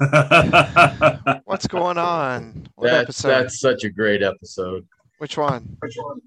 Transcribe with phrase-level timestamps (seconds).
[0.00, 1.40] episode.
[1.44, 2.66] What's going on?
[2.76, 3.28] What That's episode?
[3.28, 4.86] that's such a great episode.
[5.18, 5.76] Which one?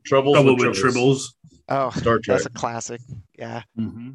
[0.05, 0.93] Troubles Trouble with with Tribbles.
[0.93, 1.23] Tribbles.
[1.69, 2.37] Oh, Star Trek.
[2.37, 3.01] that's a classic.
[3.37, 4.11] Yeah, Mm-hmm.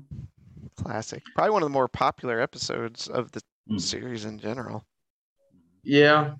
[0.76, 1.22] classic.
[1.34, 3.40] Probably one of the more popular episodes of the
[3.70, 3.78] Mm.
[3.80, 4.82] series in general.
[5.84, 6.36] Yeah,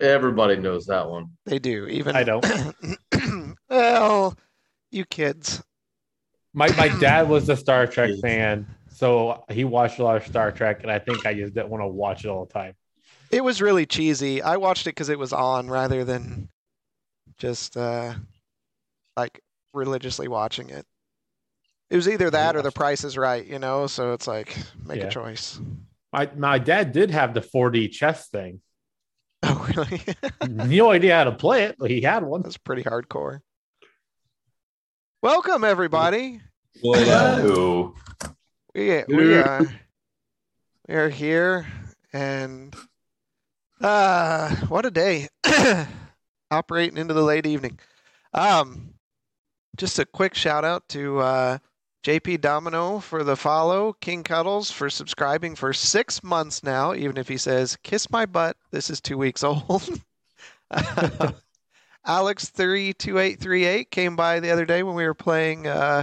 [0.00, 1.26] everybody knows that one.
[1.44, 1.86] They do.
[1.86, 2.46] Even I don't.
[3.68, 4.34] well,
[4.90, 5.62] you kids.
[6.54, 8.66] My my dad was a Star Trek fan,
[9.02, 11.82] so he watched a lot of Star Trek, and I think I just didn't want
[11.82, 12.74] to watch it all the time.
[13.32, 14.40] It was really cheesy.
[14.40, 16.48] I watched it because it was on rather than
[17.36, 18.14] just uh,
[19.16, 19.40] like
[19.74, 20.86] religiously watching it.
[21.90, 23.88] It was either that or The Price is Right, you know.
[23.88, 24.56] So it's like
[24.86, 25.08] make Yeah.
[25.08, 25.58] a choice.
[26.12, 28.60] My my dad did have the 4D chess thing.
[29.44, 30.00] Oh, really?
[30.48, 32.42] no idea how to play it, but he had one.
[32.42, 33.40] That's pretty hardcore.
[35.20, 36.40] Welcome everybody.
[36.80, 37.94] Hello.
[38.74, 39.66] We we are
[40.88, 41.66] we are here
[42.12, 42.74] and
[43.82, 45.28] uh what a day.
[46.50, 47.78] Operating into the late evening.
[48.32, 48.94] Um
[49.76, 51.58] just a quick shout out to uh
[52.02, 57.28] JP Domino for the follow, King Cuddles for subscribing for six months now, even if
[57.28, 60.00] he says, kiss my butt, this is two weeks old.
[62.06, 66.02] Alex32838 came by the other day when we were playing uh,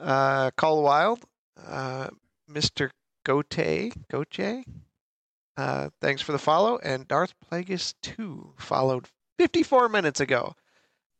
[0.00, 1.22] uh, Call Wild.
[1.66, 2.08] Uh,
[2.50, 2.90] Mr.
[3.24, 4.64] Gote, Goche,
[5.56, 6.78] uh, thanks for the follow.
[6.78, 10.54] And Darth Plagueis 2 followed 54 minutes ago.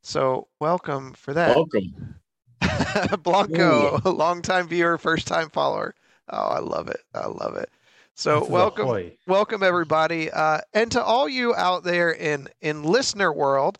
[0.03, 1.57] So welcome for that.
[1.57, 2.17] Welcome.
[3.23, 5.95] Blanco, longtime viewer, first time follower.
[6.29, 7.01] Oh, I love it.
[7.15, 7.71] I love it.
[8.15, 13.33] So This welcome welcome everybody uh, and to all you out there in in listener
[13.33, 13.79] world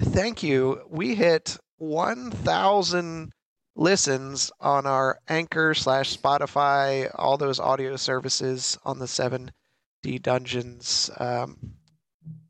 [0.00, 3.32] thank you we hit 1000
[3.80, 11.56] listens on our anchor slash spotify all those audio services on the 7d dungeons um,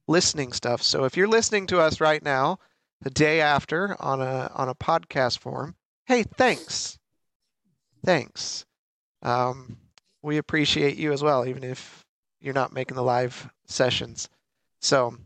[0.06, 2.58] listening stuff so if you're listening to us right now
[3.00, 5.74] the day after on a on a podcast form
[6.04, 6.98] hey thanks
[8.04, 8.66] thanks
[9.22, 9.76] um,
[10.22, 12.04] we appreciate you as well, even if
[12.40, 14.28] you're not making the live sessions.
[14.80, 15.16] So,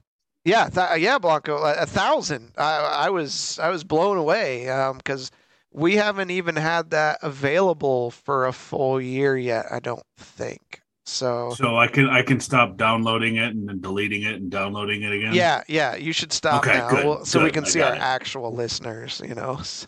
[0.45, 2.53] yeah, th- yeah, Blanco, a, thousand.
[2.57, 4.65] I, I was I was blown away
[4.97, 5.31] because
[5.75, 9.67] we haven't even had that available for a full year yet.
[9.71, 11.53] I don't think so.
[11.57, 15.13] So I can I can stop downloading it and then deleting it and downloading it
[15.13, 15.35] again.
[15.35, 17.95] Yeah, yeah, you should stop Okay, now, good, Well, so we can I see our
[17.95, 17.99] it.
[18.01, 19.21] actual listeners.
[19.27, 19.61] You know.
[19.65, 19.87] So.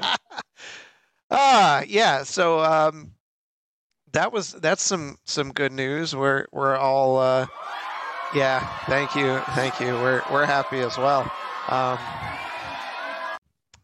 [1.30, 2.22] ah, yeah.
[2.24, 3.12] So um,
[4.12, 6.16] that was that's some some good news.
[6.16, 7.46] We're we're all uh,
[8.34, 8.66] yeah.
[8.86, 9.92] Thank you, thank you.
[9.94, 11.30] We're we're happy as well.
[11.68, 11.98] Um,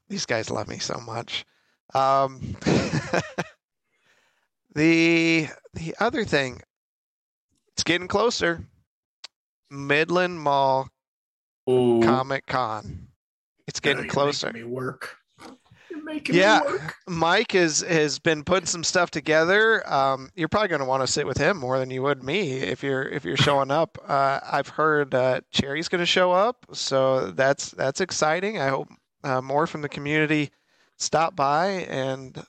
[0.09, 1.45] these guys love me so much.
[1.95, 2.57] Um,
[4.75, 6.61] the the other thing,
[7.73, 8.65] it's getting closer.
[9.71, 10.89] Midland Mall
[11.69, 12.01] Ooh.
[12.03, 13.09] Comic Con.
[13.67, 14.49] It's getting you're closer.
[14.49, 15.17] making me work.
[15.91, 16.61] You're Yeah.
[16.65, 16.95] me work.
[17.09, 19.89] Mike has has been putting some stuff together.
[19.91, 22.53] Um, you're probably going to want to sit with him more than you would me
[22.59, 23.99] if you're if you're showing up.
[24.07, 28.61] Uh, I've heard uh, Cherry's going to show up, so that's that's exciting.
[28.61, 28.89] I hope
[29.25, 30.51] uh, more from the community
[30.97, 32.45] stop by and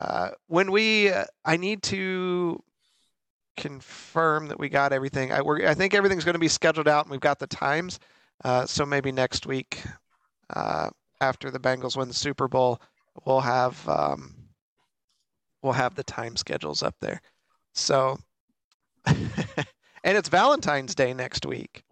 [0.00, 2.62] uh, when we uh, I need to
[3.58, 5.32] confirm that we got everything.
[5.32, 7.98] I, I think everything's going to be scheduled out and we've got the times.
[8.44, 9.82] Uh, so maybe next week.
[10.50, 10.88] Uh,
[11.20, 12.80] after the Bengals win the Super Bowl,
[13.24, 14.34] we'll have um,
[15.62, 17.20] we'll have the time schedules up there.
[17.74, 18.18] So,
[19.06, 19.16] and
[20.04, 21.82] it's Valentine's Day next week.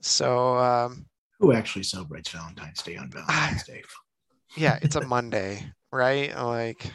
[0.00, 1.06] So um,
[1.42, 3.82] Who actually celebrates Valentine's Day on Valentine's ah, Day?
[4.56, 6.32] yeah, it's a Monday, right?
[6.36, 6.86] Like,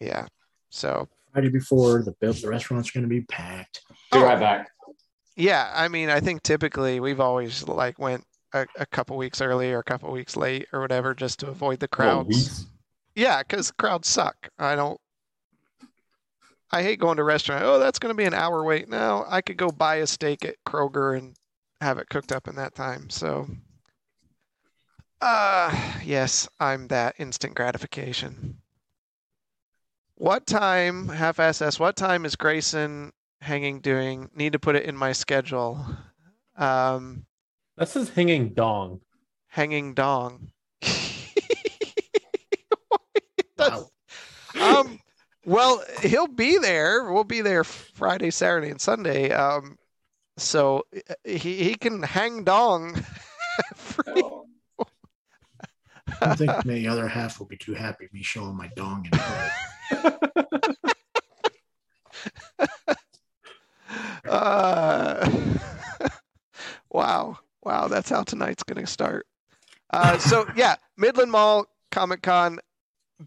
[0.00, 0.26] yeah.
[0.68, 3.82] So Friday before the the restaurants are going to be packed.
[4.10, 4.24] Be Oh.
[4.24, 4.68] right back.
[5.36, 9.70] yeah, I mean, I think typically we've always like went a, a couple weeks early
[9.72, 12.28] or a couple weeks late or whatever just to avoid the crowds.
[12.28, 12.66] weeks?
[13.14, 14.48] Yeah, because crowds suck.
[14.58, 15.00] I don't.
[16.72, 17.62] I hate going to a restaurant.
[17.64, 18.88] Oh, that's going to be an hour wait.
[18.88, 21.36] No, I could go buy a steak at Kroger and
[21.84, 23.10] have it cooked up in that time.
[23.10, 23.46] So,
[25.20, 28.58] uh, yes, I'm that instant gratification.
[30.16, 34.30] What time, half SS, what time is Grayson hanging doing?
[34.34, 35.84] Need to put it in my schedule.
[36.56, 37.26] Um,
[37.76, 39.00] This is hanging dong.
[39.48, 40.50] hanging dong.
[43.56, 43.88] Wow.
[44.60, 44.98] um,
[45.46, 47.10] well, he'll be there.
[47.10, 49.30] We'll be there Friday, Saturday, and Sunday.
[49.30, 49.78] Um,
[50.36, 52.94] so uh, he he can hang dong
[53.74, 54.22] free.
[54.22, 54.46] Oh,
[56.20, 59.50] don't think the other half will be too happy me showing my dong in public.
[64.24, 65.30] Uh,
[66.90, 69.26] wow, wow, that's how tonight's gonna start.
[69.90, 72.58] Uh, so yeah, Midland Mall Comic Con,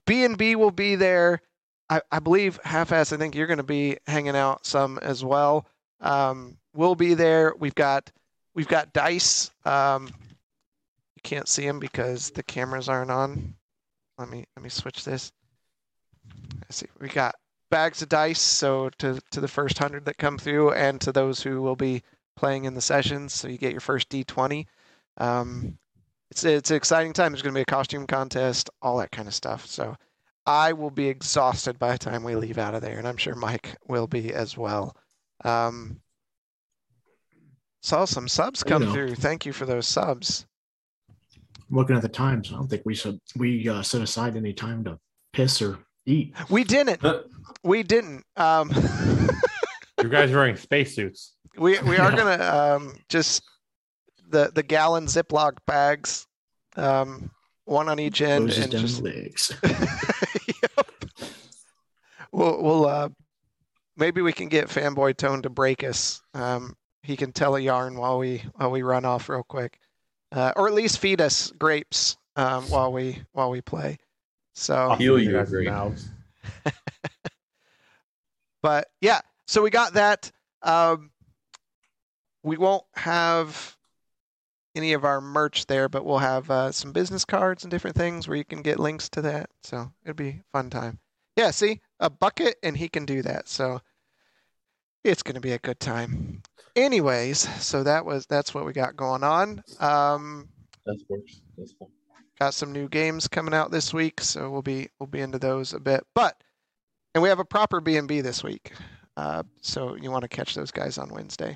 [0.06, 1.42] B and B will be there.
[1.90, 3.14] I, I believe half-ass.
[3.14, 5.68] I think you're gonna be hanging out some as well.
[6.02, 7.54] Um, we'll be there.
[7.60, 8.10] We've got
[8.54, 9.52] we've got dice.
[9.66, 13.56] Um, you can't see them because the cameras aren't on.
[14.18, 15.32] Let me let me switch this.
[16.62, 16.88] Let's see.
[17.02, 17.36] We got
[17.70, 18.40] bags of dice.
[18.40, 22.04] So to to the first hundred that come through, and to those who will be
[22.38, 24.66] playing in the sessions, so you get your first D20.
[25.18, 25.78] Um,
[26.30, 27.32] it's it's an exciting time.
[27.32, 29.66] There's going to be a costume contest, all that kind of stuff.
[29.66, 29.96] So
[30.46, 33.36] I will be exhausted by the time we leave out of there, and I'm sure
[33.36, 34.96] Mike will be as well.
[35.44, 36.00] Um,
[37.82, 38.94] saw some subs You come know.
[38.94, 39.16] through.
[39.16, 40.46] Thank you for those subs.
[41.70, 44.84] Looking at the times, I don't think we said we uh, set aside any time
[44.86, 44.98] to
[45.34, 46.34] piss or eat.
[46.50, 47.02] We didn't.
[47.64, 48.24] We didn't.
[48.36, 48.72] Um,
[50.02, 51.34] You guys are wearing spacesuits.
[51.58, 52.16] we we are Yeah.
[52.16, 52.44] gonna
[52.76, 53.42] um, just
[54.30, 56.28] the the gallon Ziploc bags,
[56.76, 57.32] um,
[57.66, 59.54] one on each end, Closes and just legs.
[60.62, 60.88] Yep.
[62.32, 63.10] We'll we'll uh,
[63.98, 66.22] maybe we can get fanboy Tone to break us.
[66.36, 66.76] Um,
[67.08, 69.80] he can tell a yarn while we while we run off real quick,
[70.34, 73.98] uh, or at least feed us grapes um, while we while we play.
[74.54, 75.70] So, Heal You you, guys' great.
[78.62, 80.30] but yeah, so we got that.
[80.62, 81.12] Um,
[82.44, 83.78] we won't have
[84.76, 88.28] any of our merch there, but we'll have uh, some business cards and different things
[88.28, 89.50] where you can get links to that.
[89.64, 91.00] So it'll be a fun time.
[91.38, 93.48] Yeah, see, a bucket and he can do that.
[93.48, 93.80] So
[95.08, 96.42] it's going to be a good time.
[96.76, 99.64] Anyways, so that was that's what we got going on.
[99.80, 100.48] Um,
[100.86, 101.42] That's works.
[101.58, 101.88] That's fun.
[102.40, 105.74] got some new games coming out this week, so we'll be we'll be into those
[105.74, 106.06] a bit.
[106.14, 106.36] But
[107.16, 108.74] and we have a proper B and B this week,
[109.16, 111.56] uh, so you want to catch those guys on Wednesday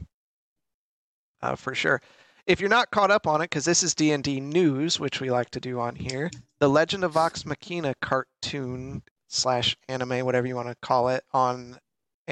[1.42, 2.02] uh, for sure.
[2.48, 5.22] If you're not caught up on it, because this is D and D news, which
[5.22, 10.48] we like to do on here, the Legend of Vox Machina cartoon slash anime, whatever
[10.48, 11.78] you want to call it, on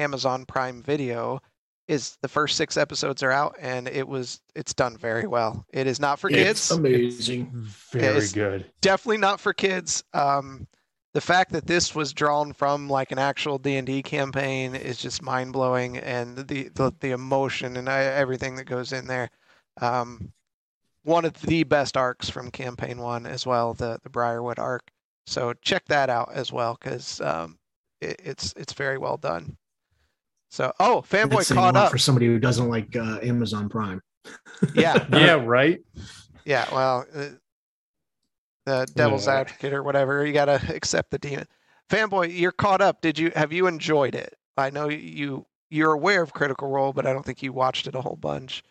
[0.00, 1.40] Amazon Prime Video
[1.88, 5.64] is the first six episodes are out, and it was it's done very well.
[5.72, 7.50] It is not for kids It's amazing.
[7.92, 8.70] Very It's- good.
[8.80, 10.04] definitely not for kids.
[10.14, 10.66] Um,
[11.12, 14.98] the fact that this was drawn from like an actual D and D campaign is
[14.98, 19.28] just mind blowing, and the, the the emotion and uh, everything that goes in there.
[19.80, 20.32] Um,
[21.02, 24.88] one of the best arcs from campaign one as well, the the Briarwood arc.
[25.26, 27.58] So check that out as well because um,
[28.00, 29.56] it, it's it's very well done.
[30.50, 31.90] So oh, fanboy That's caught up.
[31.92, 34.02] for somebody who doesn't like uh, Amazon Prime.
[34.74, 35.80] Yeah, Yeah, right.
[36.44, 37.28] Yeah, well, uh,
[38.66, 39.40] the devil's Yeah.
[39.40, 41.46] advocate or whatever, you got to accept the demon.
[41.88, 43.00] Fanboy, you're caught up.
[43.00, 44.36] Did you have you enjoyed it?
[44.56, 47.94] I know you you're aware of Critical Role, but I don't think you watched it
[47.94, 48.62] a whole bunch.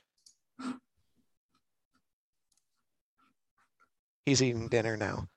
[4.25, 5.27] He's eating dinner now.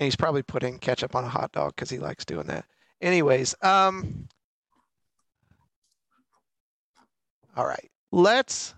[0.00, 2.64] And he's probably putting ketchup on a hot dog because he likes doing that.
[3.00, 4.26] Anyways, um
[7.56, 7.90] All right.
[8.10, 8.74] Let's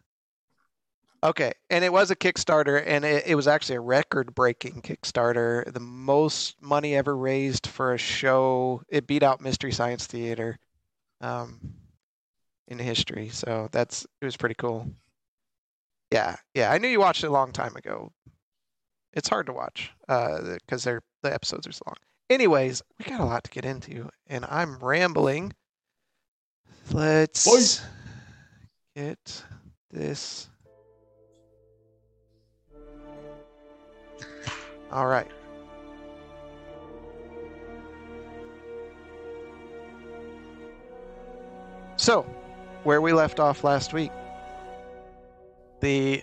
[1.24, 5.72] Okay, and it was a Kickstarter, and it, it was actually a record-breaking Kickstarter.
[5.72, 8.82] The most money ever raised for a show.
[8.90, 10.58] It beat out Mystery Science Theater
[11.22, 11.58] um,
[12.68, 13.30] in history.
[13.30, 14.86] So that's it was pretty cool.
[16.12, 16.70] Yeah, yeah.
[16.70, 18.12] I knew you watched it a long time ago.
[19.14, 21.96] It's hard to watch because they're the episodes are so long.
[22.28, 25.54] Anyways, we got a lot to get into, and I'm rambling.
[26.92, 27.46] Let's
[28.94, 29.44] get
[29.90, 30.48] this.
[34.92, 35.30] All right.
[41.96, 42.22] So,
[42.84, 44.12] where we left off last week,
[45.80, 46.22] the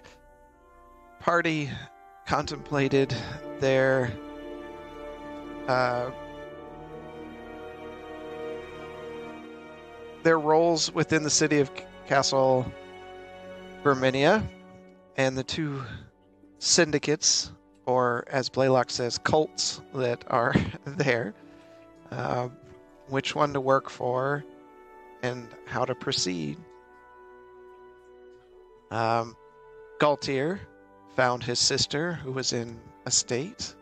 [1.19, 1.69] party
[2.25, 3.13] contemplated
[3.59, 4.11] their
[5.67, 6.11] uh,
[10.23, 11.71] their roles within the city of
[12.11, 12.69] Castle
[13.85, 14.45] Verminia,
[15.15, 15.81] and the two
[16.59, 17.53] syndicates
[17.85, 20.53] or as Blaylock says, cults that are
[20.85, 21.33] there,
[22.11, 22.49] uh,
[23.07, 24.43] which one to work for,
[25.23, 26.57] and how to proceed.
[28.91, 29.37] Um,
[30.01, 30.59] Galtier
[31.15, 33.73] found his sister, who was in a state,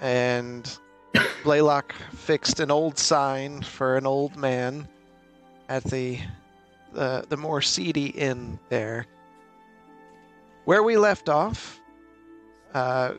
[0.00, 0.78] and
[1.44, 4.88] Blaylock fixed an old sign for an old man
[5.68, 6.18] at the
[6.96, 9.06] the, the more seedy inn there.
[10.64, 11.78] Where we left off,
[12.72, 13.12] uh,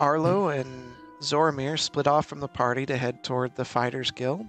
[0.00, 4.46] Arlo and Zoramir split off from the party to head toward the Fighters Guild,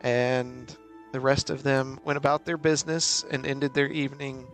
[0.00, 0.74] and
[1.12, 4.46] the rest of them went about their business and ended their evening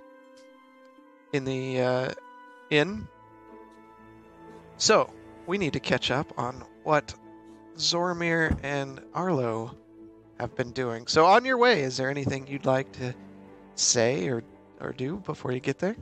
[1.32, 2.10] in the uh,
[2.70, 3.06] inn.
[4.78, 5.12] So,
[5.46, 7.14] we need to catch up on what
[7.76, 9.76] Zoramir and Arlo
[10.38, 11.06] have been doing.
[11.06, 13.14] So, on your way, is there anything you'd like to
[13.74, 14.42] say or,
[14.80, 15.96] or do before you get there?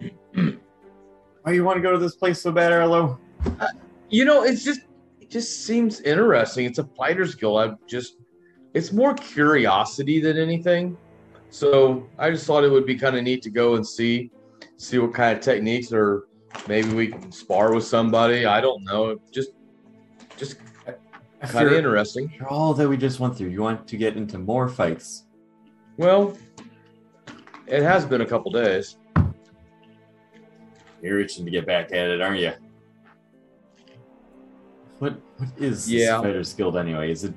[0.34, 3.18] Why you want to go to this place so bad, Arlo?
[3.60, 3.68] Uh,
[4.08, 4.82] you know, it's just
[5.20, 6.66] it just seems interesting.
[6.66, 7.60] It's a fighters guild.
[7.60, 8.16] I'm just
[8.74, 10.96] it's more curiosity than anything.
[11.50, 14.30] So I just thought it would be kind of neat to go and see
[14.76, 16.26] see what kind of techniques or
[16.68, 18.46] maybe we can spar with somebody.
[18.46, 19.20] I don't know.
[19.30, 19.50] Just
[20.36, 20.56] just
[21.40, 22.32] kind of After, interesting.
[22.48, 25.24] all that we just went through, you want to get into more fights.
[25.96, 26.36] Well,
[27.66, 28.96] it has been a couple days.
[31.02, 32.52] You're itching to get back at it, aren't you?
[34.98, 36.16] What what is Yeah.
[36.16, 37.10] this Fighters Guild anyway?
[37.10, 37.32] Is it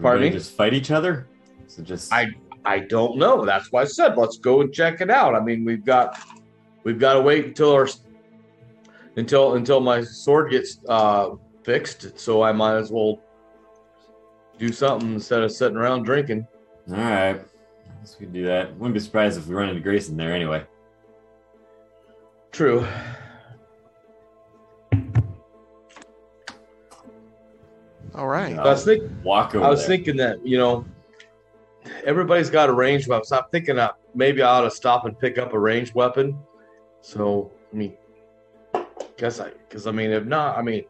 [0.00, 0.36] Pardon everybody me?
[0.36, 1.26] just fight each other?
[1.66, 2.28] Is it just I
[2.64, 3.44] I don't know.
[3.44, 5.34] That's why I said let's go and check it out.
[5.34, 6.18] I mean, we've got
[6.84, 7.88] we've got to wait until our
[9.16, 11.30] until until my sword gets uh,
[11.64, 12.18] fixed.
[12.18, 13.20] So I might as well
[14.58, 16.46] do something instead of sitting around drinking.
[16.90, 17.30] all right?
[17.30, 18.74] I guess we can do that.
[18.76, 20.64] Wouldn't be surprised if we run into Grayson there anyway.
[22.50, 22.86] True.
[28.14, 28.56] All right.
[28.58, 29.88] Uh, I was think Walk over I was there.
[29.96, 30.84] thinking that you know
[32.04, 33.24] everybody's got a ranged weapon.
[33.24, 36.38] So I'm thinking that maybe I ought to stop and pick up a ranged weapon.
[37.00, 37.96] So I mean,
[39.16, 40.84] guess I because I mean if not, I mean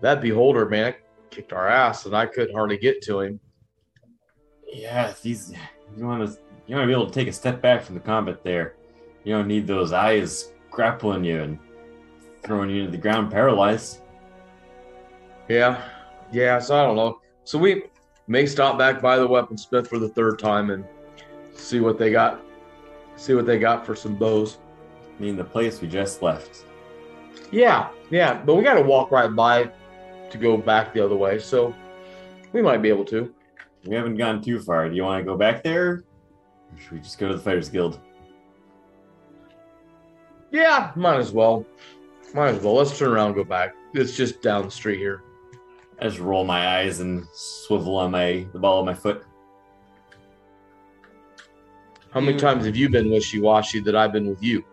[0.00, 0.94] that beholder man
[1.30, 3.40] kicked our ass and I couldn't hardly get to him.
[4.72, 5.52] Yeah, these
[5.96, 8.00] you want to you want to be able to take a step back from the
[8.00, 8.74] combat there.
[9.24, 11.58] You don't need those eyes grappling you and
[12.42, 14.00] throwing you to the ground paralyzed.
[15.48, 15.82] Yeah,
[16.32, 16.58] yeah.
[16.58, 17.20] So I don't know.
[17.44, 17.84] So we
[18.26, 20.84] may stop back by the weaponsmith for the third time and
[21.54, 22.40] see what they got.
[23.16, 24.58] See what they got for some bows.
[25.16, 26.64] I mean, the place we just left.
[27.50, 28.42] Yeah, yeah.
[28.44, 29.70] But we got to walk right by
[30.30, 31.38] to go back the other way.
[31.38, 31.74] So
[32.52, 33.32] we might be able to.
[33.84, 34.88] We haven't gone too far.
[34.88, 36.04] Do you want to go back there?
[36.72, 38.00] Or should we just go to the Fighters Guild?
[40.50, 41.64] Yeah, might as well.
[42.34, 42.74] Might as well.
[42.74, 43.74] Let's turn around and go back.
[43.94, 45.22] It's just down the street here.
[46.00, 49.24] I just roll my eyes and swivel on my the ball of my foot.
[52.10, 54.64] How many times have you been wishy washy that I've been with you?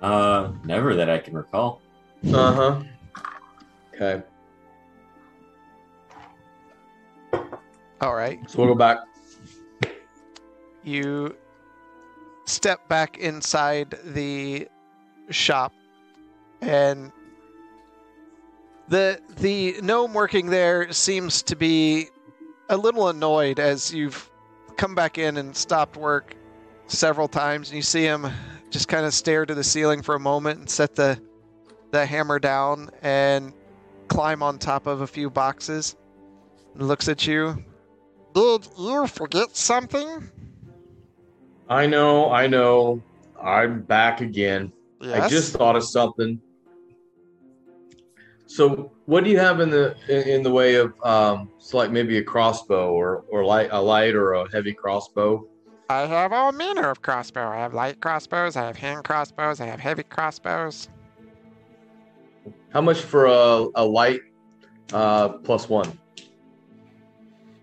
[0.00, 1.80] Uh, never that I can recall.
[2.32, 2.82] Uh huh.
[4.02, 4.24] Okay.
[8.00, 8.38] All right.
[8.50, 8.98] So we'll go back.
[10.82, 11.36] You
[12.44, 14.66] step back inside the
[15.30, 15.72] shop
[16.60, 17.12] and
[18.88, 22.08] the the gnome working there seems to be
[22.68, 24.28] a little annoyed as you've
[24.76, 26.34] come back in and stopped work
[26.88, 28.28] several times and you see him
[28.70, 31.18] just kind of stare to the ceiling for a moment and set the
[31.92, 33.52] the hammer down and
[34.12, 35.96] climb on top of a few boxes
[36.74, 37.62] and looks at you
[38.34, 40.30] did you forget something
[41.72, 43.02] I know, I know.
[43.42, 44.72] I'm back again.
[45.00, 46.38] I just thought of something.
[48.46, 51.90] So, what do you have in the in, in the way of um, it's like
[51.90, 55.48] maybe a crossbow or or light a light or a heavy crossbow?
[55.88, 57.48] I have all manner of crossbow.
[57.48, 60.88] I have light crossbows, I have hand crossbows, I have heavy crossbows.
[62.70, 64.20] How much for a a light
[64.92, 65.98] uh, plus one?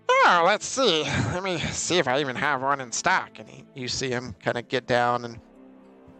[0.08, 1.02] Oh, let's see.
[1.02, 3.38] Let me see if I even have one in stock.
[3.38, 5.40] And he, you see him kind of get down and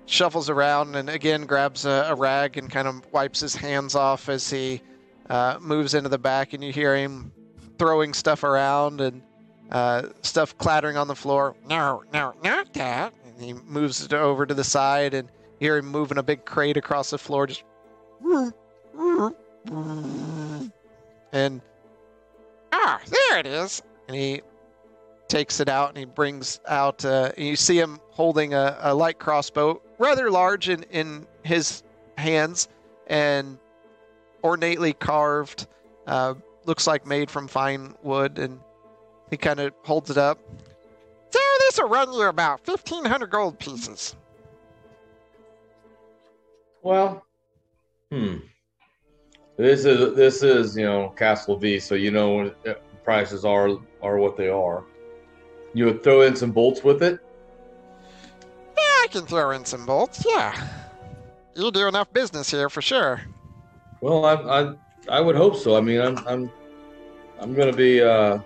[0.06, 4.28] shuffles around and again grabs a, a rag and kind of wipes his hands off
[4.28, 4.82] as he
[5.28, 6.52] uh, moves into the back.
[6.52, 7.30] And you hear him
[7.78, 9.22] throwing stuff around and
[9.70, 11.54] uh, stuff clattering on the floor.
[11.68, 13.14] No, no, not that.
[13.24, 16.76] And he moves it over to the side and hear him moving a big crate
[16.76, 17.46] across the floor.
[17.46, 17.62] Just.
[21.32, 21.60] And
[22.72, 23.82] ah, there it is.
[24.08, 24.42] And he
[25.28, 27.04] takes it out and he brings out.
[27.04, 31.82] Uh, and you see him holding a, a light crossbow, rather large in in his
[32.18, 32.68] hands,
[33.06, 33.58] and
[34.42, 35.66] ornately carved.
[36.06, 38.58] Uh, looks like made from fine wood, and
[39.30, 40.38] he kind of holds it up.
[41.30, 44.16] So this will run you about fifteen hundred gold pieces.
[46.82, 47.24] Well,
[48.10, 48.36] hmm.
[49.56, 53.70] This is this is you know Castle V, so you know uh, prices are
[54.02, 54.84] are what they are.
[55.74, 57.20] You would throw in some bolts with it.
[58.76, 60.24] Yeah, I can throw in some bolts.
[60.26, 60.68] Yeah.
[61.54, 63.20] you'll do enough business here for sure.
[64.00, 64.74] Well, I, I,
[65.08, 65.76] I would hope so.
[65.76, 66.50] I mean, I'm, I'm,
[67.38, 68.38] I'm gonna be uh,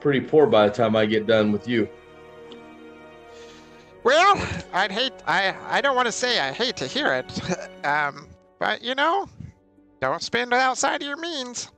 [0.00, 1.88] pretty poor by the time I get done with you.
[4.02, 4.40] Well,
[4.72, 5.12] I'd hate.
[5.26, 8.26] I I don't want to say I hate to hear it, um,
[8.60, 9.28] but you know,
[10.00, 11.72] don't spend outside of your means.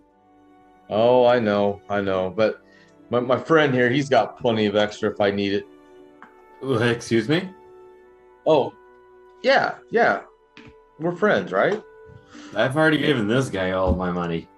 [0.91, 2.29] Oh, I know, I know.
[2.29, 2.61] But
[3.09, 5.67] my, my friend here, he's got plenty of extra if I need it.
[6.63, 7.49] Uh, Excuse me?
[8.47, 8.75] Oh,
[9.43, 10.23] yeah, yeah.
[10.99, 11.83] We're friends, right?
[12.55, 14.49] I've already given this guy all of my money.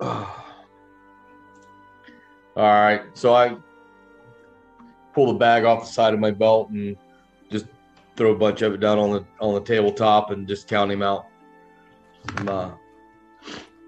[0.00, 0.30] All
[2.56, 3.02] right.
[3.14, 3.56] So I
[5.12, 7.03] pull the bag off the side of my belt and just
[8.16, 11.02] throw a bunch of it down on the on the tabletop and just count him
[11.02, 11.26] out.
[12.36, 12.70] Some, uh,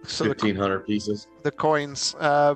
[0.04, 1.26] So fifteen hundred pieces.
[1.42, 2.54] the coins uh,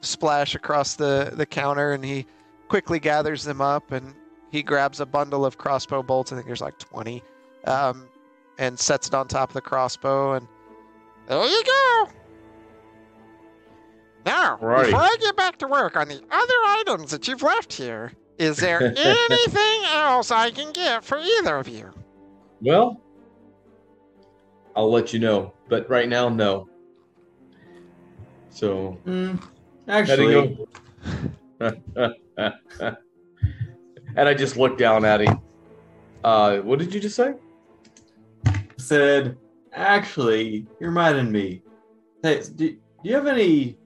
[0.00, 2.26] splash across the the counter, and he
[2.68, 4.14] quickly gathers them up, and
[4.50, 6.32] he grabs a bundle of crossbow bolts.
[6.32, 7.22] I think there's like twenty,
[7.64, 8.08] um,
[8.58, 10.46] and sets it on top of the crossbow, and
[11.26, 12.08] there you go.
[14.26, 14.86] Now, Alrighty.
[14.86, 18.56] before I get back to work on the other items that you've left here, is
[18.56, 21.92] there anything else I can get for either of you?
[22.60, 23.00] Well,
[24.74, 26.68] I'll let you know, but right now, no.
[28.50, 29.42] So Mm,
[29.88, 30.58] actually,
[31.60, 31.76] and
[34.16, 35.40] I just looked down at him.
[36.24, 37.34] Uh, what did you just say?
[38.78, 39.36] said,
[39.72, 41.62] actually, you're reminding me.
[42.22, 43.76] Hey, do, do you have any,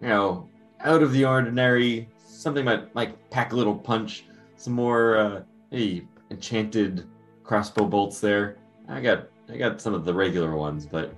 [0.00, 0.48] you know,
[0.80, 4.24] out of the ordinary, something that like pack a little punch,
[4.56, 7.06] some more, uh, hey, enchanted
[7.42, 8.58] crossbow bolts there?
[8.88, 11.14] I got, I got some of the regular ones, but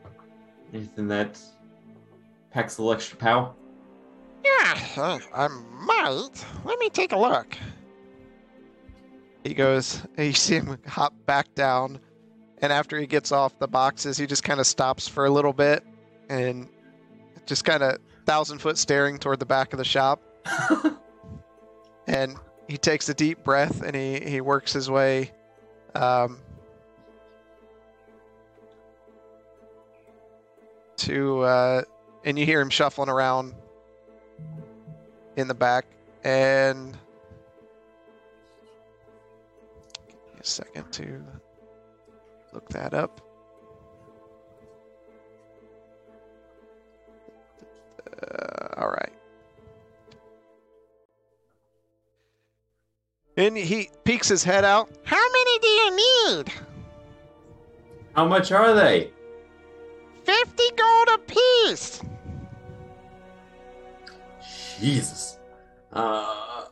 [0.72, 1.38] anything that
[2.50, 3.54] packs a little extra pow?
[4.42, 6.44] Yeah, uh, I might.
[6.64, 7.56] Let me take a look.
[9.44, 12.00] He goes, and you see him hop back down,
[12.58, 15.52] and after he gets off the boxes, he just kind of stops for a little
[15.52, 15.84] bit
[16.30, 16.68] and
[17.44, 20.22] just kind of thousand foot staring toward the back of the shop.
[22.10, 25.30] and he takes a deep breath and he, he works his way
[25.94, 26.40] um,
[30.96, 31.82] to, uh,
[32.24, 33.54] and you hear him shuffling around
[35.36, 35.86] in the back.
[36.24, 36.98] And
[40.38, 41.22] a second to
[42.52, 43.20] look that up.
[48.20, 49.19] Uh, all right
[53.46, 56.52] and he peeks his head out how many do you need
[58.14, 59.10] How much are they?
[60.24, 62.00] 50 gold apiece
[64.80, 65.38] Jesus.
[65.92, 66.64] Uh,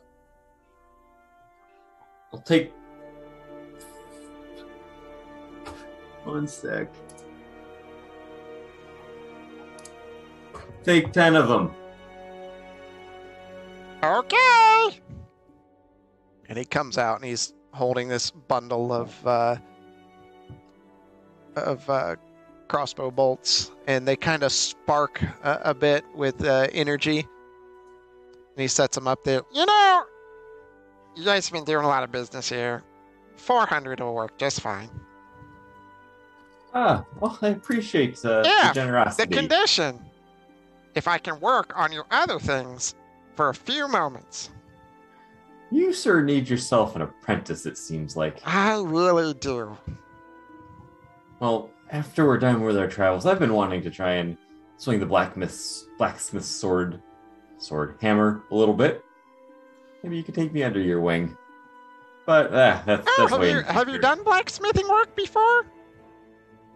[2.33, 2.71] I'll take
[6.23, 6.89] one sec.
[10.83, 11.71] Take ten of them.
[14.03, 14.99] Okay.
[16.49, 19.55] And he comes out and he's holding this bundle of uh,
[21.55, 22.15] of uh,
[22.67, 27.19] crossbow bolts, and they kind of spark a, a bit with uh, energy.
[27.19, 29.43] And he sets them up there.
[29.53, 30.03] You know,
[31.15, 32.83] you guys have been doing a lot of business here.
[33.35, 34.89] Four hundred will work just fine.
[36.73, 39.27] Ah, well, I appreciate uh, Yeah, the generosity.
[39.27, 39.99] The condition,
[40.95, 42.95] if I can work on your other things
[43.35, 44.51] for a few moments,
[45.71, 47.65] you, sir, need yourself an apprentice.
[47.65, 48.39] It seems like.
[48.45, 49.77] I really do.
[51.39, 54.37] Well, after we're done with our travels, I've been wanting to try and
[54.77, 57.01] swing the blacksmith's blacksmith's sword,
[57.57, 59.03] sword hammer a little bit.
[60.03, 61.35] Maybe you could take me under your wing.
[62.25, 65.65] But ah, that's Oh, that's have you have you done blacksmithing work before?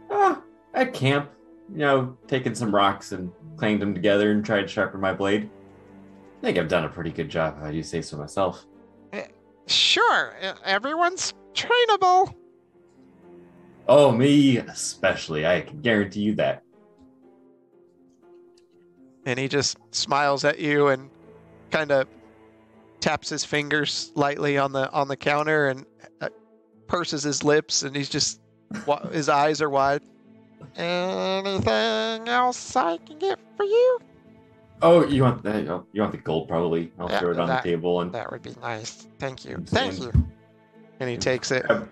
[0.09, 0.41] Ah,
[0.73, 1.29] at camp,
[1.71, 5.49] you know, taking some rocks and clanged them together and tried to sharpen my blade.
[6.39, 8.65] I think I've done a pretty good job, if I do say so myself.
[9.67, 12.33] Sure, everyone's trainable.
[13.87, 15.45] Oh, me especially.
[15.45, 16.63] I can guarantee you that.
[19.25, 21.09] And he just smiles at you and
[21.71, 22.07] kind of
[22.99, 25.85] taps his fingers lightly on the on the counter and
[26.21, 26.29] uh,
[26.87, 28.39] purses his lips and he's just
[28.85, 30.01] wa- his eyes are wide.
[30.75, 33.99] Anything else I can get for you?
[34.85, 35.63] Oh, you want that?
[35.63, 36.49] You want the gold?
[36.49, 36.91] Probably.
[36.99, 39.07] I'll Yeah, throw it on that- the table and That would be nice.
[39.17, 39.63] Thank you.
[39.65, 40.11] Thank you.
[40.99, 41.89] And he takes it, grab,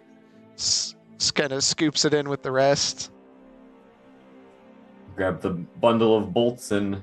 [0.55, 0.95] s-
[1.33, 3.11] kind of scoops it in with the rest.
[5.15, 7.01] grab the bundle of bolts and.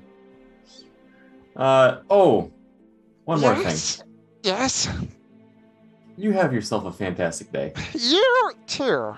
[1.56, 2.50] Uh oh,
[3.24, 3.64] one more thing.
[3.64, 4.02] Yes.
[4.42, 4.88] Yes.
[6.16, 7.72] You have yourself a fantastic day.
[7.94, 9.16] You too.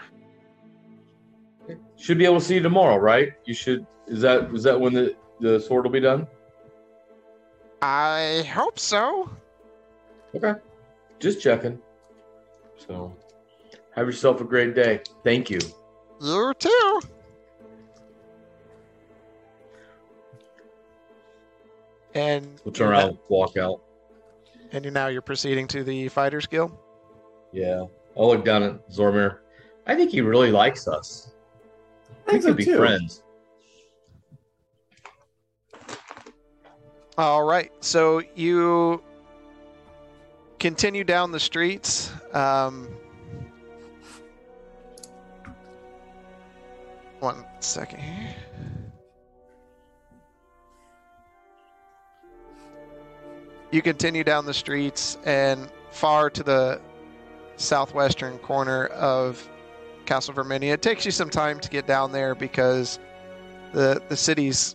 [1.96, 3.32] Should be able to see you tomorrow, right?
[3.44, 3.86] You should.
[4.06, 6.26] Is that is that when the the sword will be done?
[7.82, 9.30] I hope so.
[10.34, 10.54] Okay.
[11.18, 11.78] Just checking.
[12.76, 13.14] So,
[13.94, 15.00] have yourself a great day.
[15.24, 15.58] Thank you.
[16.20, 17.00] You too.
[22.14, 23.80] And We'll turn you're around, walk out.
[24.72, 26.76] and you now you're proceeding to the fighters guild.
[27.52, 27.84] Yeah.
[28.16, 29.38] I'll look down at Zormir.
[29.86, 31.30] I think he really likes us.
[32.26, 32.76] I We think could so be too.
[32.76, 33.22] friends.
[37.18, 37.72] All right.
[37.80, 39.02] So you
[40.58, 42.12] continue down the streets.
[42.32, 42.88] Um,
[47.18, 48.34] one second here.
[53.72, 56.80] You continue down the streets and far to the
[57.56, 59.48] southwestern corner of
[60.06, 60.72] Castle Verminia.
[60.72, 62.98] It takes you some time to get down there because
[63.72, 64.74] the the city's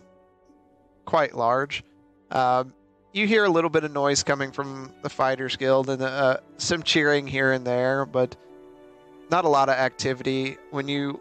[1.04, 1.84] quite large.
[2.30, 2.72] Um,
[3.12, 6.82] you hear a little bit of noise coming from the Fighters Guild and uh, some
[6.82, 8.36] cheering here and there, but
[9.30, 10.58] not a lot of activity.
[10.70, 11.20] When you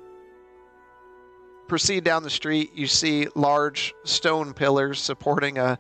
[1.68, 5.80] proceed down the street, you see large stone pillars supporting a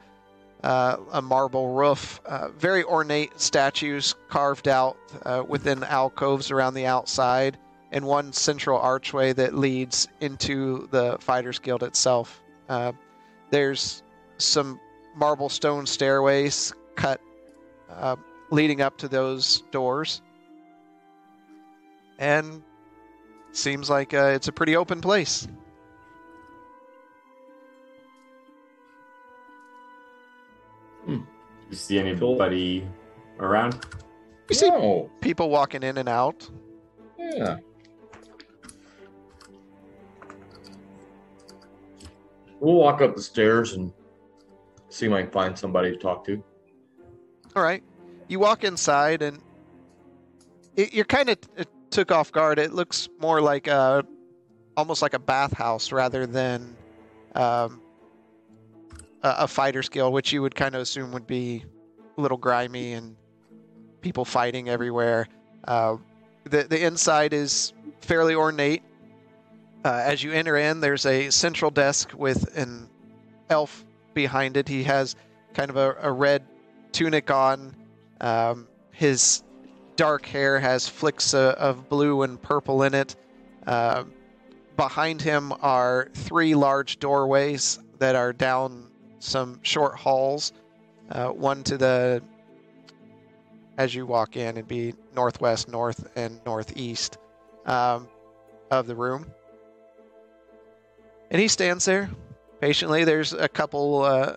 [0.63, 2.19] uh, a marble roof.
[2.25, 7.57] Uh, very ornate statues carved out uh, within alcoves around the outside,
[7.91, 12.41] and one central archway that leads into the Fighters Guild itself.
[12.67, 12.93] Uh,
[13.51, 14.01] there's
[14.37, 14.79] some
[15.15, 17.19] marble stone stairways cut
[17.89, 18.15] uh,
[18.51, 20.21] leading up to those doors.
[22.19, 22.61] And
[23.51, 25.47] seems like uh, it's a pretty open place.
[31.07, 31.23] Do
[31.69, 32.87] you see anybody
[33.39, 33.85] around?
[34.49, 36.47] You see Oh, people walking in and out.
[37.17, 37.57] yeah.
[42.59, 43.91] We'll walk up the stairs and
[44.95, 46.41] see if I can find somebody to talk to.
[47.55, 47.83] All right.
[48.27, 49.39] You walk inside and
[50.75, 52.59] it, you're kind of it took off guard.
[52.59, 54.05] It looks more like a
[54.75, 56.75] almost like a bathhouse rather than
[57.35, 57.81] um,
[59.23, 61.63] a, a guild, which you would kind of assume would be
[62.17, 63.15] a little grimy and
[64.01, 65.27] people fighting everywhere.
[65.67, 65.97] Uh,
[66.45, 68.83] the the inside is fairly ornate.
[69.83, 72.89] Uh, as you enter in, there's a central desk with an
[73.51, 73.84] elf
[74.15, 74.67] behind it.
[74.67, 75.15] He has
[75.53, 76.43] kind of a, a red
[76.91, 77.75] tunic on.
[78.19, 79.43] Um, his
[79.95, 83.15] dark hair has flicks uh, of blue and purple in it.
[83.67, 84.11] Um
[84.77, 88.87] behind him are three large doorways that are down
[89.19, 90.53] some short halls.
[91.09, 92.21] Uh, one to the,
[93.77, 97.17] as you walk in, it'd be northwest, north, and northeast
[97.65, 98.07] um,
[98.71, 99.25] of the room.
[101.31, 102.09] And he stands there
[102.59, 103.03] patiently.
[103.03, 104.35] There's a couple uh,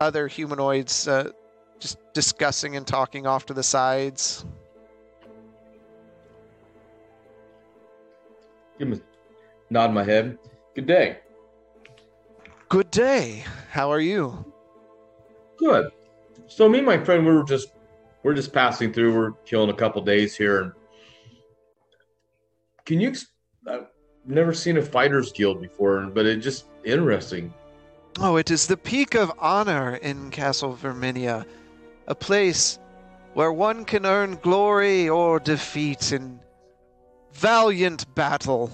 [0.00, 1.30] other humanoids uh,
[1.78, 4.44] just discussing and talking off to the sides.
[8.78, 10.38] Give him a nod in my head.
[10.74, 11.18] Good day.
[12.68, 13.44] Good day.
[13.70, 14.44] How are you?
[15.56, 15.92] Good.
[16.48, 17.68] So me and my friend, we were just
[18.22, 19.14] we're just passing through.
[19.14, 20.62] We're killing a couple days here.
[20.62, 20.72] And
[22.84, 23.12] can you?
[23.68, 23.86] I've
[24.24, 27.52] never seen a fighters guild before, but it just interesting.
[28.18, 31.46] Oh, it is the peak of honor in Castle Verminia,
[32.06, 32.78] a place
[33.34, 36.38] where one can earn glory or defeat in
[37.32, 38.70] valiant battle.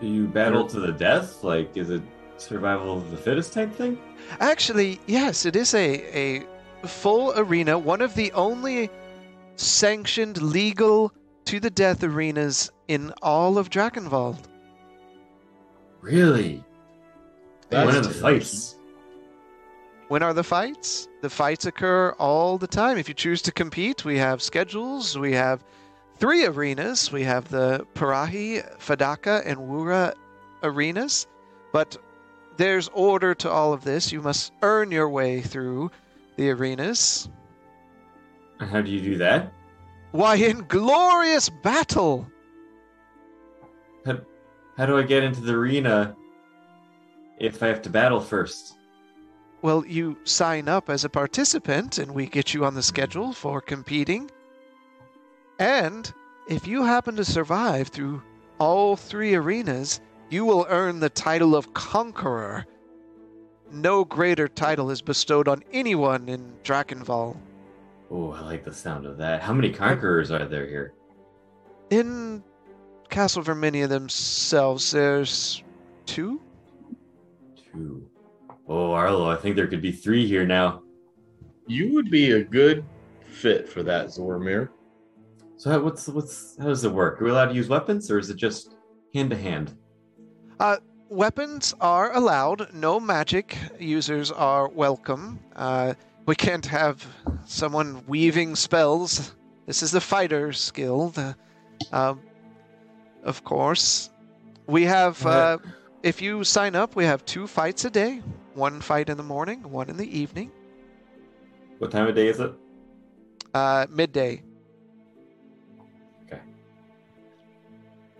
[0.00, 1.42] Do you battle to the death?
[1.42, 2.02] Like, is it
[2.36, 3.98] survival of the fittest type thing?
[4.40, 6.42] Actually, yes, it is a,
[6.82, 8.90] a full arena, one of the only
[9.56, 11.12] sanctioned legal
[11.46, 14.38] to the death arenas in all of Drakenwald.
[16.00, 16.64] Really?
[17.68, 18.76] That's when are the fights?
[20.08, 21.08] When are the fights?
[21.20, 22.98] The fights occur all the time.
[22.98, 25.16] If you choose to compete, we have schedules.
[25.16, 25.62] We have
[26.18, 27.12] three arenas.
[27.12, 30.14] We have the Parahi, Fadaka, and Wura
[30.62, 31.26] arenas.
[31.72, 31.96] But
[32.56, 34.10] there's order to all of this.
[34.10, 35.92] You must earn your way through
[36.36, 37.28] the arenas.
[38.58, 39.52] And How do you do that?
[40.12, 42.26] Why, in glorious battle!
[44.76, 46.16] How do I get into the arena
[47.38, 48.74] if I have to battle first?
[49.62, 53.60] Well, you sign up as a participant, and we get you on the schedule for
[53.60, 54.30] competing.
[55.58, 56.10] And
[56.48, 58.22] if you happen to survive through
[58.58, 62.64] all three arenas, you will earn the title of Conqueror.
[63.70, 67.36] no greater title is bestowed on anyone in Drakenval.
[68.10, 69.40] Oh, I like the sound of that.
[69.40, 70.94] How many conquerors are there here?
[71.90, 72.42] In
[73.08, 75.62] Castle Verminia themselves, there's
[76.06, 76.40] two.
[77.72, 78.08] Two.
[78.68, 80.82] Oh, Arlo, I think there could be three here now.
[81.66, 82.84] You would be a good
[83.24, 84.70] fit for that, Zormir.
[85.56, 87.20] So how, what's what's how does it work?
[87.20, 88.74] Are we allowed to use weapons, or is it just
[89.12, 89.76] hand to hand?
[91.10, 92.72] Weapons are allowed.
[92.72, 95.40] No magic users are welcome.
[95.56, 95.94] Uh,
[96.30, 97.04] we can't have
[97.44, 99.34] someone weaving spells.
[99.66, 101.18] This is the fighter's guild.
[101.18, 101.34] Uh,
[101.90, 102.20] um,
[103.24, 104.10] of course.
[104.68, 105.58] We have, uh,
[106.04, 108.22] if you sign up, we have two fights a day.
[108.54, 110.52] One fight in the morning, one in the evening.
[111.78, 112.52] What time of day is it?
[113.52, 114.44] Uh, midday.
[116.26, 116.42] Okay.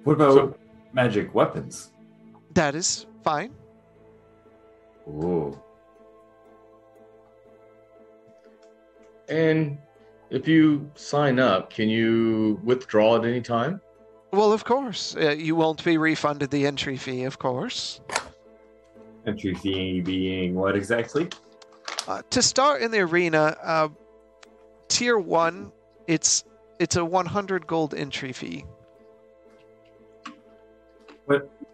[0.03, 0.57] What about So-
[0.93, 1.93] magic weapons?
[2.55, 3.55] That is fine.
[5.07, 5.57] Ooh.
[9.31, 9.79] And
[10.29, 13.81] if you sign up, can you withdraw at any time?
[14.33, 15.17] Well, of course.
[15.17, 18.01] Uh, you won't be refunded the entry fee, of course.
[19.27, 21.29] Entry fee being what exactly?
[22.07, 23.89] Uh, to start in the arena, uh,
[24.89, 25.73] tier one,
[26.07, 26.45] it's
[26.79, 28.65] it's a 100 gold entry fee.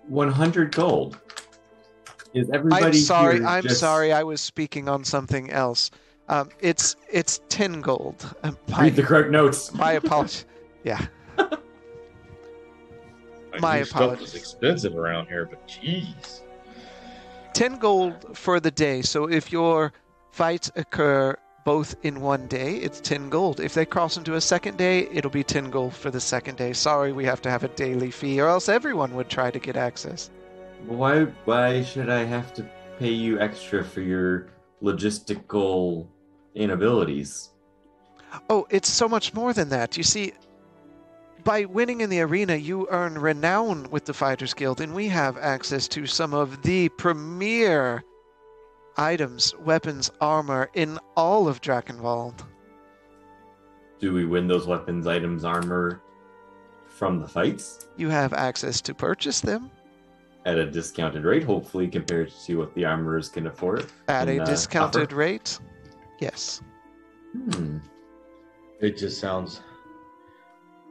[0.09, 1.19] 100 gold.
[2.35, 3.39] Is everybody I'm sorry.
[3.39, 4.13] here I'm just- sorry.
[4.13, 5.91] I was speaking on something else.
[6.29, 8.35] Um, it's it's 10 gold.
[8.69, 9.73] My, Read the correct notes.
[9.75, 10.45] my apologies.
[10.85, 11.07] Yeah.
[13.61, 14.29] My Your stuff apologies.
[14.29, 16.43] is expensive around here, but jeez.
[17.55, 19.01] 10 gold for the day.
[19.01, 19.93] So if your
[20.31, 21.35] fights occur
[21.65, 23.61] both in one day, it's 10 gold.
[23.61, 26.75] If they cross into a second day, it'll be 10 gold for the second day.
[26.75, 29.77] Sorry, we have to have a daily fee, or else everyone would try to get
[29.77, 30.31] access.
[30.87, 32.67] Why why should I have to
[32.99, 34.49] pay you extra for your
[34.83, 36.07] logistical
[36.57, 37.51] inabilities?
[38.51, 39.97] Oh, it's so much more than that.
[39.97, 40.33] You see,
[41.45, 45.39] by winning in the arena, you earn renown with the Fighters Guild, and we have
[45.39, 48.03] access to some of the premier
[48.97, 52.45] items, weapons, armor in all of Drakenwald.
[54.01, 56.03] Do we win those weapons, items, armor
[56.89, 59.71] from the fights You have access to purchase them
[60.47, 63.87] at a discounted rate, hopefully compared to what the armorers can afford?
[64.09, 65.17] at can, a uh, discounted offer?
[65.17, 65.59] rate.
[66.19, 66.63] Yes.
[67.33, 67.79] Hmm.
[68.81, 69.61] It just sounds.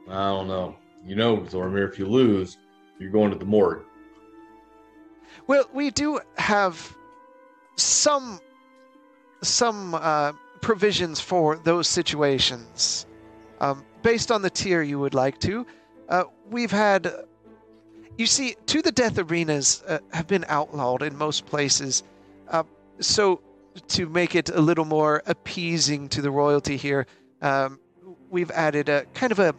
[0.08, 0.76] I don't know.
[1.04, 2.58] You know, Zormir, if you lose,
[2.98, 3.84] you're going to the morgue.
[5.46, 6.96] Well, we do have
[7.76, 8.40] some
[9.42, 13.06] some uh, provisions for those situations.
[13.60, 15.66] Um, based on the tier you would like to,
[16.08, 17.12] uh, we've had.
[18.18, 22.02] You see, to the death arenas uh, have been outlawed in most places.
[22.48, 22.62] Uh,
[22.98, 23.42] so,
[23.88, 27.06] to make it a little more appeasing to the royalty here,
[27.42, 27.78] um,
[28.30, 29.54] we've added a kind of a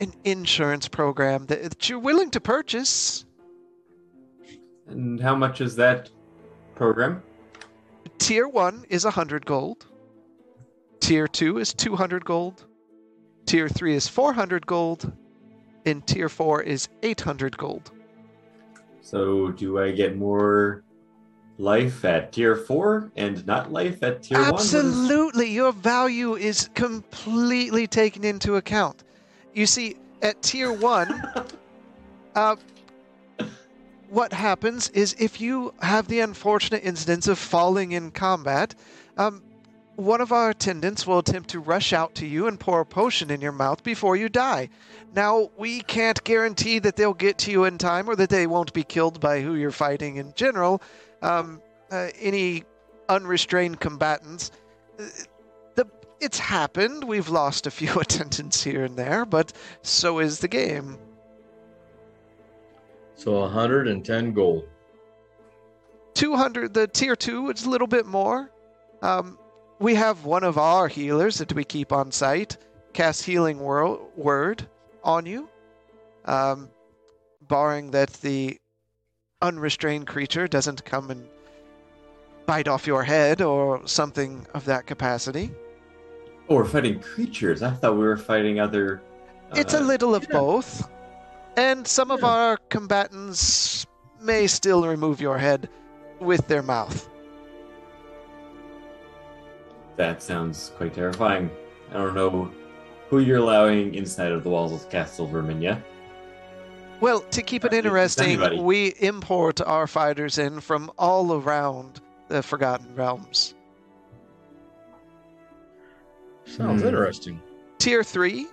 [0.00, 3.26] an insurance program that, that you're willing to purchase.
[4.88, 6.10] And how much is that
[6.74, 7.22] program?
[8.18, 9.86] Tier 1 is 100 gold.
[11.00, 12.64] Tier 2 is 200 gold.
[13.46, 15.12] Tier 3 is 400 gold.
[15.86, 17.90] And Tier 4 is 800 gold.
[19.00, 20.82] So do I get more
[21.60, 24.52] life at tier four and not life at tier one?
[24.52, 25.50] What is- Absolutely.
[25.50, 29.04] Your value is completely taken into account.
[29.54, 31.22] You see, at Tier 1,
[32.34, 32.56] uh,
[34.08, 38.74] what happens is if you have the unfortunate incidents of falling in combat,
[39.16, 39.42] um,
[39.96, 43.30] one of our attendants will attempt to rush out to you and pour a potion
[43.30, 44.68] in your mouth before you die.
[45.14, 48.72] Now, we can't guarantee that they'll get to you in time or that they won't
[48.72, 50.80] be killed by who you're fighting in general.
[51.22, 51.60] Um,
[51.90, 52.64] uh, any
[53.08, 54.50] unrestrained combatants.
[54.98, 55.04] Uh,
[55.74, 55.86] The,
[56.20, 57.04] it's happened.
[57.04, 59.52] We've lost a few attendants here and there, but
[59.82, 60.98] so is the game.
[63.14, 64.64] So 110 gold.
[66.14, 68.50] 200 the tier 2 it's a little bit more
[69.00, 69.38] um,
[69.78, 72.56] we have one of our healers that we keep on site
[72.92, 74.66] cast healing wor- word
[75.04, 75.48] on you
[76.24, 76.68] um,
[77.48, 78.58] barring that the
[79.42, 81.26] unrestrained creature doesn't come and
[82.46, 85.50] bite off your head or something of that capacity
[86.48, 87.62] Oh, we're fighting creatures.
[87.62, 89.00] I thought we were fighting other.
[89.54, 90.38] it's a uh, little of yeah.
[90.38, 90.90] both
[91.56, 92.26] and some of Yeah.
[92.28, 93.86] our combatants
[94.20, 95.68] may still remove your head
[96.18, 97.08] with their mouth
[99.96, 101.50] That sounds quite terrifying.
[101.90, 102.50] I don't know
[103.10, 105.82] who you're allowing inside of the walls of Castle Verminia.
[107.00, 112.94] Well, to keep it interesting, we import our fighters in from all around the Forgotten
[112.94, 113.54] Realms.
[116.44, 116.88] Sounds Hmm.
[116.88, 117.40] interesting.
[117.78, 118.48] Tier 3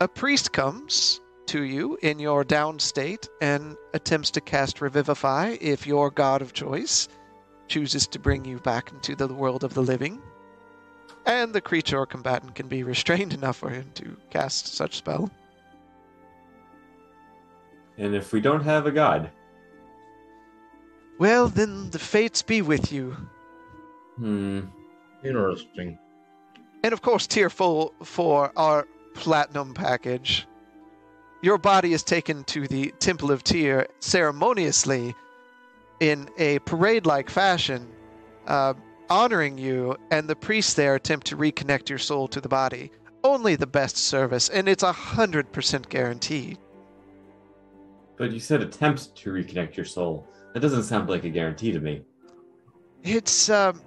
[0.00, 5.86] A priest comes to you in your down state and attempts to cast Revivify if
[5.86, 7.08] your god of choice
[7.68, 10.20] chooses to bring you back into the world of the living.
[11.24, 15.30] And the creature or combatant can be restrained enough for him to cast such spell.
[17.98, 19.30] And if we don't have a god,
[21.18, 23.16] Well, then the fates be with you.
[24.16, 24.60] hmm,
[25.24, 25.98] Interesting.
[26.82, 30.46] And of course, tier full for our platinum package.
[31.42, 35.14] Your body is taken to the Temple of Tyr ceremoniously
[36.00, 37.86] in a parade like fashion,
[38.48, 38.74] uh,
[39.10, 42.90] honoring you, and the priests there attempt to reconnect your soul to the body.
[43.22, 46.58] Only the best service, and it's a hundred percent guaranteed.
[48.16, 50.26] But you said attempt to reconnect your soul.
[50.54, 52.02] That doesn't sound like a guarantee to me.
[53.02, 53.80] It's um,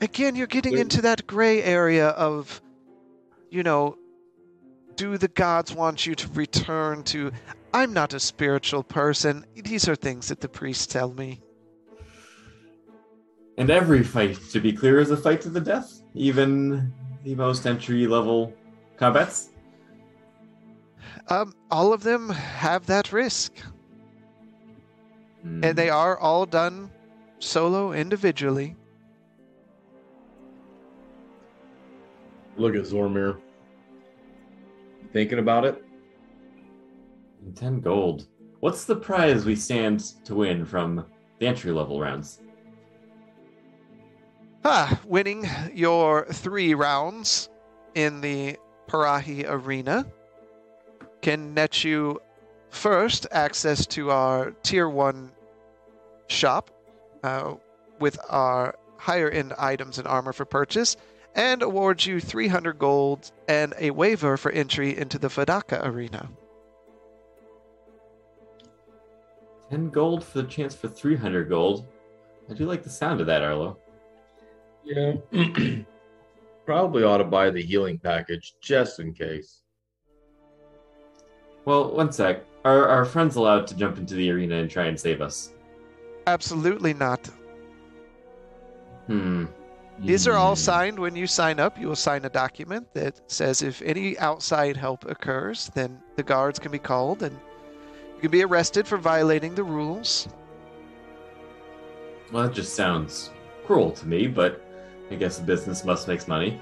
[0.00, 2.60] again, you're getting into that gray area of,
[3.50, 3.96] you know,
[4.96, 7.30] do the gods want you to return to?
[7.74, 9.44] I'm not a spiritual person.
[9.54, 11.42] These are things that the priests tell me.
[13.58, 16.92] And every fight, to be clear, is a fight to the death, even
[17.24, 18.52] the most entry level
[18.96, 19.50] combats.
[21.28, 23.52] Um, all of them have that risk,
[25.42, 25.64] Hmm.
[25.64, 26.90] and they are all done
[27.38, 28.76] solo individually.
[32.56, 33.38] Look at Zormir.
[35.12, 35.82] Thinking about it?
[37.54, 38.26] 10 gold.
[38.60, 41.04] What's the prize we stand to win from
[41.38, 42.40] the entry level rounds?
[44.64, 47.48] Ah, winning your three rounds
[47.94, 48.56] in the
[48.88, 50.06] Parahi Arena
[51.26, 52.20] can net you
[52.70, 55.32] first access to our tier one
[56.28, 56.70] shop
[57.24, 57.52] uh,
[57.98, 60.96] with our higher end items and armor for purchase,
[61.34, 66.30] and awards you 300 gold and a waiver for entry into the Fadaka Arena.
[69.70, 71.88] 10 gold for the chance for 300 gold.
[72.48, 73.78] I do like the sound of that, Arlo.
[74.84, 75.14] Yeah.
[76.64, 79.62] Probably ought to buy the healing package just in case.
[81.66, 82.42] Well, one sec.
[82.64, 85.52] Are our friends allowed to jump into the arena and try and save us?
[86.26, 87.28] Absolutely not.
[89.06, 89.44] Hmm.
[90.00, 90.60] These are all Hmm.
[90.60, 91.78] signed when you sign up.
[91.78, 96.58] You will sign a document that says if any outside help occurs, then the guards
[96.58, 97.36] can be called and
[98.16, 100.28] you can be arrested for violating the rules.
[102.32, 103.30] Well, that just sounds
[103.64, 104.60] cruel to me, but
[105.10, 106.60] I guess a business must make money.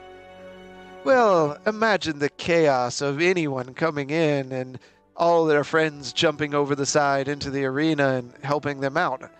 [1.04, 4.78] Well, imagine the chaos of anyone coming in and
[5.16, 9.30] all their friends jumping over the side into the arena and helping them out.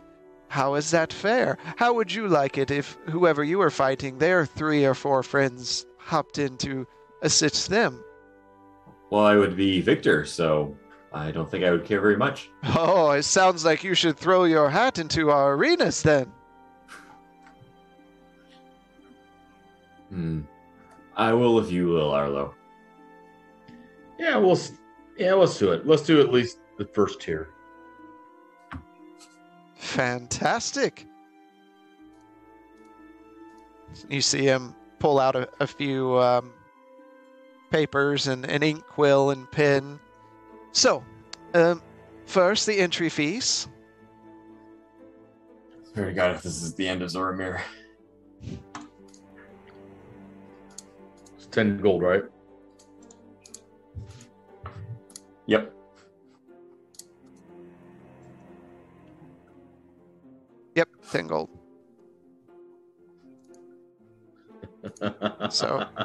[0.49, 1.59] How is that fair?
[1.77, 5.85] How would you like it if whoever you were fighting, their three or four friends
[5.99, 6.87] hopped in to
[7.23, 8.05] assist them?
[9.11, 10.77] Well, I would be Victor, so
[11.13, 12.51] I don't think I would care very much.
[12.77, 16.33] Oh, it sounds like you should throw your hat into our arenas then.
[20.11, 20.43] Hmm.
[21.17, 22.55] I will if you will, Arlo.
[24.19, 24.59] Yeah, we'll.
[25.15, 25.87] S- Yeah, let's do it.
[25.87, 27.49] Let's do at least the first tier.
[29.77, 31.07] Fantastic.
[34.09, 36.53] You see him pull out a, a few um,
[37.71, 40.01] papers and an ink quill and pen.
[40.73, 41.05] So,
[41.55, 41.81] um,
[42.27, 43.69] first, the entry fees.
[45.93, 47.61] Swear to God, if this is the end of Zoramir.
[51.37, 52.25] It's ten gold, right?
[55.47, 55.73] Yep.
[60.75, 61.51] Yep, 10 gold.
[65.51, 65.87] So-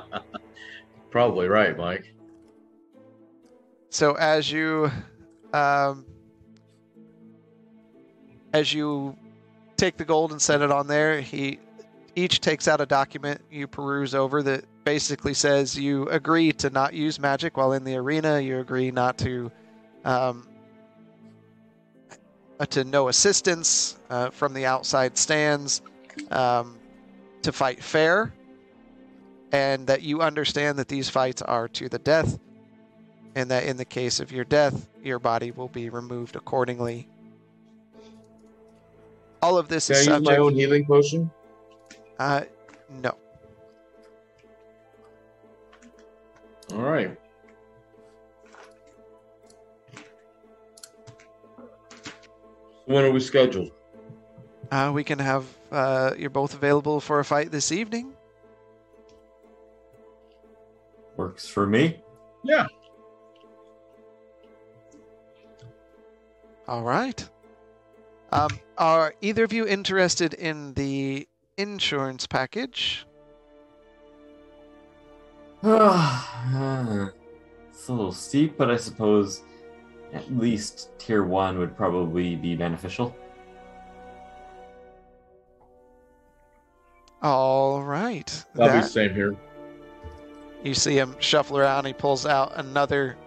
[1.11, 2.13] Probably right, Mike.
[3.89, 4.91] So as you
[5.53, 6.05] um,
[8.53, 9.15] as you
[9.75, 11.57] take the gold and set it on there, he
[12.15, 16.93] each takes out a document you peruse over that basically says you agree to not
[16.93, 18.39] use magic while in the arena.
[18.39, 19.51] You agree not to
[20.05, 20.47] um,
[22.59, 25.81] uh, to no assistance uh, from the outside stands,
[26.31, 26.77] um,
[27.41, 28.33] to fight fair,
[29.51, 32.39] and that you understand that these fights are to the death
[33.35, 37.07] and that in the case of your death, your body will be removed accordingly.
[39.41, 41.31] All of this Can I is use my own healing potion?
[42.17, 42.41] Uh,
[42.89, 43.15] no.
[46.73, 47.17] All right.
[52.85, 53.71] When are we scheduled?
[54.71, 58.13] Uh, we can have uh, you're both available for a fight this evening.
[61.17, 62.01] Works for me.
[62.43, 62.67] Yeah.
[66.67, 67.27] All right.
[68.31, 73.05] Um, are either of you interested in the insurance package?
[75.63, 77.09] It's
[77.87, 79.41] a little steep, but I suppose
[80.13, 83.15] at least tier one would probably be beneficial.
[87.21, 88.25] All right.
[88.55, 89.35] That'll be That- the same here.
[90.63, 91.85] You see him shuffle around.
[91.85, 93.17] He pulls out another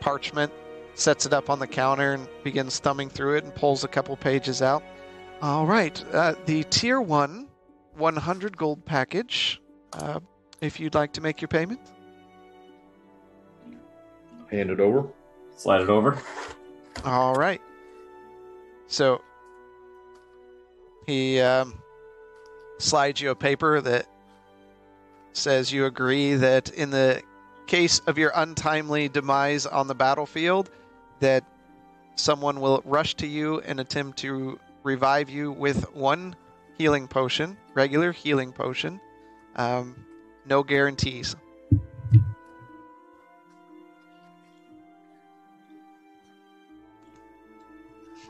[0.00, 0.52] parchment,
[0.94, 4.16] sets it up on the counter, and begins thumbing through it and pulls a couple
[4.16, 4.82] pages out.
[5.42, 6.02] All right.
[6.12, 7.48] Uh, the tier one
[7.96, 9.60] 100 gold package.
[9.92, 10.20] Uh,
[10.62, 11.80] if you'd like to make your payment.
[14.50, 15.08] Hand it over.
[15.56, 16.18] Slide it over.
[17.04, 17.60] All right.
[18.86, 19.20] So
[21.06, 21.74] he um,
[22.78, 24.06] slides you a paper that
[25.32, 27.22] says you agree that in the
[27.66, 30.70] case of your untimely demise on the battlefield,
[31.20, 31.44] that
[32.14, 36.36] someone will rush to you and attempt to revive you with one
[36.76, 39.00] healing potion, regular healing potion.
[39.56, 40.04] Um,
[40.46, 41.36] no guarantees.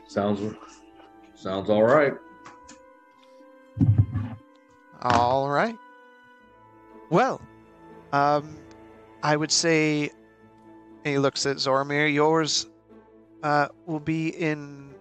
[0.07, 0.55] Sounds
[1.33, 2.13] sounds all right.
[5.01, 5.75] All right.
[7.09, 7.41] Well,
[8.11, 8.55] um,
[9.21, 10.11] I would say
[11.03, 12.13] he looks at Zormir.
[12.13, 12.67] Yours
[13.41, 14.93] uh, will be in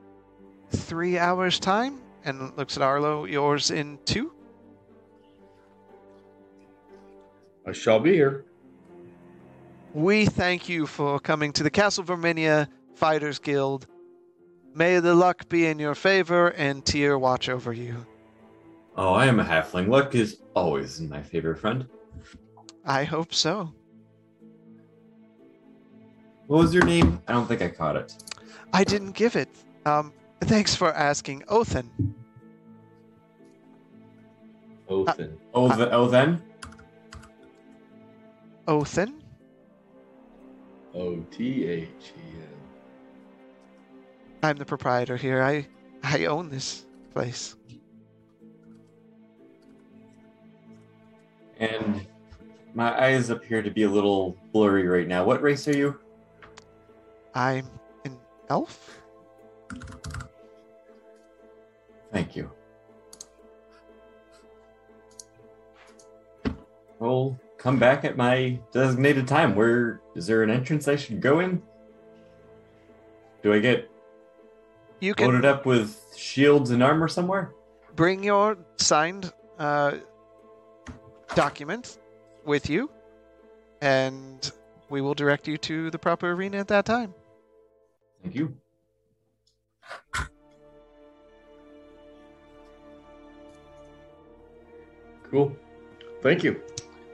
[0.70, 3.24] three hours' time, and looks at Arlo.
[3.26, 4.32] Yours in two.
[7.66, 8.44] I shall be here.
[9.94, 13.86] We thank you for coming to the Castle Verminia Fighters Guild.
[14.74, 18.06] May the luck be in your favor and Tyr watch over you.
[18.96, 19.88] Oh, I am a halfling.
[19.88, 21.86] Luck is always in my favorite friend.
[22.84, 23.72] I hope so.
[26.46, 27.20] What was your name?
[27.28, 28.14] I don't think I caught it.
[28.72, 29.48] I didn't give it.
[29.86, 32.14] Um, thanks for asking, Othen.
[34.88, 35.38] Othin.
[35.54, 36.08] Oh, the, oh,
[38.66, 38.74] then?
[38.74, 39.22] Othin?
[40.94, 42.48] O T H E N.
[44.42, 45.42] I'm the proprietor here.
[45.42, 45.66] I
[46.02, 47.56] I own this place.
[51.58, 52.06] And
[52.74, 55.24] my eyes appear to be a little blurry right now.
[55.24, 55.98] What race are you?
[57.34, 57.68] I'm
[58.04, 59.00] an elf.
[62.12, 62.50] Thank you.
[66.98, 69.54] Well, come back at my designated time.
[69.54, 71.62] Where is there an entrance I should go in?
[73.42, 73.88] Do I get
[75.00, 77.54] You can loaded up with shields and armor somewhere?
[77.94, 79.96] bring your signed uh,
[81.34, 81.98] document
[82.46, 82.90] with you,
[83.82, 84.50] and
[84.88, 87.14] we will direct you to the proper arena at that time.
[88.22, 88.56] Thank you.
[95.30, 95.54] Cool.
[96.22, 96.60] Thank you.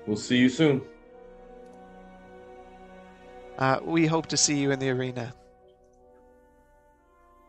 [0.08, 0.80] We'll see you soon.
[3.58, 5.34] Uh, we hope to see you in the arena.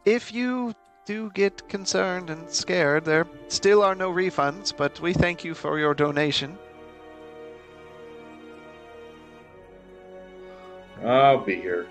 [0.03, 0.73] If you
[1.05, 5.79] do get concerned and scared, there still are no refunds, but we thank you for
[5.79, 6.57] your donation.
[11.05, 11.87] I'll be here.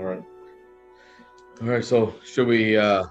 [0.00, 0.22] All right.
[1.60, 1.84] All right.
[1.84, 2.76] So, should we?
[2.76, 3.04] uh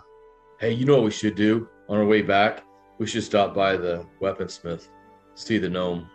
[0.59, 2.63] Hey, you know what we should do on our way back?
[2.97, 4.89] We should stop by the weaponsmith,
[5.35, 6.09] see the gnome,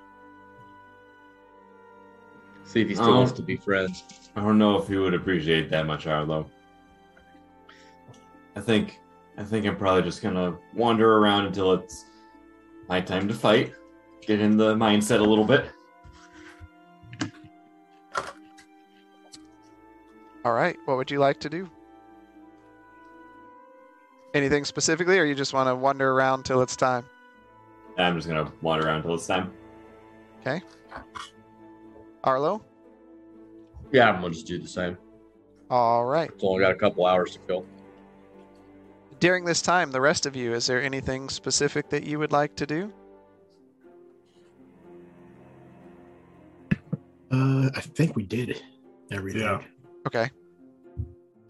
[2.65, 3.17] see if he still Oh.
[3.19, 4.03] wants to be friends.
[4.37, 6.51] I don't know if he would appreciate that much, Arlo.
[8.57, 9.01] I think
[9.39, 12.05] I think I'm probably just gonna wander around until it's
[12.89, 13.73] my time to fight.
[14.27, 15.71] Get in the mindset a little bit.
[20.45, 21.71] All right, what would you like to do?
[24.35, 27.05] Anything specifically, or you just want to wander around till it's time?
[27.97, 29.53] I'm just gonna wander around until it's time.
[30.41, 30.61] Okay.
[32.25, 32.63] Arlo?
[33.93, 34.99] Yeah, I'm gonna just do the same.
[35.71, 36.31] All right.
[36.31, 37.65] It's only got a couple hours to kill.
[39.21, 42.57] During this time, the rest of you, is there anything specific that you would like
[42.57, 42.93] to do?
[47.31, 48.63] Uh, I think we did
[49.11, 49.43] everything.
[49.43, 49.61] Yeah.
[50.07, 50.31] Okay.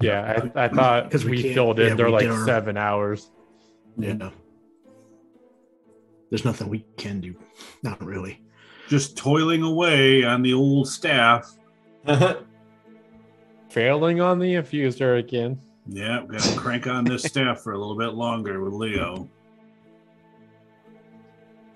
[0.01, 2.77] Yeah, I, I thought 'Cause we we, filled in yeah, there we like our- seven
[2.77, 3.31] hours.
[3.97, 4.31] Yeah.
[6.31, 7.35] there's nothing we can do.
[7.83, 8.43] Not really.
[8.89, 11.51] Just toiling away on the old staff.
[13.71, 15.59] Failing on the infuser again.
[15.87, 19.29] Yeah, we gotta crank on this staff for a little bit longer with Leo.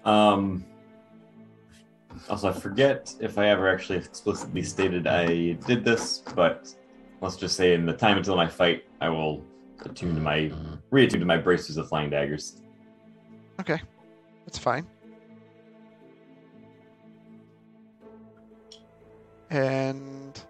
[0.04, 0.64] Um.
[2.28, 6.74] Also, I forget if I ever actually explicitly stated I did this, but
[7.20, 9.44] let's just say in the time until my fight, I will
[9.84, 10.74] attune to my mm-hmm.
[10.94, 12.60] reattune to my bracers of flying daggers.
[13.60, 13.80] Okay,
[14.44, 14.86] that's fine.
[19.50, 20.40] And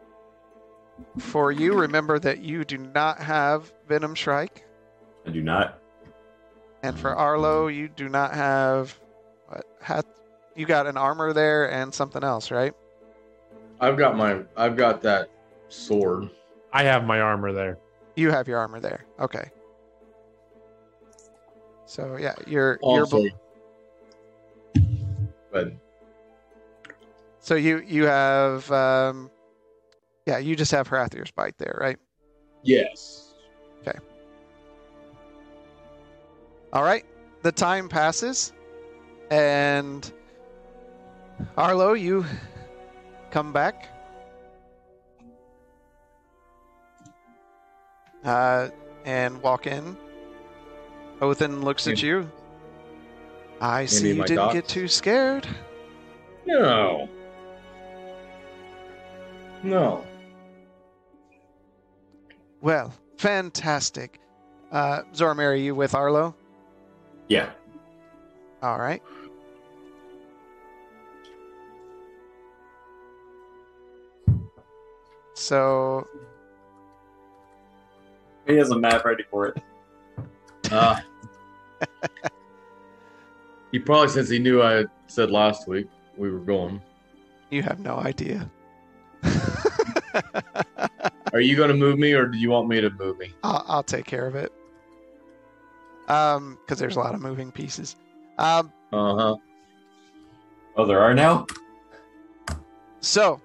[1.19, 4.65] for you, remember that you do not have Venom Strike.
[5.27, 5.81] I do not.
[6.83, 7.21] And for mm-hmm.
[7.21, 8.99] Arlo, you do not have
[9.47, 10.07] what hat
[10.59, 12.75] you got an armor there and something else, right?
[13.81, 15.31] I've got my I've got that
[15.69, 16.31] sword.
[16.73, 17.79] I have my armor there.
[18.17, 19.05] You have your armor there.
[19.21, 19.51] Okay.
[21.87, 23.25] So yeah, you're you're Also,
[25.53, 25.73] but
[27.39, 29.31] so you you have um
[30.27, 31.99] yeah, you just have Harathir's bite there, right?
[32.63, 33.33] yes.
[33.81, 33.97] Okay.
[36.73, 37.07] All right.
[37.43, 38.53] The time passes,
[39.31, 40.13] and
[41.57, 42.25] Arlo, you
[43.31, 43.89] come back.
[48.25, 48.69] Uh,
[49.05, 49.97] and walk in.
[51.21, 52.31] Othen looks at you.
[53.61, 54.55] I see you didn't dots.
[54.55, 55.47] get too scared.
[56.47, 57.09] No.
[59.63, 60.05] No.
[62.61, 64.21] Well, fantastic.
[64.71, 66.35] Uh, Zormir, are you with Arlo?
[67.29, 67.51] Yeah.
[68.63, 69.03] All right.
[75.39, 76.07] So
[78.47, 79.63] He has a map ready for it.
[80.73, 80.99] Uh,
[83.73, 85.87] he probably since he knew I said last week
[86.17, 86.83] we were going.
[87.51, 88.51] you have no idea.
[91.33, 93.33] Are you going to move me, or do you want me to move me?
[93.45, 94.53] I'll, I'll take care of it.
[96.09, 97.95] Um, because there's a lot of moving pieces.
[98.39, 99.37] Um, Uh huh.
[100.77, 101.47] Oh, there are now?
[103.01, 103.41] so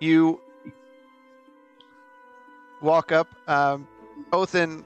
[0.00, 0.40] you
[2.82, 3.28] walk up.
[3.48, 3.88] Um,
[4.32, 4.84] Othen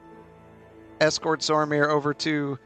[1.01, 2.59] escorts Zormir over to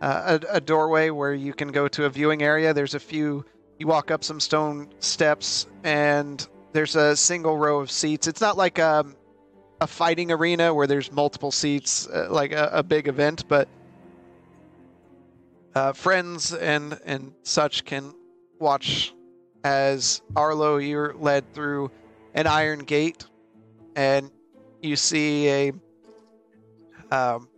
[0.00, 2.72] uh, a, a doorway where you can go to a viewing area.
[2.72, 3.44] There's a few.
[3.78, 8.26] You walk up some stone steps, and there's a single row of seats.
[8.26, 9.16] It's not like um,
[9.80, 13.68] a fighting arena where there's multiple seats, uh, like a, a big event, but
[15.74, 18.14] uh, friends and and such can
[18.58, 19.14] watch
[19.64, 21.90] as Arlo you're led through
[22.34, 23.26] an iron gate,
[23.94, 24.30] and
[24.82, 25.72] you see a
[27.10, 27.48] um,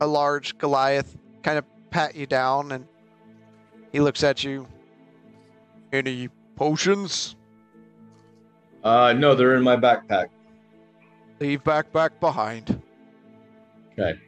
[0.00, 2.86] a large Goliath kind of pat you down, and
[3.92, 4.66] he looks at you.
[5.92, 7.36] Any potions?
[8.82, 10.28] Uh, no, they're in my backpack.
[11.40, 12.82] Leave backpack behind.
[13.92, 14.18] Okay.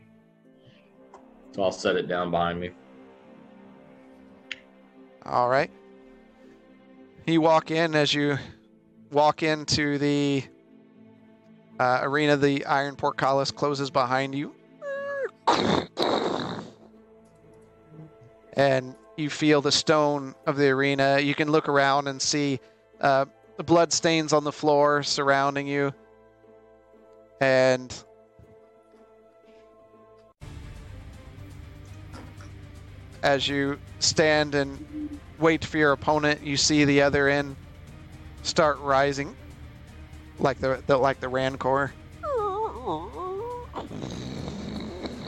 [1.53, 2.71] So I'll set it down behind me.
[5.27, 5.71] All right.
[7.27, 8.39] You walk in as you
[9.11, 10.45] walk into the
[11.79, 12.37] uh, arena.
[12.37, 14.55] The iron portcullis closes behind you,
[18.55, 21.18] and you feel the stone of the arena.
[21.20, 22.61] You can look around and see
[23.01, 23.26] uh,
[23.57, 25.93] the blood stains on the floor surrounding you,
[27.41, 27.95] and
[33.22, 37.57] as you stand and wait for your opponent, you see the other end
[38.43, 39.37] start rising,
[40.39, 41.93] like the, the like the Rancor.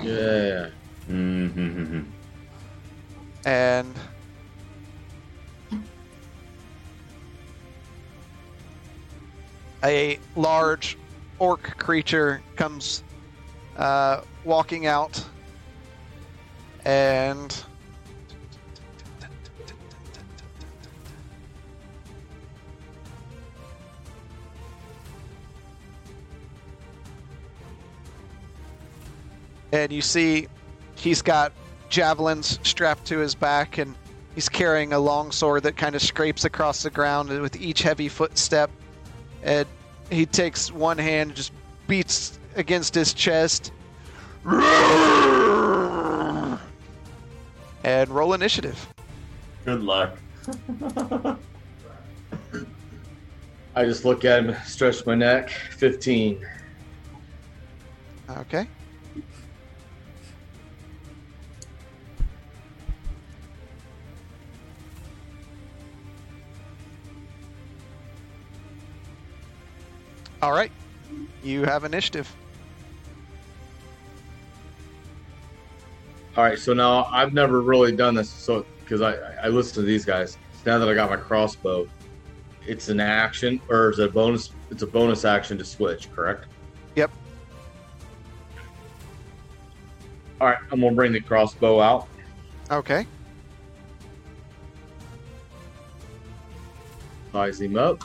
[0.02, 0.70] Yeah.
[1.08, 2.00] Mm-hmm.
[3.44, 3.98] and
[9.82, 10.96] a large
[11.38, 13.02] orc creature comes
[13.76, 15.24] uh, walking out
[16.84, 17.64] and
[29.72, 30.46] and you see
[30.94, 31.52] he's got
[31.88, 33.94] javelins strapped to his back and
[34.34, 38.08] he's carrying a long sword that kind of scrapes across the ground with each heavy
[38.08, 38.70] footstep
[39.42, 39.66] and
[40.10, 41.52] he takes one hand and just
[41.86, 43.72] beats against his chest
[47.84, 48.88] and roll initiative
[49.64, 50.16] Good luck.
[53.76, 55.50] I just look at him, stretch my neck.
[55.50, 56.44] Fifteen.
[58.30, 58.66] okay
[70.42, 70.72] All right.
[71.42, 72.34] You have initiative.
[76.36, 79.82] All right, so now I've never really done this, so because I I listen to
[79.82, 80.38] these guys.
[80.64, 81.88] So now that I got my crossbow,
[82.66, 84.50] it's an action or is it a bonus?
[84.70, 86.46] It's a bonus action to switch, correct?
[86.94, 87.10] Yep.
[90.40, 92.08] All right, I'm gonna bring the crossbow out.
[92.70, 93.06] Okay.
[97.32, 98.02] Size him up,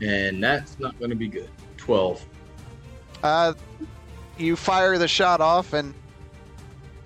[0.00, 1.50] and that's not gonna be good.
[1.76, 2.24] Twelve.
[3.22, 3.54] Uh,
[4.36, 5.94] you fire the shot off, and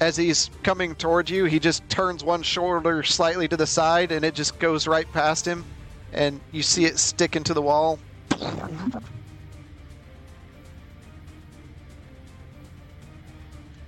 [0.00, 4.24] as he's coming towards you, he just turns one shoulder slightly to the side, and
[4.24, 5.64] it just goes right past him,
[6.12, 7.98] and you see it stick into the wall.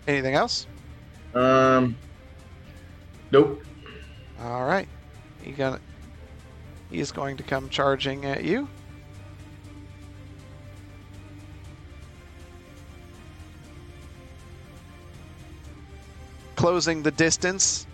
[0.06, 0.66] Anything else?
[1.34, 1.96] Um.
[3.30, 3.64] Nope.
[4.40, 4.86] All right.
[5.42, 5.80] He gonna
[6.90, 8.68] he is going to come charging at you.
[16.64, 17.86] Closing the distance,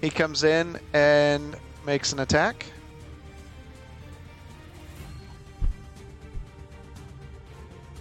[0.00, 2.64] he comes in and makes an attack.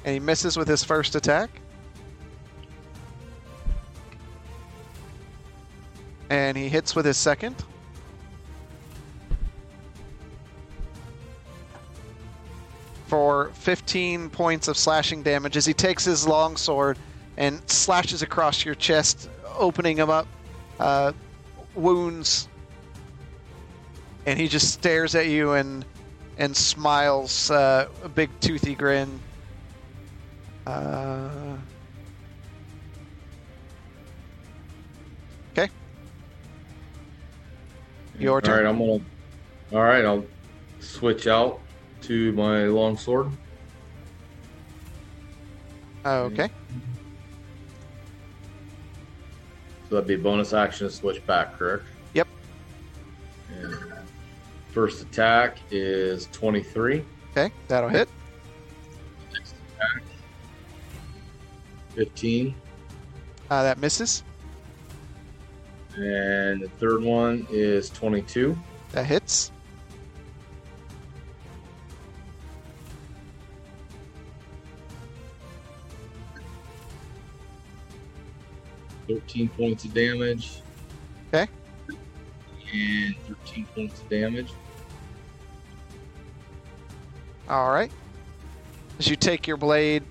[0.06, 1.50] And he misses with his first attack.
[6.30, 7.62] And he hits with his second.
[13.08, 16.98] For 15 points of slashing damage as he takes his long sword
[17.36, 20.28] and slashes across your chest, opening him up.
[20.80, 21.14] Uh,
[21.76, 22.48] wounds.
[24.26, 25.86] And he just stares at you and
[26.38, 29.20] and smiles uh, a big toothy grin.
[30.66, 31.58] Uh,
[35.52, 35.70] okay.
[38.18, 38.64] Your turn.
[38.64, 39.04] right, I'm gonna.
[39.74, 40.26] All right, I'll
[40.80, 41.60] switch out
[42.04, 43.30] to my long sword.
[46.06, 46.50] Okay.
[49.90, 51.84] So that'd be a bonus action to switch back, correct?
[52.14, 52.28] Yep.
[53.52, 53.76] And
[54.72, 57.04] first attack is 23.
[57.32, 57.52] Okay.
[57.68, 58.08] That'll hit.
[59.34, 60.04] Next attack,
[61.96, 62.54] 15.
[63.50, 64.24] Uh, that misses.
[65.96, 68.58] And the third one is 22.
[68.92, 69.52] That hits.
[79.10, 80.62] 13 points of damage.
[81.34, 81.52] Okay.
[82.72, 84.52] And 13 points of damage.
[87.50, 87.92] All right.
[89.00, 90.04] As you take your blade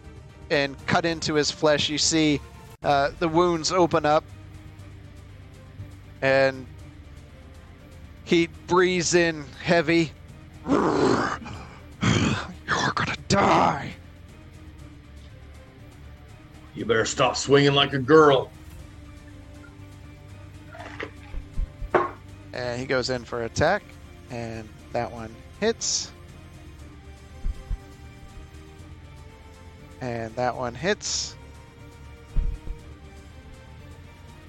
[0.51, 2.41] and cut into his flesh, you see
[2.83, 4.25] uh, the wounds open up,
[6.21, 6.67] and
[8.25, 10.11] he breathes in heavy.
[10.69, 11.39] You're
[12.95, 13.95] gonna die.
[16.75, 18.51] You better stop swinging like a girl.
[22.59, 23.85] And he goes in for attack,
[24.33, 26.11] and that one hits.
[30.01, 31.37] And that one hits.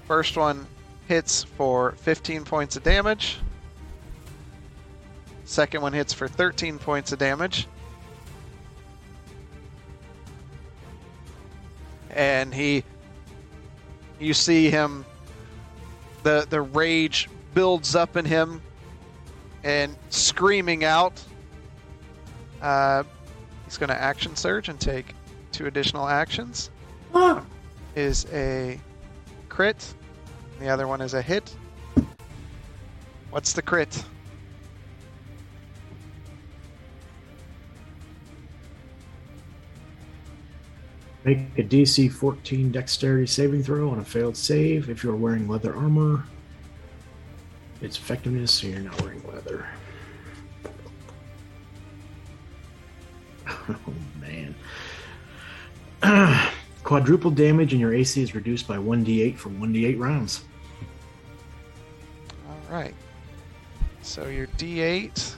[0.08, 0.66] First one
[1.06, 3.38] hits for 15 points of damage.
[5.44, 7.68] Second one hits for 13 points of damage.
[12.10, 12.82] And he
[14.18, 15.04] you see him
[16.24, 18.60] the the rage builds up in him
[19.64, 21.22] and screaming out.
[22.60, 23.02] Uh,
[23.64, 25.14] he's going to action surge and take
[25.52, 26.70] two additional actions.
[27.96, 28.80] Is a
[29.48, 29.94] crit.
[30.60, 31.54] The other one is a hit.
[33.30, 34.04] What's the crit?
[41.24, 45.74] Make a DC 14 dexterity saving throw on a failed save if you're wearing leather
[45.76, 46.24] armor.
[47.80, 49.66] Its effectiveness, so you're not wearing leather.
[53.68, 54.54] Oh man.
[56.82, 60.44] Quadruple damage and your AC is reduced by 1d8 for 1d8 rounds.
[62.48, 62.94] All right.
[64.02, 65.34] So your D8.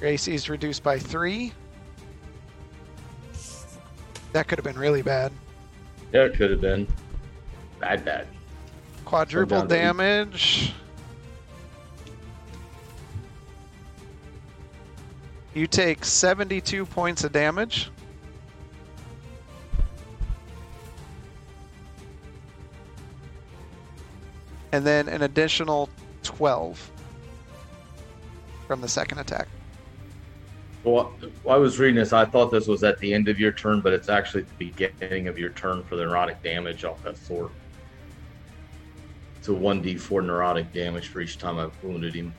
[0.00, 1.52] Your AC is reduced by three.
[4.32, 5.32] That could have been really bad.
[6.12, 6.86] Yeah, it could have been.
[7.80, 8.28] Bad, bad.
[9.06, 9.78] Quadruple down to eight.
[9.78, 10.74] damage.
[15.54, 17.90] You take 72 points of damage.
[24.72, 25.88] And then an additional
[26.24, 26.90] 12
[28.66, 29.48] from the second attack.
[30.82, 31.14] Well,
[31.48, 33.92] I was reading this, I thought this was at the end of your turn, but
[33.92, 37.50] it's actually the beginning of your turn for the necrotic damage off that sword.
[39.48, 42.34] A 1d4 necrotic damage for each time I've wounded him.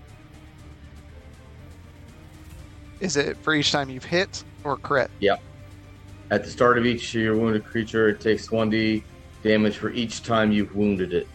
[3.00, 5.10] Is it for each time you've hit or crit?
[5.20, 5.38] Yeah.
[6.32, 9.04] At the start of each of your wounded creature, it takes 1d
[9.44, 11.28] damage for each time you've wounded it.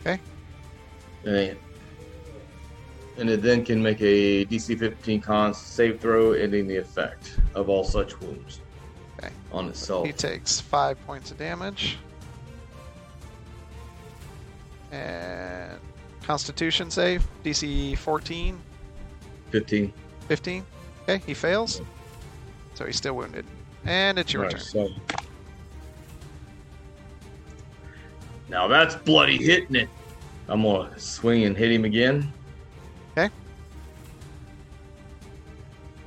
[0.00, 0.18] Okay.
[1.24, 1.60] And it,
[3.18, 7.68] and it then can make a DC 15 con save throw, ending the effect of
[7.68, 8.60] all such wounds
[9.18, 9.32] Okay.
[9.52, 10.06] on itself.
[10.06, 11.96] He takes five points of damage.
[14.94, 15.78] And
[16.22, 18.58] Constitution save, DC 14,
[19.50, 19.92] 15.
[20.28, 20.64] 15.
[21.02, 21.82] Okay, he fails.
[22.74, 23.44] So he's still wounded.
[23.84, 24.60] And it's your Right, turn.
[24.60, 24.88] so-
[28.48, 29.88] Now that's bloody hitting it.
[30.48, 32.32] I'm gonna swing and hit him again.
[33.16, 33.32] Okay.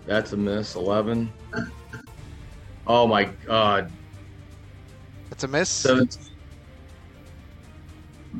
[0.05, 0.75] That's a miss.
[0.75, 1.31] Eleven.
[2.85, 3.91] Oh my god.
[5.29, 5.69] That's a miss.
[5.69, 6.26] Seventeen.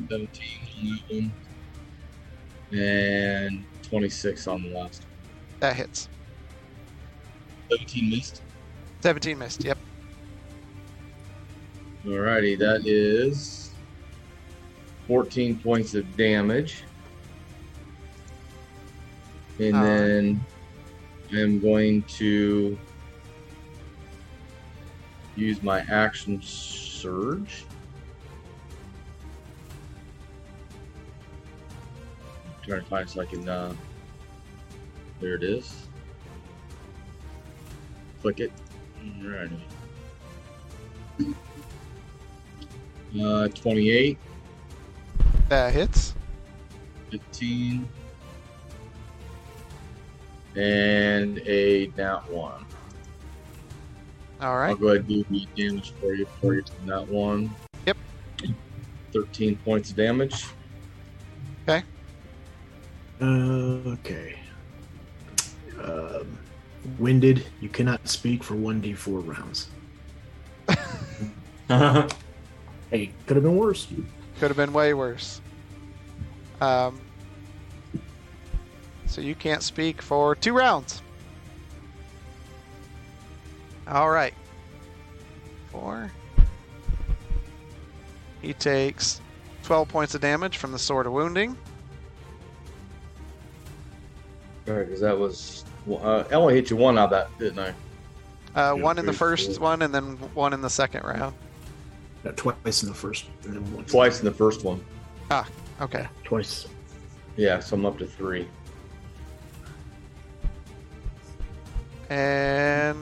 [0.08, 2.80] Seventeen on that one.
[2.80, 5.02] And twenty-six on the last.
[5.60, 6.08] That hits.
[7.70, 8.42] Seventeen missed.
[9.00, 9.64] 17 missed.
[9.64, 9.78] Yep.
[12.04, 13.70] Alrighty, that is
[15.06, 16.82] 14 points of damage.
[19.58, 19.88] And Alright.
[19.88, 20.44] then
[21.32, 22.78] I'm going to
[25.36, 27.64] use my action surge.
[32.68, 33.74] Trying to find so I can uh
[35.20, 35.88] there it is.
[38.22, 38.52] Click it.
[39.20, 39.58] Alrighty.
[43.20, 44.18] Uh, 28,
[45.48, 46.14] That hits.
[47.10, 47.88] 15,
[50.56, 52.66] and a nat 1.
[54.42, 54.70] Alright.
[54.70, 57.50] I'll go ahead and do the damage for you for you that one.
[57.86, 57.96] Yep.
[59.12, 60.44] 13 points of damage.
[63.20, 64.38] Uh, okay.
[65.82, 66.38] Um,
[66.98, 67.44] winded.
[67.60, 69.68] You cannot speak for one d4 rounds.
[72.90, 73.86] Hey, could have been worse.
[74.38, 75.42] Could have been way worse.
[76.60, 77.00] Um,
[79.06, 81.02] so you can't speak for two rounds.
[83.86, 84.32] All right.
[85.70, 86.10] Four.
[88.40, 89.20] He takes
[89.64, 91.56] 12 points of damage from the Sword of Wounding.
[94.76, 95.64] Because that was.
[95.90, 97.68] Uh, I only hit you one out of that, didn't I?
[97.68, 99.64] Uh, Yeah, one in the first cool.
[99.64, 101.34] one, and then one in the second round.
[102.36, 103.90] Twice in the first, and then once.
[103.90, 104.84] Twice in the first one.
[105.30, 105.46] Ah,
[105.80, 106.06] okay.
[106.24, 106.66] Twice.
[107.36, 108.46] Yeah, so I'm up to three.
[112.10, 112.98] And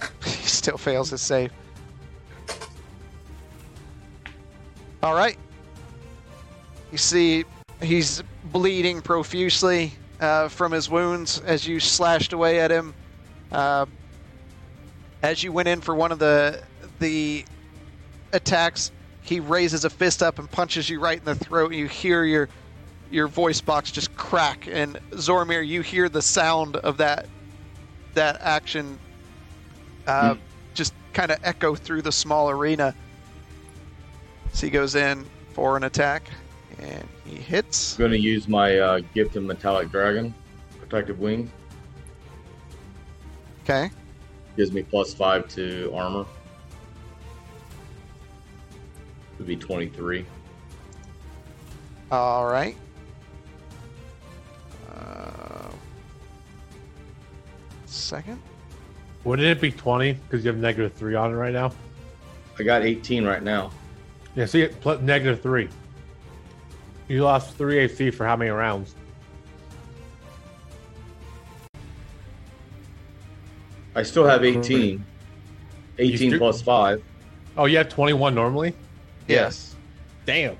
[0.24, 1.50] he still fails his save.
[5.02, 5.38] All right.
[6.92, 7.44] You see,
[7.80, 12.94] he's bleeding profusely uh, from his wounds as you slashed away at him.
[13.50, 13.86] Uh,
[15.22, 16.62] as you went in for one of the
[16.98, 17.44] the
[18.32, 18.92] attacks,
[19.22, 21.72] he raises a fist up and punches you right in the throat.
[21.72, 22.48] You hear your
[23.10, 27.26] your voice box just crack, and Zormir, you hear the sound of that
[28.14, 28.98] that action
[30.06, 30.34] uh,
[30.74, 32.94] just kind of echo through the small arena.
[34.52, 36.28] So he goes in for an attack,
[36.80, 37.94] and he hits.
[37.94, 40.34] I'm going to use my uh, Gifted Metallic Dragon
[40.78, 41.50] Protective Wing.
[43.64, 43.90] Okay.
[44.56, 46.24] Gives me plus five to armor.
[49.38, 50.24] Would be 23.
[52.10, 52.76] All right.
[54.90, 55.70] Uh,
[57.86, 58.40] second.
[59.24, 61.72] Wouldn't it be 20 because you have negative 3 on it right now?
[62.58, 63.70] I got 18 right now.
[64.34, 65.68] Yeah, see, it plus negative 3.
[67.08, 68.94] You lost 3 AC for how many rounds?
[73.94, 75.04] I still have 18.
[75.98, 77.02] 18 still- plus 5.
[77.56, 78.74] Oh, you have 21 normally?
[79.26, 79.74] Yes.
[80.26, 80.56] Damn.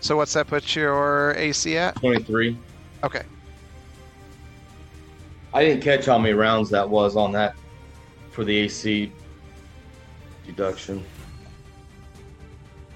[0.00, 1.96] So what's that put your AC at?
[1.96, 2.56] 23.
[3.02, 3.22] Okay.
[5.56, 7.56] I didn't catch how many rounds that was on that
[8.30, 9.10] for the AC
[10.44, 11.02] deduction.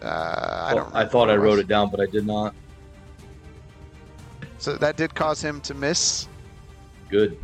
[0.03, 0.93] Uh, I don't.
[0.93, 2.55] Well, I thought I wrote it down, but I did not.
[4.59, 6.29] So that did cause him to miss.
[7.09, 7.39] Good.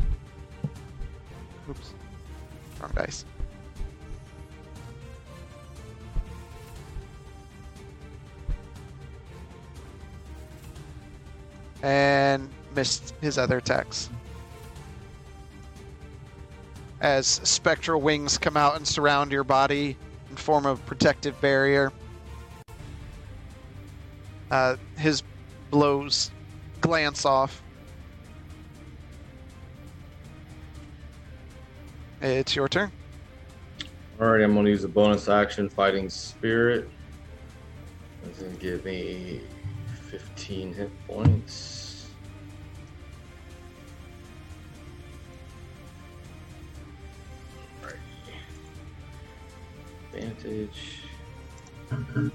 [1.67, 1.93] Oops.
[2.79, 3.25] Wrong dice.
[11.81, 14.11] And missed his other attacks.
[16.99, 19.97] As spectral wings come out and surround your body
[20.29, 21.91] and form a protective barrier,
[24.49, 25.21] uh, his
[25.69, 26.31] blows
[26.81, 27.61] glance off.
[32.21, 32.91] It's your turn.
[34.19, 36.89] All right, I'm to use a bonus action, Fighting Spirit.
[38.23, 39.41] That's to give me
[40.09, 41.76] 15 hit points.
[50.27, 51.01] Advantage.
[51.89, 52.27] Mm-hmm.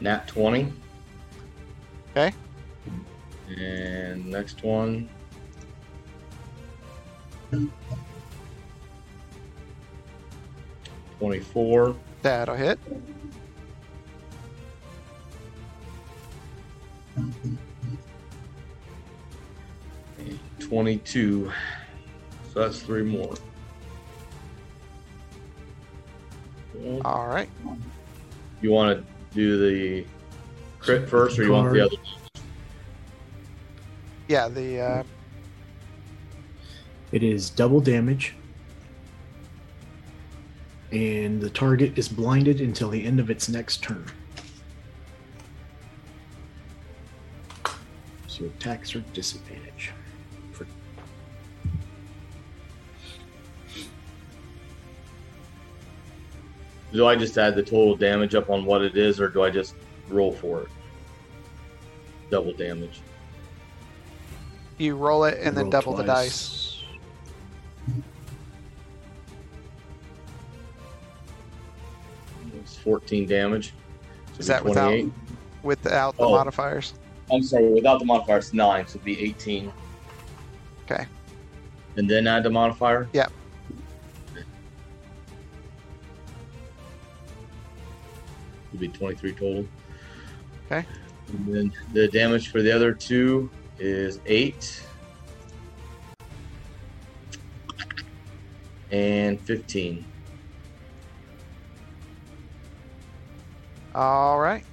[0.00, 0.72] Nat 20.
[2.10, 2.32] Okay.
[3.56, 5.08] And next one.
[11.18, 11.96] Twenty-four.
[12.22, 12.78] That'll hit.
[20.18, 21.50] and 22.
[22.52, 23.34] So that's three more.
[27.04, 27.48] All right.
[28.60, 29.04] You want to
[29.34, 30.06] do the
[30.78, 31.96] crit first, or you want the other?
[34.28, 35.02] Yeah, the uh,
[37.12, 38.34] It is double damage.
[40.90, 44.06] And the target is blinded until the end of its next turn.
[48.26, 49.67] So attacks are disadvantage.
[56.92, 59.50] Do I just add the total damage up on what it is, or do I
[59.50, 59.74] just
[60.08, 60.68] roll for it?
[62.30, 63.00] Double damage.
[64.80, 66.82] you roll it and then roll double the dice.
[72.60, 73.72] It's 14 damage.
[74.34, 75.04] So Is that without-
[75.62, 76.30] without the Oh.
[76.30, 76.94] modifiers.
[77.30, 79.72] I'm sorry, without the modifiers, nine, so it'd be 18.
[80.90, 81.06] Okay.
[81.96, 83.08] And then add the modifier.
[83.12, 83.32] Yep.
[88.78, 89.66] Be 23 total.
[90.66, 90.86] Okay.
[91.28, 94.82] And then the damage for the other two is eight
[98.90, 100.04] and 15.
[103.94, 104.64] All right.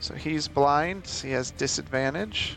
[0.00, 1.06] So he's blind.
[1.06, 2.56] He has disadvantage.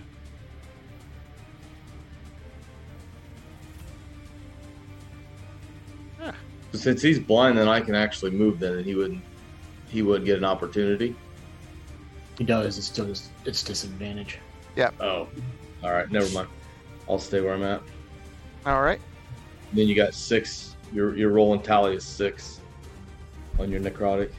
[6.72, 8.60] So since he's blind, then I can actually move.
[8.60, 9.24] Then and he wouldn't.
[9.90, 11.16] He wouldn't get an opportunity.
[12.38, 12.78] He does.
[12.78, 14.40] It's still it's disadvantage.
[14.76, 14.92] Yeah.
[15.00, 15.28] Oh,
[15.84, 16.10] all right.
[16.12, 16.48] Never mind.
[17.10, 17.82] I'll stay where I'm at.
[18.66, 19.02] All right.
[19.74, 20.76] Then you got six.
[20.94, 22.62] Your your rolling tally is six
[23.60, 24.32] on your necrotic.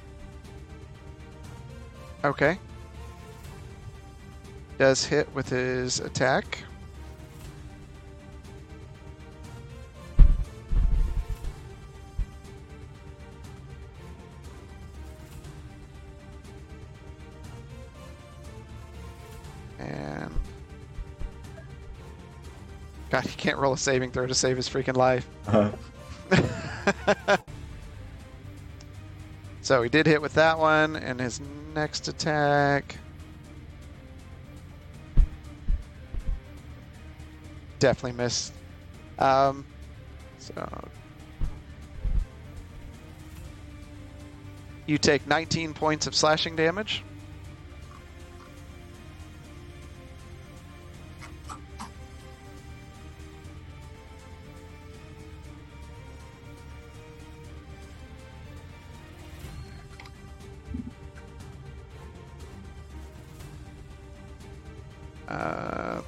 [2.24, 2.58] Okay.
[4.78, 6.64] Does hit with his attack.
[23.10, 25.28] God, he can't roll a saving throw to save his freaking life.
[25.46, 25.72] Uh,
[29.62, 31.40] so he did hit with that one, and his
[31.74, 32.96] next attack.
[37.80, 38.52] Definitely missed.
[39.18, 39.64] Um,
[40.38, 40.68] so
[44.86, 47.02] you take 19 points of slashing damage.
[65.30, 66.02] Uh,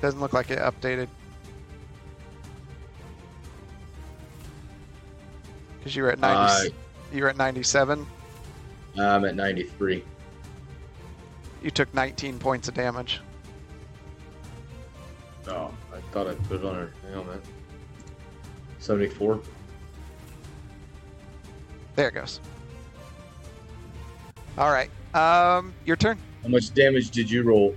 [0.00, 1.08] doesn't look like it updated.
[5.78, 6.74] Because you were at 90,
[7.12, 8.06] you were at 97.
[8.98, 10.04] I'm at 93.
[11.62, 13.20] You took 19 points of damage.
[15.46, 17.40] Oh, I thought I put it on her helmet.
[18.78, 19.40] 74.
[21.96, 22.40] There it goes.
[24.58, 24.90] All right.
[25.14, 26.18] Um, your turn.
[26.42, 27.74] How much damage did you roll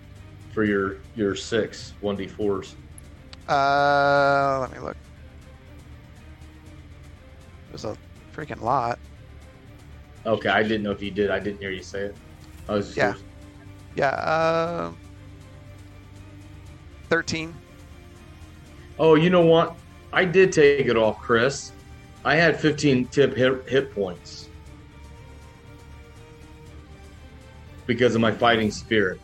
[0.58, 2.74] for your your six 1d4s?
[3.47, 4.97] Uh, let me look.
[7.70, 7.95] There's a
[8.36, 8.97] freaking lot.
[10.26, 11.30] Okay, I didn't know if you did.
[11.30, 12.16] I didn't hear you say it.
[12.68, 13.14] I was just Yeah.
[13.95, 14.16] Yeah.
[14.16, 14.93] Uh,
[17.10, 17.53] 13.
[18.97, 19.76] Oh, you know what?
[20.12, 21.72] I did take it off, Chris.
[22.26, 24.49] I had 15 tip hit, hit points
[27.86, 29.22] because of my fighting spirit.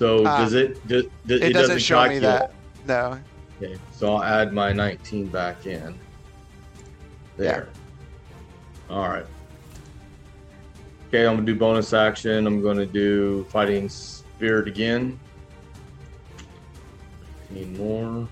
[0.00, 0.88] So Uh, does it?
[0.88, 2.54] Does, does, It, doesn't, show me that.
[2.86, 3.20] No.
[3.60, 5.94] Okay, so I'll add my 19 back in.
[7.36, 7.68] There.
[8.88, 9.26] All right.
[11.08, 12.46] Okay, I'm gonna do bonus action.
[12.46, 15.20] I'm gonna do fighting spirit again.
[17.48, 18.28] 15 more.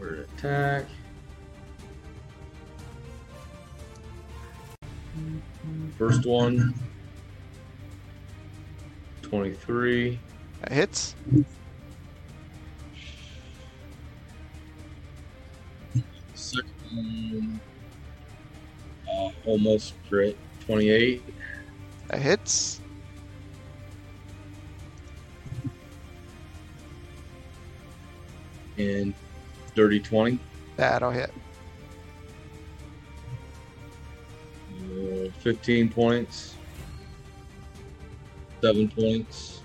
[0.00, 0.86] Word attack.
[5.98, 6.74] First one.
[9.22, 10.18] 23.
[10.60, 11.14] That hits.
[16.34, 17.60] Second one.
[19.08, 20.36] Uh, almost crit.
[20.66, 21.22] 28.
[22.08, 22.80] That hits.
[28.78, 29.14] And
[29.74, 30.38] dirty 20.
[30.76, 31.30] That'll hit.
[34.94, 36.54] Uh, 15 points.
[38.60, 39.62] 7 points.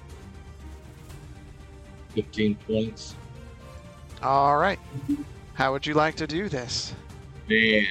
[2.16, 3.16] 15 points.
[4.24, 4.80] All right.
[5.54, 6.94] How would you like to do this?
[7.48, 7.86] Man.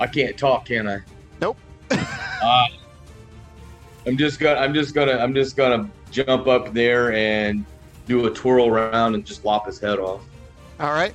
[0.00, 1.00] I can't talk, can I?
[1.40, 1.56] Nope.
[1.90, 2.66] uh,
[4.06, 7.64] I'm just gonna I'm just gonna I'm just gonna jump up there and
[8.06, 10.22] do a twirl around and just lop his head off.
[10.78, 11.14] All right.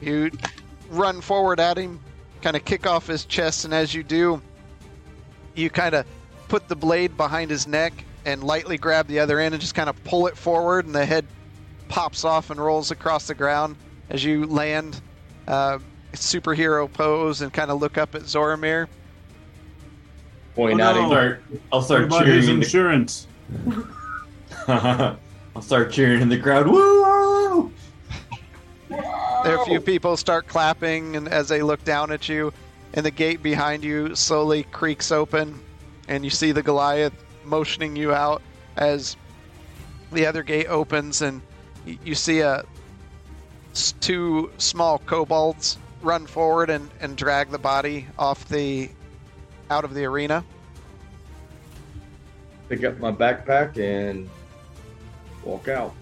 [0.00, 0.30] You
[0.90, 2.00] run forward at him,
[2.40, 4.40] kind of kick off his chest, and as you do,
[5.54, 6.06] you kind of
[6.48, 7.92] put the blade behind his neck
[8.24, 11.04] and lightly grab the other end and just kind of pull it forward, and the
[11.04, 11.24] head
[11.88, 13.76] pops off and rolls across the ground
[14.10, 15.00] as you land
[15.48, 15.78] uh,
[16.12, 18.86] superhero pose and kind of look up at Zoramir.
[20.54, 21.08] Point Oh, at no.
[21.08, 22.54] Start, I'll What start about his cheering.
[22.54, 23.26] In the, insurance?
[25.56, 26.66] I'll start cheering in the crowd.
[26.66, 27.72] Woo!
[28.90, 32.52] There are a few people start clapping, and as they look down at you,
[32.92, 35.60] and the gate behind you slowly creaks open,
[36.08, 37.12] and you see the Goliath
[37.44, 38.42] motioning you out
[38.76, 39.16] as
[40.12, 41.40] the other gate opens, and
[41.84, 42.64] you see a
[44.00, 48.90] two small kobolds run forward and, and drag the body off the
[49.70, 50.44] out of the arena.
[52.68, 54.28] Pick up my backpack and
[55.44, 55.94] walk out.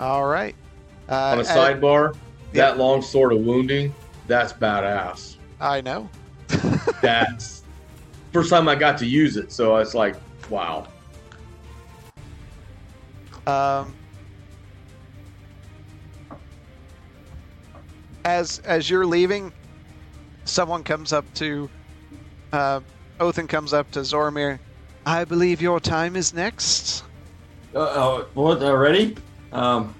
[0.00, 0.54] All right.
[1.08, 2.14] Uh, On a sidebar,
[2.52, 2.66] yeah.
[2.66, 3.94] that long sword of wounding,
[4.26, 5.36] that's badass.
[5.60, 6.08] I know.
[7.02, 7.62] That's
[8.32, 10.16] first time I got to use it, so it's like,
[10.48, 10.86] wow.
[13.46, 13.94] Um,
[18.24, 19.52] as as you're leaving,
[20.44, 21.68] someone comes up to
[22.52, 22.80] uh,
[23.20, 24.58] Othen comes up to Zormir.
[25.06, 27.04] I believe your time is next.
[27.74, 29.16] Uh, oh, what already?
[29.52, 29.94] Um.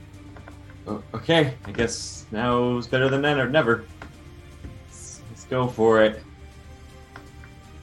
[1.12, 3.84] Okay, I guess now is better than then or never.
[4.86, 6.22] Let's, let's go for it.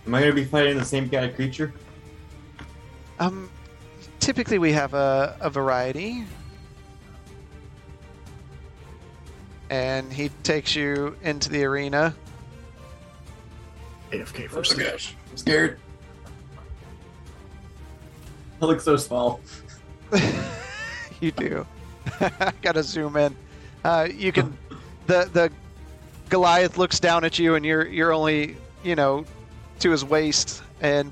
[0.07, 1.73] Am I gonna be fighting the same kind of creature?
[3.19, 3.49] Um,
[4.19, 6.23] typically we have a, a variety,
[9.69, 12.15] and he takes you into the arena.
[14.11, 14.85] AFK for a second.
[14.85, 15.79] gosh, I'm scared.
[18.61, 19.41] I look so small.
[21.25, 21.65] you do.
[22.61, 23.35] Gotta zoom in.
[23.83, 24.57] Uh, you can.
[25.07, 25.51] The the
[26.29, 29.25] Goliath looks down at you, and you're you're only you know
[29.79, 31.11] to his waist, and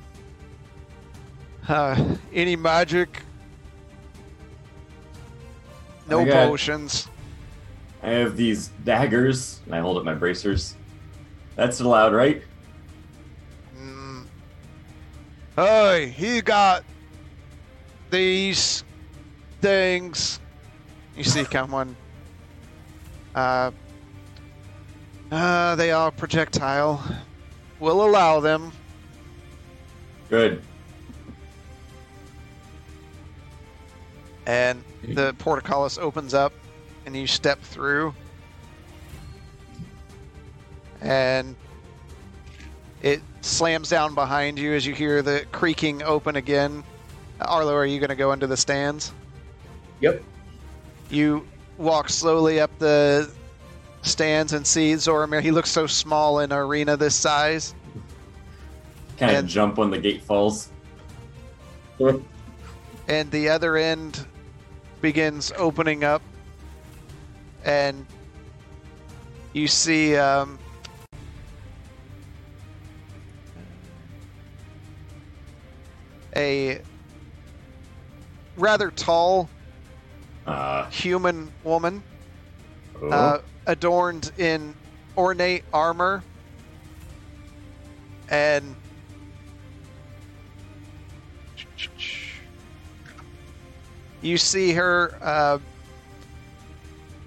[1.68, 3.22] uh, any magic.
[6.08, 7.08] No I got- potions.
[8.04, 10.76] I have these daggers, and I hold up my bracers.
[11.56, 12.44] That's allowed, right?
[13.80, 14.26] Mm.
[15.56, 16.84] Hey, he got
[18.10, 18.84] these
[19.64, 20.42] things.
[21.16, 21.96] You see, come on.
[23.34, 23.72] Uh,
[25.32, 27.02] uh, they are projectile.
[27.80, 28.74] We'll allow them.
[30.30, 30.62] Good.
[34.46, 36.52] And the portcullis opens up,
[37.06, 38.14] and you step through.
[41.00, 41.56] And
[43.02, 46.84] it slams down behind you as you hear the creaking open again.
[47.40, 49.14] Arlo, are you going to go into the stands?
[50.04, 50.22] Yep.
[51.10, 51.48] You
[51.78, 53.32] walk slowly up the
[54.02, 55.42] stands and see Zoramir.
[55.42, 57.74] He looks so small in an arena this size.
[59.18, 60.68] Kind of jump when the gate falls.
[63.08, 64.26] and the other end
[65.02, 66.22] begins opening up
[67.64, 68.06] and
[69.54, 70.60] you see um,
[76.36, 76.82] a
[78.58, 79.50] rather tall
[80.46, 82.04] Uh, human woman
[83.02, 83.10] oh.
[83.10, 84.76] uh, adorned in
[85.18, 86.24] ornate armor.
[88.30, 88.76] And
[94.22, 95.60] you see her uh,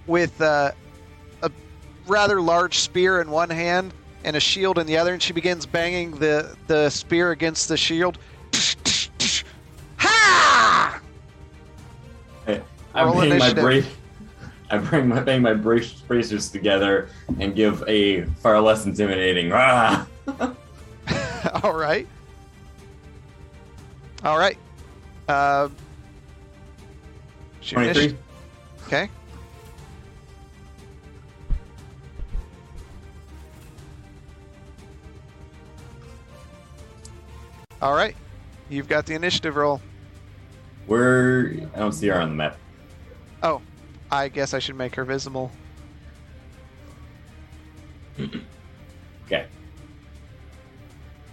[0.06, 0.72] with uh,
[1.42, 1.50] a
[2.06, 3.92] rather large spear in one hand
[4.24, 7.76] and a shield in the other, and she begins banging the, the spear against the
[7.76, 8.18] shield.
[12.96, 13.86] I Roll bring my brace.
[14.70, 17.08] I bring my bang my brace, bracers together
[17.38, 19.50] and give a far less intimidating.
[19.50, 20.06] Rah!
[21.62, 22.08] All right.
[24.24, 24.56] All right.
[25.28, 25.68] Uh,
[27.60, 28.16] Twenty-three.
[28.86, 29.10] Okay.
[37.82, 38.16] All right.
[38.70, 39.82] You've got the initiative roll.
[40.86, 42.56] Where I don't see her on the map.
[43.46, 43.62] Oh,
[44.10, 45.52] I guess I should make her visible.
[49.26, 49.46] Okay.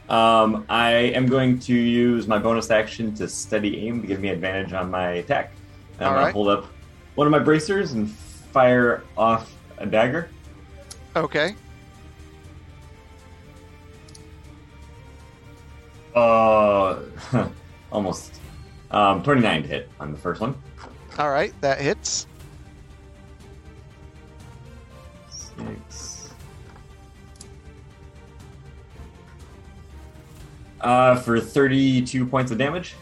[0.10, 4.30] Um, I am going to use my bonus action to steady aim to give me
[4.30, 5.54] advantage on my attack.
[6.00, 6.34] And I'm gonna right.
[6.34, 6.66] hold up
[7.14, 10.28] one of my bracers and fire off a dagger.
[11.16, 11.56] Okay.
[16.16, 17.00] Uh,
[17.92, 18.34] almost.
[18.90, 20.56] Um, 29 to hit on the first one.
[21.20, 21.54] All right.
[21.62, 22.28] That hits.
[25.30, 26.30] Six.
[30.82, 32.96] Uh, for 32 points of damage.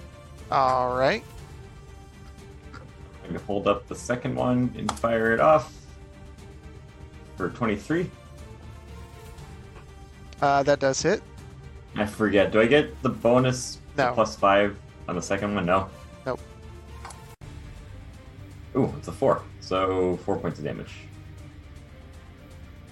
[0.52, 1.24] All right.
[2.74, 5.74] I'm going to hold up the second one and fire it off
[7.38, 8.10] for 23.
[10.42, 11.22] Uh, that does hit.
[11.96, 12.52] I forget.
[12.52, 14.12] Do I get the bonus No.
[14.14, 14.78] plus five
[15.08, 15.66] on the second one?
[15.66, 15.90] No.
[18.76, 19.42] Ooh, it's a four.
[19.60, 20.94] So four points of damage.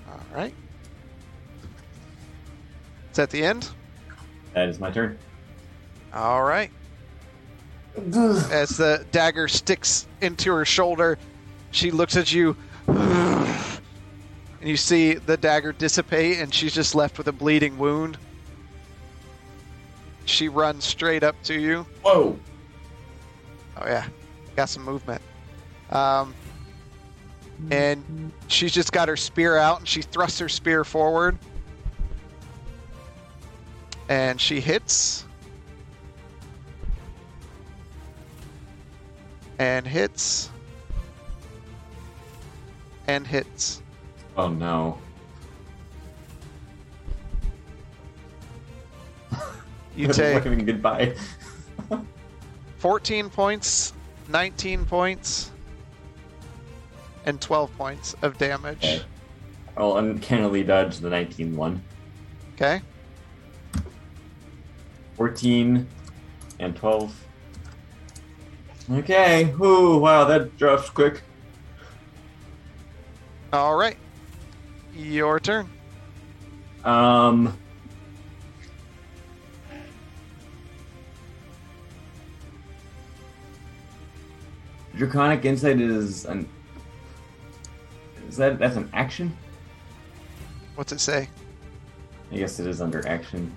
[0.09, 0.53] All right.
[3.11, 3.69] Is that the end?
[4.53, 5.17] That is my turn.
[6.13, 6.71] All right.
[7.95, 11.17] As the dagger sticks into her shoulder,
[11.71, 12.55] she looks at you,
[12.87, 13.79] and
[14.61, 18.17] you see the dagger dissipate, and she's just left with a bleeding wound.
[20.25, 21.85] She runs straight up to you.
[22.03, 22.39] Whoa!
[23.77, 24.07] Oh yeah,
[24.55, 25.21] got some movement.
[25.91, 26.33] Um,
[27.71, 31.37] and she's just got her spear out, and she thrusts her spear forward,
[34.07, 35.25] and she hits,
[39.57, 40.49] and hits,
[43.07, 43.81] and hits.
[44.37, 44.97] Oh no.
[49.95, 51.13] You take goodbye.
[52.77, 53.91] 14 points,
[54.29, 55.51] 19 points,
[57.25, 58.77] and 12 points of damage.
[58.77, 59.01] Okay.
[59.77, 61.83] I'll uncannily dodge the 19 one.
[62.55, 62.81] Okay.
[65.15, 65.87] 14
[66.59, 67.25] and 12.
[68.91, 69.53] Okay.
[69.61, 71.21] Ooh, wow, that drops quick.
[73.53, 73.97] All right.
[74.95, 75.69] Your turn.
[76.83, 77.57] Um.
[84.95, 86.47] Draconic Insight is an.
[88.29, 89.35] Is that that's an action?
[90.75, 91.27] What's it say?
[92.31, 93.51] I guess it is under action.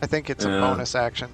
[0.00, 0.60] I think it's a Yeah.
[0.60, 1.30] bonus action.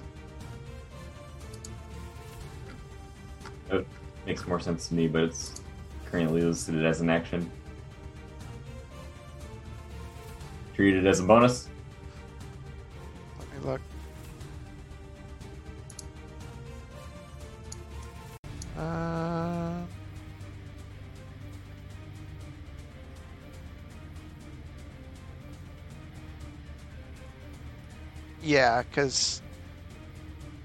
[4.25, 5.61] Makes more sense to me, but it's
[6.05, 7.51] currently listed as an action.
[10.73, 11.67] Treat it as a bonus.
[18.77, 19.85] Uh,
[28.41, 29.41] yeah, because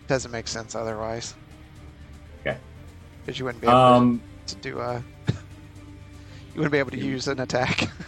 [0.07, 1.35] it doesn't make sense otherwise.
[2.47, 2.59] Okay.
[3.25, 5.05] Because you wouldn't be able Um, to do a.
[5.29, 5.35] you
[6.57, 7.89] wouldn't be able to use an attack.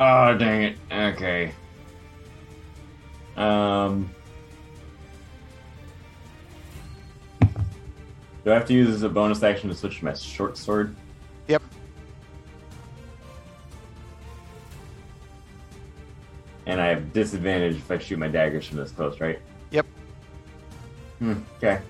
[0.00, 0.78] Oh dang it.
[0.92, 1.52] Okay.
[3.36, 4.14] Um
[8.48, 10.96] Do I have to use as a bonus action to switch to my short sword?
[11.48, 11.62] Yep.
[16.64, 19.38] And I have disadvantage if I shoot my daggers from this close, right?
[19.70, 19.84] Yep.
[21.18, 21.82] Hmm, okay.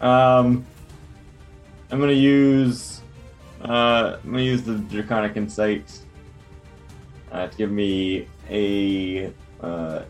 [0.00, 0.66] Um
[1.92, 3.00] I'm gonna use
[3.62, 6.00] uh I'm gonna use the Draconic Insight
[7.30, 10.02] uh, to give me a uh,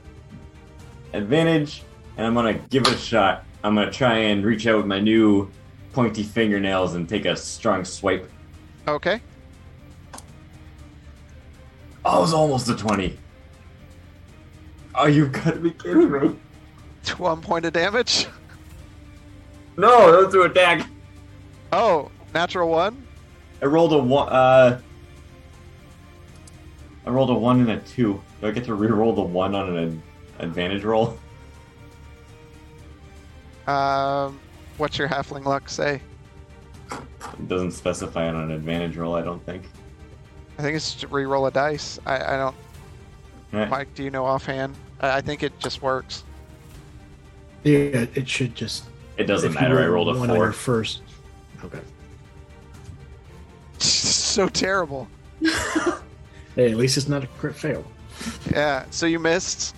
[1.13, 1.83] advantage,
[2.17, 3.45] and I'm gonna give it a shot.
[3.63, 5.51] I'm gonna try and reach out with my new
[5.93, 8.31] pointy fingernails and take a strong swipe.
[8.87, 9.21] Okay.
[12.05, 13.19] Oh, was almost a twenty.
[14.95, 16.37] Oh, you've gotta be kidding me!
[17.19, 18.27] One point of damage.
[19.79, 20.89] No, was to attack.
[21.71, 23.07] Oh, natural one.
[23.61, 24.29] I rolled a one.
[24.31, 24.81] Uh,
[27.05, 28.23] I rolled a one and a two.
[28.41, 30.03] Do I get to re-roll the one on an
[30.39, 31.19] advantage roll?
[33.67, 34.39] Um,
[34.77, 36.01] what's your halfling luck say?
[36.93, 39.15] It doesn't specify on an advantage roll.
[39.15, 39.65] I don't think.
[40.59, 41.99] I think it's to re-roll a dice.
[42.07, 42.57] I, I don't.
[43.53, 44.75] Eh, Mike, do you know offhand?
[45.01, 46.25] I, I think it just works.
[47.65, 48.85] Yeah, it should just.
[49.17, 49.81] It doesn't matter.
[49.81, 51.03] I rolled a one on your first.
[51.65, 51.81] Okay.
[53.79, 55.09] so terrible.
[56.57, 57.85] Hey, at least it's not a crit fail.
[58.51, 58.87] Yeah.
[58.91, 59.77] So you missed.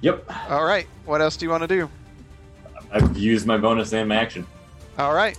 [0.00, 0.88] Yep, All right.
[1.04, 1.88] What else do you want to do?
[2.92, 4.46] I've used my bonus and my action.
[4.98, 5.38] All right.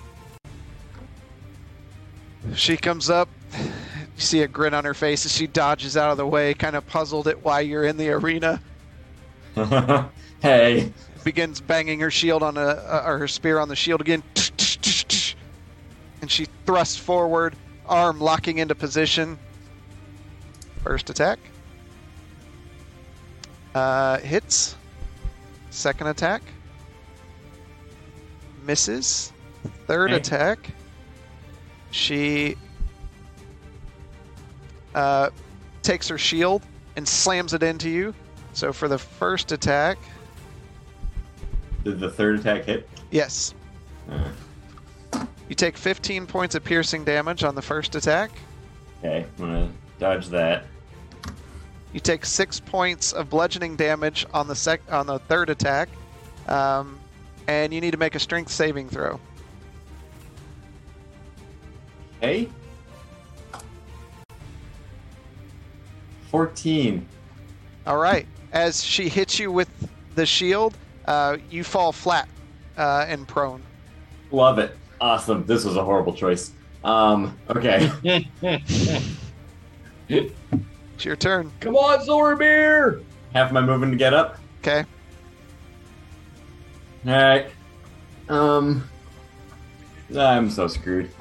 [2.55, 3.29] She comes up.
[3.57, 6.75] You see a grin on her face as she dodges out of the way, kind
[6.75, 8.61] of puzzled at why you're in the arena.
[10.41, 10.91] hey,
[11.23, 14.23] Begins banging her shield on a, uh, or her spear on the shield again.
[16.21, 17.55] And she thrusts forward,
[17.85, 19.37] arm locking into position.
[20.83, 21.39] First attack.
[23.73, 24.75] Uh, hits.
[25.69, 26.41] Second attack.
[28.65, 29.31] Misses.
[29.87, 30.17] Third Okay.
[30.17, 30.69] attack.
[31.91, 32.55] She
[34.95, 35.29] uh,
[35.81, 36.63] takes her shield
[36.95, 38.13] and slams it into you.
[38.53, 39.97] So for the first attack,
[41.83, 42.87] did the third attack hit?
[43.11, 43.53] yes,
[44.09, 44.29] Uh,
[45.49, 48.31] you take 15 points of piercing damage on the first attack.
[48.99, 49.69] okay, I'm gonna
[49.99, 50.65] dodge that.
[51.93, 55.89] You take six points of bludgeoning damage on the sec on the third attack,
[56.47, 56.99] um,
[57.47, 59.19] and you need to make a strength saving throw.
[62.17, 62.49] Okay.
[66.29, 67.07] Fourteen.
[67.85, 68.25] All right.
[68.51, 69.69] As she hits you with
[70.15, 72.29] the shield, uh, you fall flat
[72.77, 73.61] uh, and prone.
[74.31, 74.77] Love it.
[75.01, 75.45] Awesome.
[75.45, 76.51] This was a horrible choice.
[76.83, 77.37] Um.
[77.49, 77.91] Okay.
[80.95, 81.51] It's your turn.
[81.59, 83.03] Come on, Zoramir!
[83.33, 84.37] Half my movement to get up.
[84.61, 84.85] Okay.
[87.05, 87.47] All right.
[88.29, 88.89] Um.
[90.17, 91.11] I'm so screwed.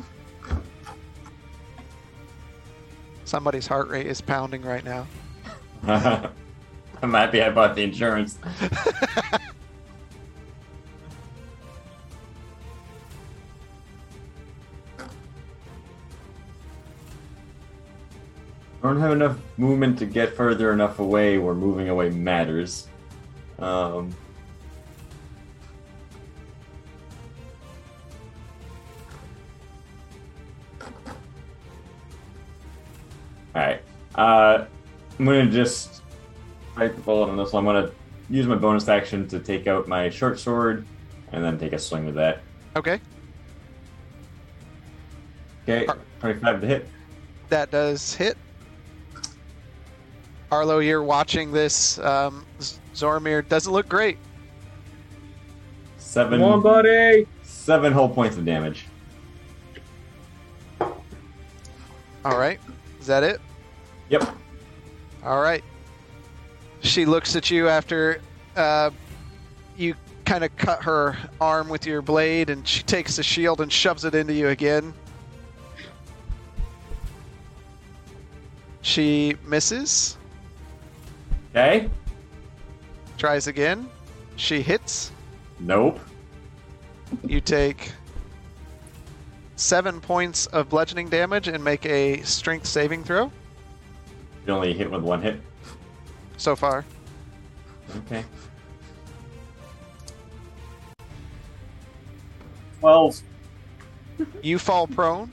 [3.25, 5.07] Somebody's heart rate is pounding right now.
[5.85, 6.31] I'm
[7.13, 8.39] happy I bought the insurance.
[18.83, 22.89] I don't have enough movement to get further enough away where moving away matters.
[23.59, 24.13] Um,
[33.55, 33.83] Alright.
[34.15, 34.65] Uh,
[35.19, 36.03] I'm gonna just
[36.77, 37.67] bite the bullet on this one.
[37.67, 37.93] I'm gonna
[38.31, 40.87] use my bonus action to take out my short sword
[41.33, 42.41] and then take a swing with that.
[42.77, 43.01] Okay.
[45.69, 45.87] Okay,
[46.21, 46.89] 25 to hit.
[47.49, 48.37] That does hit.
[50.51, 51.99] Arlo, you're watching this.
[52.01, 54.19] Um, Z- Zoramir doesn't look great.
[55.99, 57.27] Seven, Come on, buddy!
[57.43, 58.87] seven whole points of damage.
[60.81, 62.61] All right.
[63.03, 63.41] Is that it?
[64.11, 64.23] Yep.
[65.25, 65.65] All right.
[66.83, 68.21] She looks at you after
[68.55, 68.91] uh,
[69.77, 73.73] you kind of cut her arm with your blade, and she takes the shield and
[73.73, 74.95] shoves it into you again.
[78.83, 80.17] She misses,
[81.51, 81.91] Okay.
[83.19, 83.91] tries again.
[84.37, 85.11] She hits.
[85.59, 85.99] Nope.
[87.27, 87.91] You take
[89.57, 93.31] seven points of bludgeoning damage and make a strength saving throw
[94.47, 95.41] You only hit with one hit.
[96.37, 96.85] so far.
[98.07, 98.25] Okay.
[102.81, 103.21] Twelve.
[104.43, 105.33] You fall prone,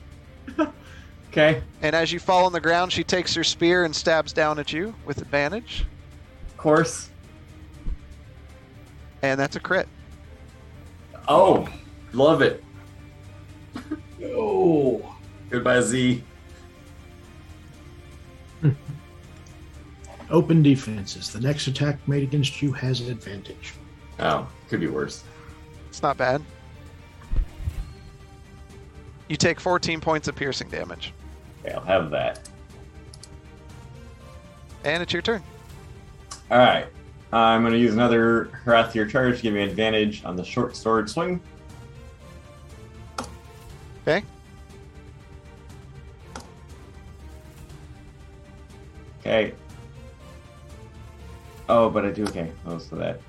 [1.28, 1.62] Okay.
[1.82, 4.72] and as you fall on the ground, she takes her spear and stabs down at
[4.72, 5.84] you with advantage.
[6.48, 7.08] Of course.
[9.22, 9.88] And that's a crit.
[11.28, 11.68] Oh,
[12.12, 12.64] love it.
[14.24, 15.16] Oh,
[15.50, 16.22] Goodbye, Z.
[20.30, 21.32] Open defenses.
[21.32, 23.74] The next attack made against you has an advantage.
[24.20, 25.24] Oh, could be worse.
[25.88, 26.40] It's not bad.
[29.28, 31.12] You take 14 points of piercing damage.
[31.64, 32.48] Okay, I'll have that.
[34.84, 35.42] And it's your turn.
[36.50, 36.86] All right.
[37.32, 41.08] I'm going to use another Harathier charge to give me advantage on the short sword
[41.10, 41.40] swing.
[44.10, 44.24] Okay.
[49.20, 49.54] Okay.
[51.68, 52.50] Oh, but I do okay.
[52.66, 53.20] Oh, so that.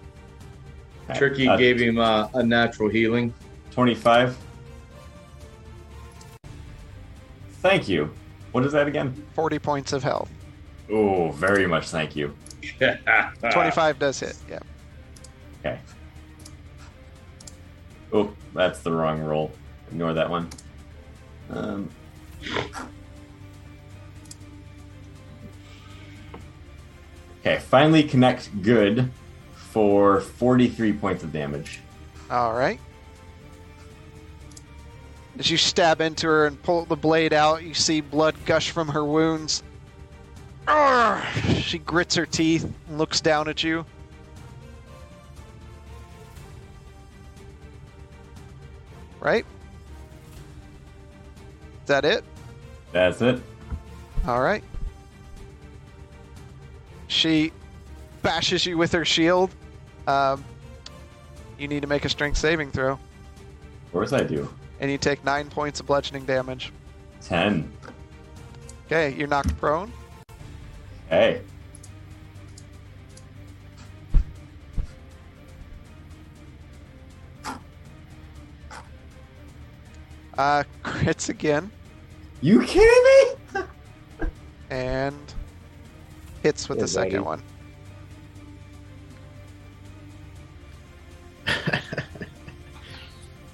[1.09, 1.19] Okay.
[1.19, 3.33] Tricky Uh, gave him uh, a natural healing.
[3.71, 4.37] 25.
[7.61, 8.11] Thank you.
[8.51, 9.23] What is that again?
[9.35, 10.29] 40 points of health.
[10.89, 12.35] Oh, very much thank you.
[13.51, 14.35] 25 does hit.
[14.49, 14.59] Yeah.
[15.59, 15.79] Okay.
[18.11, 19.51] Oh, that's the wrong roll.
[19.91, 20.49] Ignore that one.
[21.51, 21.89] Um.
[27.41, 29.11] Okay, finally connect good
[29.55, 31.79] for 43 points of damage.
[32.29, 32.79] All right.
[35.39, 38.89] As you stab into her and pull the blade out, you see blood gush from
[38.89, 39.63] her wounds.
[41.61, 43.85] She grits her teeth and looks down at you.
[49.19, 49.45] Right?
[51.83, 52.23] Is that it?
[52.91, 53.41] That's it.
[54.27, 54.63] All right.
[57.07, 57.51] She
[58.21, 59.53] bashes you with her shield.
[60.07, 60.43] Um,
[61.57, 62.99] you need to make a strength saving throw, Of
[63.91, 64.51] course I do.
[64.79, 66.71] and you take nine points of bludgeoning damage.
[67.21, 67.71] 10.
[68.87, 69.91] Okay, you're knocked prone.
[71.09, 71.41] Hey.
[80.41, 81.69] Uh, crits again
[82.41, 83.03] You kidding
[83.53, 83.61] me?
[84.71, 85.15] and
[86.41, 87.41] hits with Yeah, the second buddy.
[87.41, 87.43] one.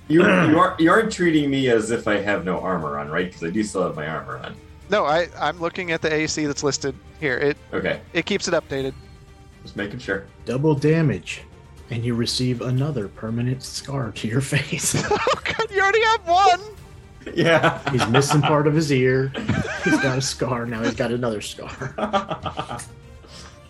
[0.09, 3.25] You, you, are, you aren't treating me as if I have no armor on, right?
[3.27, 4.55] Because I do still have my armor on.
[4.89, 7.37] No, I I'm looking at the AC that's listed here.
[7.37, 8.93] It Okay, it keeps it updated.
[9.63, 10.27] just making sure.
[10.45, 11.41] Double damage,
[11.89, 14.95] and you receive another permanent scar to your face.
[15.11, 16.61] oh god, you already have one.
[17.33, 17.79] Yeah.
[17.91, 19.29] He's missing part of his ear.
[19.83, 20.65] He's got a scar.
[20.65, 21.69] Now he's got another scar.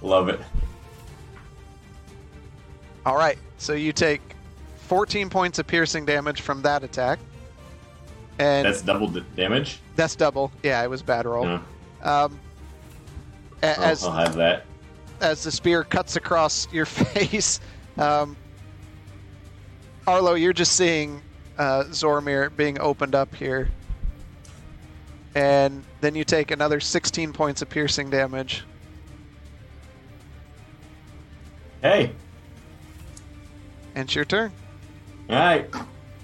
[0.03, 0.39] Love it.
[3.05, 4.21] All right, so you take
[4.87, 7.19] 14 points of piercing damage from that attack,
[8.37, 9.79] and That's double d- damage.
[9.95, 10.51] That's double.
[10.61, 11.45] Yeah, it was bad roll.
[11.45, 11.61] Yeah.
[12.03, 12.39] Um,
[13.63, 14.65] a- I'll- as I'll have that.
[15.21, 17.59] as the spear cuts across your face,
[17.97, 18.35] um,
[20.05, 21.21] Arlo, you're just seeing
[21.57, 23.69] uh, Zormir being opened up here,
[25.35, 28.63] and then you take another 16 points of piercing damage.
[31.81, 32.11] Hey,
[33.95, 34.51] And it's your turn.
[35.29, 35.69] all right.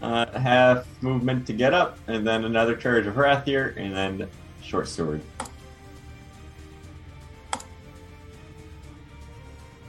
[0.02, 4.30] Uh, half movement to get up, and then another charge of Harathier, and then
[4.62, 5.22] short sword.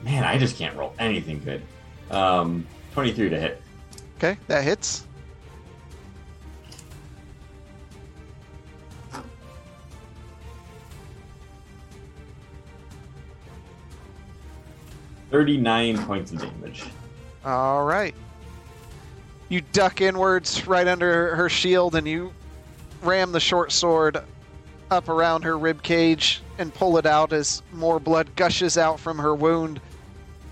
[0.03, 1.61] Man, I just can't roll anything good.
[2.11, 3.61] Um, 23 to hit.
[4.17, 5.05] Okay, that hits.
[15.31, 16.85] Thirty-nine points of damage.
[17.43, 18.15] All right.
[19.49, 22.33] You duck inwards right under her shield and you
[23.03, 24.17] ram the short sword
[24.89, 29.17] up around her rib cage and pull it out as more blood gushes out from
[29.17, 29.81] her wound.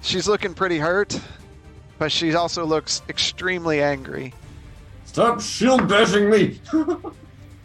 [0.02, 1.20] She's looking pretty hurt,
[1.99, 4.34] but she also looks extremely angry.
[5.06, 6.60] Stop shield bashing me!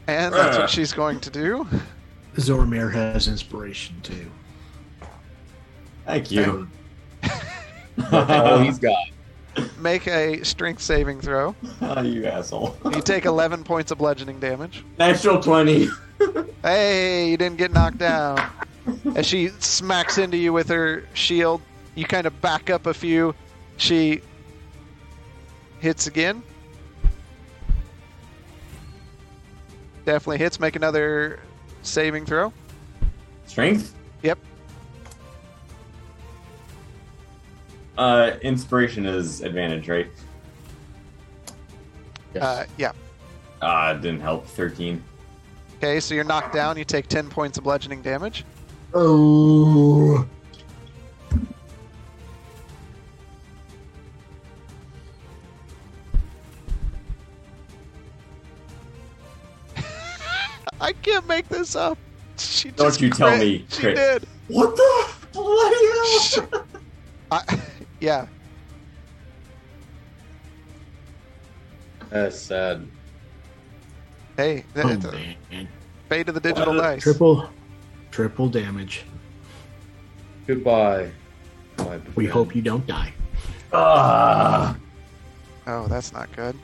[0.07, 0.61] And that's Ah.
[0.61, 1.69] what she's going to do.
[2.37, 4.31] Zormir has inspiration too.
[6.07, 6.67] Thank you.
[8.11, 8.97] oh, he's got.
[9.79, 11.55] Make a strength saving throw.
[11.83, 12.75] Oh, you asshole.
[12.87, 14.83] You take 11 points of bludgeoning damage.
[14.99, 15.89] Natural 20.
[16.63, 18.41] Hey, you didn't get knocked down.
[19.15, 21.61] As she smacks into you with her shield,
[21.97, 23.35] you kind of back up a few.
[23.79, 24.21] She
[25.81, 26.43] hits again.
[30.05, 30.61] Definitely hits.
[30.61, 31.41] Make another
[31.83, 32.53] saving throw.
[33.47, 33.95] Strength?
[34.23, 34.39] Yep.
[37.97, 40.09] Uh, inspiration is advantage, right?
[42.35, 42.43] Yes.
[42.43, 42.93] Uh, yeah.
[43.63, 44.47] Ah, didn't help.
[44.47, 45.03] 13.
[45.77, 46.77] Okay, so you're knocked down.
[46.77, 48.45] You take 10 points of bludgeoning damage.
[48.95, 50.27] oh.
[60.81, 61.99] I can't make this up.
[62.39, 63.97] She Don't just you tell me, She crit.
[63.97, 64.25] did.
[64.49, 65.87] What the bloody
[66.41, 66.69] hell?
[67.31, 67.43] I,
[68.01, 68.27] yeah.
[72.11, 72.87] That's sad.
[74.37, 75.13] Hey, Oh, it's a
[76.09, 76.83] fate of the digital What?
[76.83, 77.03] dice.
[77.03, 77.51] Triple,
[78.13, 79.05] triple damage.
[80.47, 81.11] Goodbye.
[81.79, 83.13] my We hope you don't die.
[83.73, 84.77] Ah,
[85.67, 86.57] Oh, that's not good.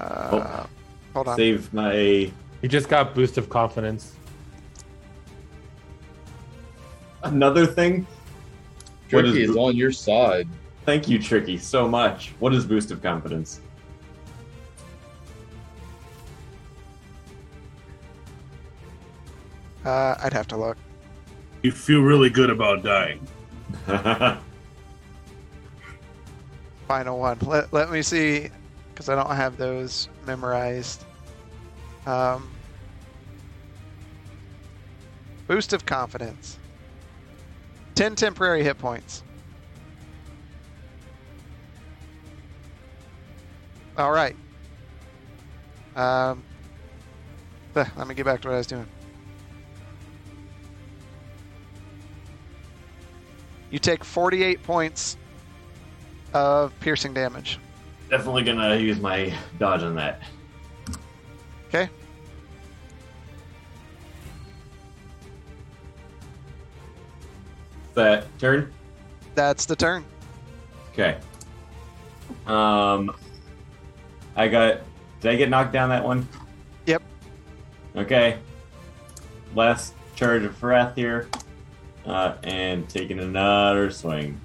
[0.00, 0.64] Uh,
[1.14, 1.36] hold on.
[1.36, 1.92] save my
[2.62, 4.14] He just got boost of confidence.
[7.22, 8.06] another thing.
[9.10, 10.48] Tricky is- is on your side.
[10.86, 12.32] Thank you, Tricky, so much.
[12.38, 13.60] What is boost of confidence?
[19.84, 20.76] Uh, I'd have to look.
[21.62, 23.26] You feel really good about dying.
[26.88, 27.38] Final one.
[27.42, 28.48] Let, let me see,
[28.92, 31.04] because I don't have those memorized.
[32.06, 32.50] Um,
[35.46, 36.58] boost of confidence.
[37.94, 39.22] 10 temporary hit points.
[43.96, 44.36] All right.
[45.96, 46.42] Um,
[47.76, 48.86] eh, let me get back to what I was doing.
[53.70, 55.16] You take 48 points
[56.32, 57.58] of piercing damage.
[58.10, 60.20] Definitely gonna use my dodge on that.
[61.68, 61.88] Okay.
[67.94, 68.72] That turn.
[69.36, 70.04] That's the turn.
[70.92, 71.18] Okay.
[72.46, 73.14] Um,
[74.34, 74.80] I got.
[75.20, 76.26] Did I get knocked down that one?
[76.86, 77.02] Yep.
[77.94, 78.38] Okay.
[79.54, 81.28] Last charge of wrath here,
[82.06, 84.40] uh, and taking another swing.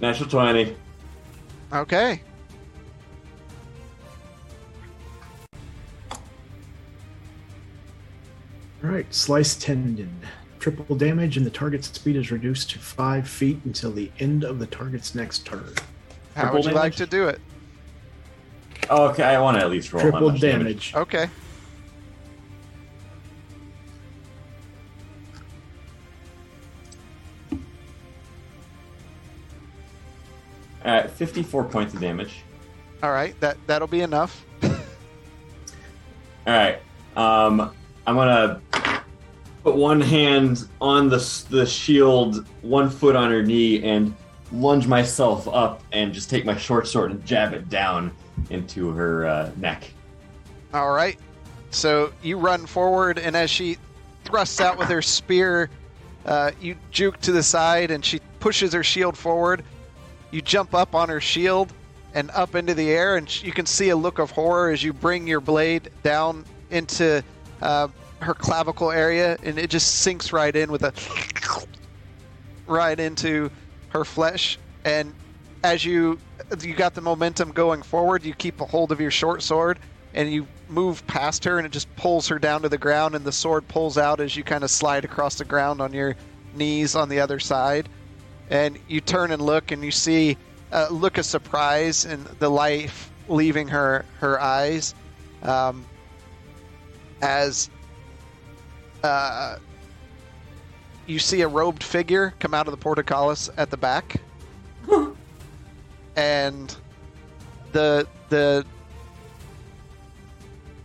[0.00, 0.76] Natural twenty.
[1.72, 2.22] Okay.
[8.82, 10.20] All right, slice tendon.
[10.60, 14.58] Triple damage, and the target's speed is reduced to five feet until the end of
[14.58, 15.74] the target's next turn.
[16.34, 17.40] How Triple would you like to do it?
[18.88, 20.94] Oh, okay, I want to at least roll how Triple much damage.
[20.94, 21.28] Okay.
[31.18, 32.42] Uh, Fifty-four points of damage.
[33.02, 33.38] All right.
[33.40, 34.44] That that'll be enough.
[34.62, 34.78] All
[36.46, 36.80] right.
[37.16, 37.72] Um,
[38.06, 38.60] I'm gonna
[39.64, 44.14] put one hand on the the shield, one foot on her knee, and
[44.52, 48.12] lunge myself up and just take my short sword and jab it down
[48.50, 49.90] into her uh, neck.
[50.72, 51.18] All right.
[51.70, 53.76] So you run forward, and as she
[54.24, 55.68] thrusts out with her spear,
[56.24, 59.64] uh, you juke to the side, and she pushes her shield forward.
[60.30, 61.72] You jump up on her shield
[62.14, 64.92] and up into the air, and you can see a look of horror as you
[64.92, 67.22] bring your blade down into
[67.62, 67.88] uh,
[68.20, 70.92] her clavicle area, and it just sinks right in with a
[72.66, 73.50] right into
[73.90, 74.58] her flesh.
[74.84, 75.14] And
[75.62, 76.18] as you
[76.60, 79.78] you got the momentum going forward, you keep a hold of your short sword
[80.14, 83.24] and you move past her, and it just pulls her down to the ground, and
[83.24, 86.16] the sword pulls out as you kind of slide across the ground on your
[86.54, 87.88] knees on the other side.
[88.50, 90.36] And you turn and look, and you see
[90.72, 94.94] a look of surprise and the life leaving her her eyes,
[95.42, 95.84] um,
[97.20, 97.68] as
[99.02, 99.56] uh,
[101.06, 104.20] you see a robed figure come out of the portcullis at the back,
[106.16, 106.76] and
[107.72, 108.64] the the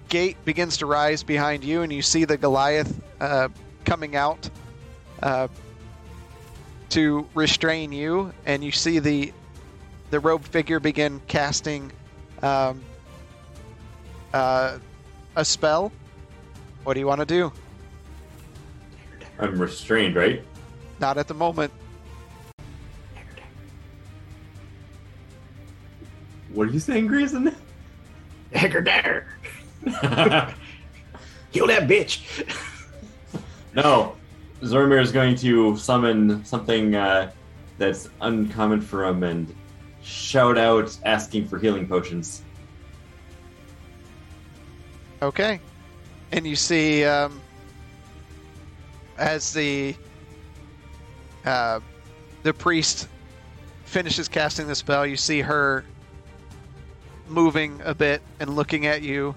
[0.09, 3.49] gate begins to rise behind you, and you see the Goliath uh,
[3.85, 4.49] coming out
[5.21, 5.47] uh,
[6.93, 9.33] to restrain you, and you see the
[10.11, 11.91] the robed figure begin casting
[12.43, 12.83] um,
[14.31, 14.77] uh,
[15.35, 15.91] a spell.
[16.83, 17.51] What do you want to do?
[19.39, 20.43] I'm restrained, right?
[20.99, 21.73] Not at the moment.
[26.51, 27.55] What are you saying, Grayson?
[28.53, 29.35] Hecker there.
[31.51, 32.21] Kill that bitch.
[33.73, 34.15] no,
[34.63, 37.31] Zormir is going to summon something uh,
[37.77, 39.53] that's uncommon for him and
[40.01, 42.41] shout out asking for healing potions.
[45.21, 45.59] Okay.
[46.31, 47.39] And you see, um,
[49.17, 49.95] as the
[51.45, 51.79] uh,
[52.43, 53.07] the priest
[53.85, 55.85] finishes casting the spell, you see her
[57.27, 59.35] moving a bit and looking at you,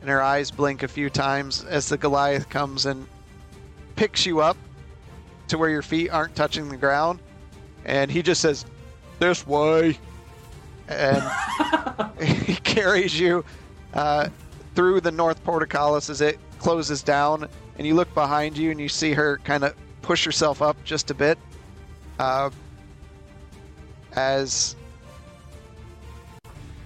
[0.00, 3.06] and her eyes blink a few times as the Goliath comes and
[3.96, 4.56] picks you up
[5.48, 7.20] to where your feet aren't touching the ground,
[7.84, 8.64] and he just says,
[9.18, 9.98] "This way,"
[10.88, 11.22] and
[12.20, 13.44] he carries you
[13.92, 14.28] uh,
[14.74, 17.48] through the north portcullis as it closes down,
[17.78, 21.10] and you look behind you and you see her kind of push herself up just
[21.10, 21.38] a bit.
[22.18, 22.50] Uh,
[24.16, 24.76] as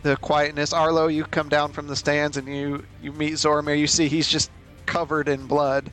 [0.02, 0.72] the quietness.
[0.72, 3.78] Arlo, you come down from the stands and you you meet Zoromir.
[3.78, 4.51] You see he's just
[4.86, 5.90] covered in blood.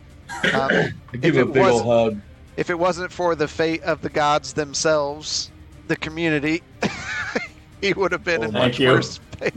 [0.54, 2.22] Um, I give If him a it big was- old hug.
[2.58, 5.52] if it wasn't for the fate of the gods themselves,
[5.88, 6.64] the community,
[7.82, 8.90] he would have been in much you.
[8.90, 9.54] worse fate.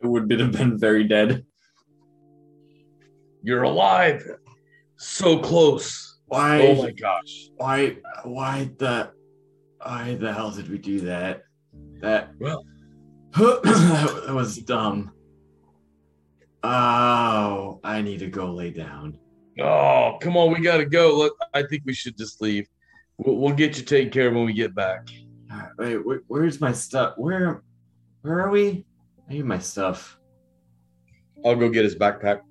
[0.00, 1.44] It would have been very dead.
[3.42, 4.22] You're alive.
[4.96, 6.18] So close.
[6.26, 6.60] Why?
[6.68, 7.48] Oh my gosh.
[7.56, 7.96] Why?
[8.24, 9.10] Why the?
[9.82, 11.42] Why the hell did we do that?
[12.00, 12.30] That.
[12.38, 12.64] Well-
[13.36, 15.12] that was dumb.
[16.70, 19.16] Oh, I need to go lay down.
[19.58, 20.52] Oh, come on.
[20.52, 21.16] We got to go.
[21.16, 22.68] Look, I think we should just leave.
[23.16, 25.08] We'll, we'll get you taken care of when we get back.
[25.50, 27.14] All right, wait, where, where's my stuff?
[27.16, 27.62] Where,
[28.20, 28.84] where are we?
[29.26, 30.18] I need my stuff.
[31.42, 32.42] I'll go get his backpack.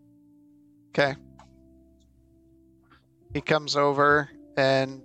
[0.90, 1.16] Okay.
[3.36, 5.04] He comes over and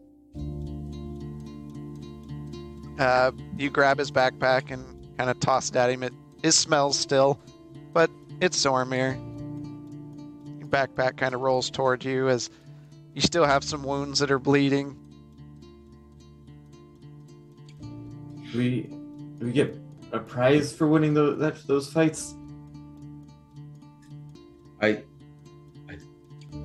[2.98, 4.86] uh, you grab his backpack and
[5.18, 6.02] kind of toss it at him.
[6.02, 7.38] It, it smells still,
[7.92, 8.10] but
[8.42, 9.14] it's Zormir.
[10.58, 12.50] Your backpack kind of rolls toward you as
[13.14, 14.98] you still have some wounds that are bleeding.
[18.50, 18.80] Do we,
[19.38, 19.78] do we get
[20.10, 22.34] a prize for winning those that, those fights?
[24.80, 25.04] I,
[25.88, 25.96] I,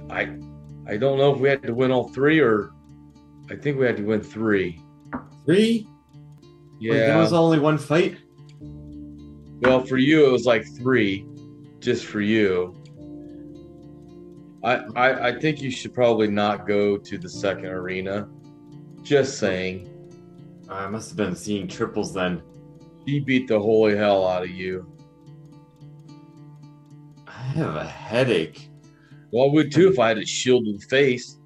[0.10, 0.38] I,
[0.88, 2.72] I don't know if we had to win all three or
[3.52, 4.82] I think we had to win three.
[5.46, 5.88] Three?
[6.80, 6.92] Yeah.
[6.92, 8.18] Wait, there was only one fight.
[9.62, 11.26] Well, for you, it was like three,
[11.80, 12.76] just for you.
[14.64, 18.28] I, I, I think you should probably not go to the second arena.
[19.04, 19.94] Just saying.
[20.70, 22.42] I must have been seeing triples then.
[23.06, 24.92] He beat the holy hell out of you.
[27.26, 28.70] I have a headache.
[29.32, 31.38] Well, I would too if I had a shield to the face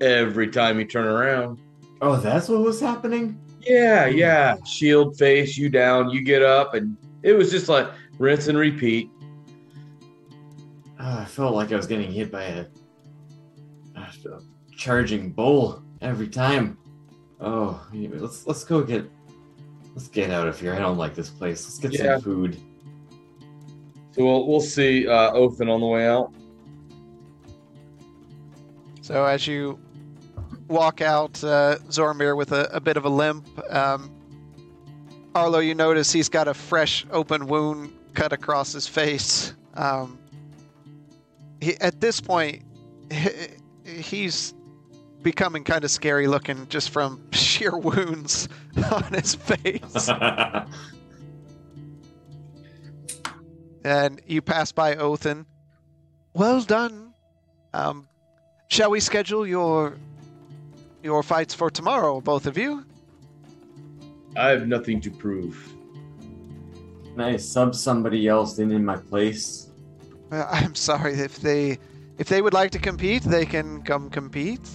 [0.00, 1.58] every time you turn around.
[2.00, 3.40] Oh, that's what was happening.
[3.60, 4.16] Yeah, hmm.
[4.16, 4.56] yeah.
[4.64, 7.88] Shield face, you down, you get up, and it was just like
[8.18, 9.10] rinse and repeat.
[11.16, 12.66] I felt like I was getting hit by a,
[13.96, 14.40] a
[14.76, 16.76] charging bull every time.
[17.40, 19.08] Oh, anyway, let's let's go get
[19.94, 20.74] let's get out of here.
[20.74, 21.64] I don't like this place.
[21.64, 22.14] Let's get Yeah.
[22.16, 22.60] some food.
[24.12, 26.32] So we'll, we'll see uh, Othen on the way out.
[29.00, 29.78] So as you
[30.66, 34.10] walk out, uh, Zormir with a, a bit of a limp, um,
[35.34, 39.54] Arlo, you notice he's got a fresh open wound cut across his face.
[39.74, 40.17] Um,
[41.60, 42.62] he, at this point,
[43.10, 43.30] he,
[43.84, 44.54] he's
[45.22, 48.48] becoming kind of scary looking just from sheer wounds
[48.92, 50.08] on his face.
[53.84, 55.46] and you pass by Othen.
[56.34, 57.14] Well done.
[57.74, 58.08] Um,
[58.68, 59.96] shall we schedule your
[61.02, 62.84] your fights for tomorrow, both of you?
[64.36, 65.72] I have nothing to prove.
[67.04, 69.67] Can I sub somebody else in in my place?
[70.30, 71.78] Uh, I'm sorry if they
[72.18, 74.68] if they would like to compete, they can come compete.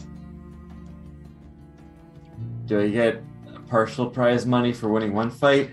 [2.66, 3.22] Do I get
[3.68, 5.72] partial prize money for winning one fight?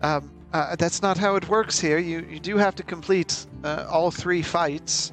[0.00, 1.98] Um, uh, that's not how it works here.
[1.98, 5.12] You you do have to complete uh, all three fights.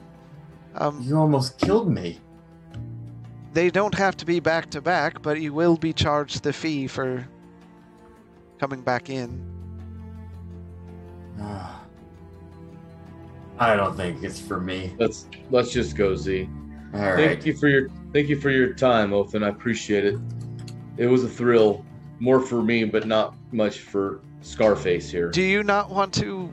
[0.75, 2.19] Um, You almost killed me.
[3.53, 6.87] they don't have to be back to back, but you will be charged the fee
[6.87, 7.27] for
[8.59, 9.43] coming back in.
[13.61, 14.95] I don't think it's for me.
[14.97, 16.49] Let's let's just go, Z.
[16.95, 17.45] All Thank right.
[17.45, 19.43] you for your thank you for your time, Othen.
[19.43, 20.17] I appreciate it.
[20.97, 21.85] It was a thrill,
[22.19, 25.29] more for me, but not much for Scarface here.
[25.29, 26.51] Do you not want to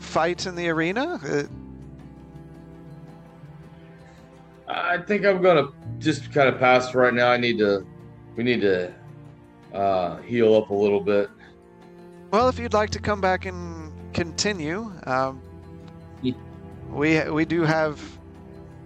[0.00, 1.18] fight in the arena?
[1.24, 1.46] Uh,
[4.68, 5.68] I think I'm gonna
[5.98, 7.30] just kind of pass right now.
[7.30, 7.86] I need to,
[8.36, 8.92] we need to
[9.72, 11.30] uh, heal up a little bit.
[12.30, 15.47] Well, if you'd like to come back and continue, um, Yeah.
[16.90, 18.00] We we do have,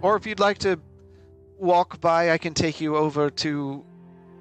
[0.01, 0.79] or if you'd like to
[1.57, 3.83] walk by, I can take you over to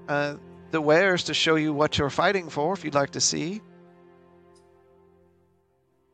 [0.09, 0.35] uh,
[0.71, 2.73] the wares to show you what you're fighting for.
[2.73, 3.61] If you'd like to see,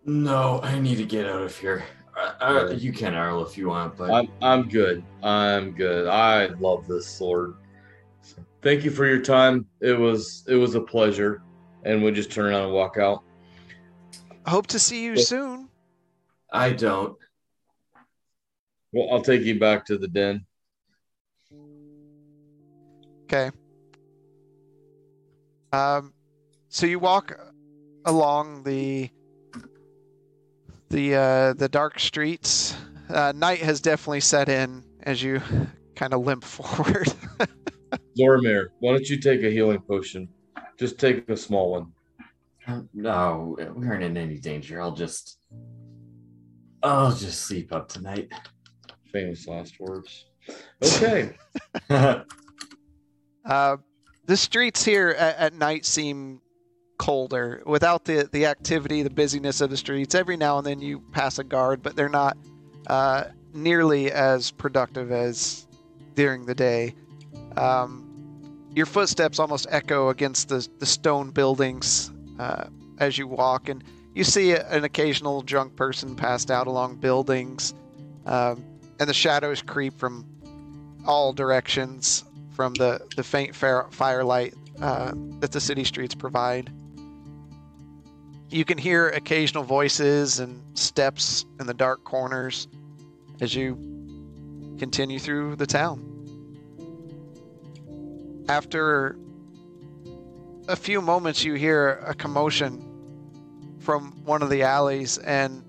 [0.04, 1.84] No, I need to get out of here.
[2.16, 5.04] Uh, uh, you can Arl if you want, but I'm I'm good.
[5.22, 6.06] I'm good.
[6.08, 7.54] I love this sword.
[8.60, 9.66] Thank you for your time.
[9.80, 11.42] It was it was a pleasure,
[11.84, 13.22] and we'll just turn around and walk out.
[14.46, 15.22] hope to see you Yeah.
[15.22, 15.68] soon.
[16.52, 17.16] I don't.
[18.92, 20.46] Well, I'll take you back to the den.
[23.24, 23.50] Okay.
[25.72, 26.14] Um,
[26.68, 27.38] so you walk
[28.06, 29.10] along the
[30.88, 32.74] the uh, the dark streets.
[33.10, 35.40] Uh, night has definitely set in as you
[35.96, 37.12] kind of limp forward.
[38.18, 40.28] Zoramir, why don't you take a healing potion?
[40.78, 41.92] Just take a small one.
[42.92, 44.80] No, we aren't in any danger.
[44.80, 45.38] I'll just,
[46.82, 48.30] I'll just sleep up tonight.
[49.18, 50.26] Famous last words.
[50.82, 51.34] Okay.
[53.44, 53.78] Uh,
[54.26, 56.38] the streets here at, at night seem
[56.98, 60.14] colder without the the activity, the busyness of the streets.
[60.14, 62.36] Every now and then you pass a guard, but they're not
[62.88, 63.24] uh,
[63.54, 65.66] nearly as productive as
[66.14, 66.94] during the day.
[67.56, 68.04] Um,
[68.74, 72.66] your footsteps almost echo against the the stone buildings uh,
[72.98, 73.82] as you walk, and
[74.14, 77.72] you see an occasional drunk person passed out along buildings,
[78.26, 78.62] um,
[78.98, 80.24] and the shadows creep from
[81.06, 86.72] all directions from the, the faint fire, firelight uh, that the city streets provide.
[88.50, 92.66] You can hear occasional voices and steps in the dark corners
[93.40, 93.74] as you
[94.78, 96.04] continue through the town.
[98.48, 99.18] After
[100.66, 102.84] a few moments, you hear a commotion
[103.80, 105.62] from one of the alleys, and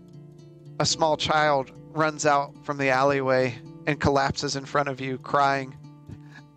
[0.79, 3.53] a small child runs out from the alleyway
[3.85, 5.75] and collapses in front of you, crying,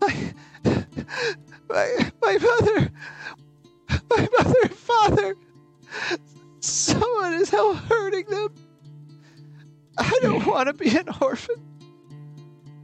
[0.00, 0.32] My,
[1.68, 2.90] my, my mother,
[4.10, 5.36] my mother and father,
[6.60, 8.54] someone is hell hurting them.
[9.98, 11.56] I don't want to be an orphan.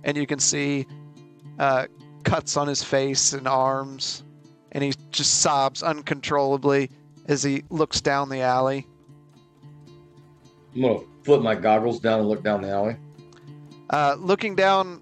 [0.04, 0.86] And you can see
[1.58, 1.86] uh,
[2.24, 4.22] cuts on his face and arms,
[4.72, 6.90] and he just sobs uncontrollably
[7.26, 8.86] as he looks down the alley.
[11.04, 12.96] I'm gonna my goggles down and look down the alley.
[13.90, 15.00] Uh, looking down,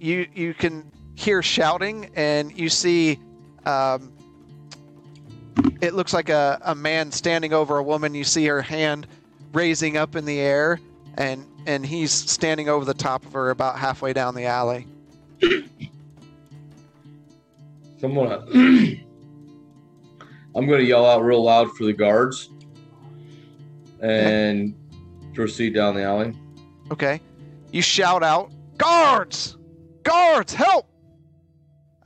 [0.00, 3.18] you you can hear shouting, and you see.
[3.64, 4.12] Um,
[5.80, 8.14] it looks like a, a man standing over a woman.
[8.14, 9.06] You see her hand
[9.52, 10.80] raising up in the air,
[11.16, 14.86] and and he's standing over the top of her about halfway down the alley.
[18.00, 18.30] Someone,
[20.54, 22.50] I'm gonna yell out real loud for the guards
[24.00, 24.74] and
[25.38, 26.34] proceed down the alley.
[26.90, 27.20] Okay.
[27.70, 29.56] You shout out, guards!
[30.02, 30.88] Guards, help!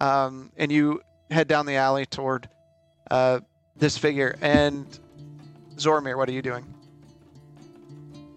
[0.02, 1.00] Um, and you
[1.30, 2.46] head down the alley toward
[3.10, 3.40] uh,
[3.74, 4.36] this figure.
[4.42, 4.86] And
[5.76, 6.66] Zormir, what are you doing?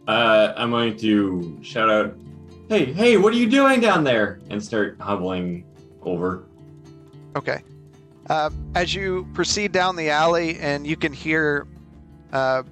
[0.08, 2.16] uh, I'm going to shout out,
[2.70, 5.66] "Hey, hey, what are you doing down there?" and start hobbling
[6.04, 6.46] over.
[7.36, 7.62] Okay.
[8.30, 11.68] Uh, as you proceed down the alley, and you can hear
[12.32, 12.64] uh,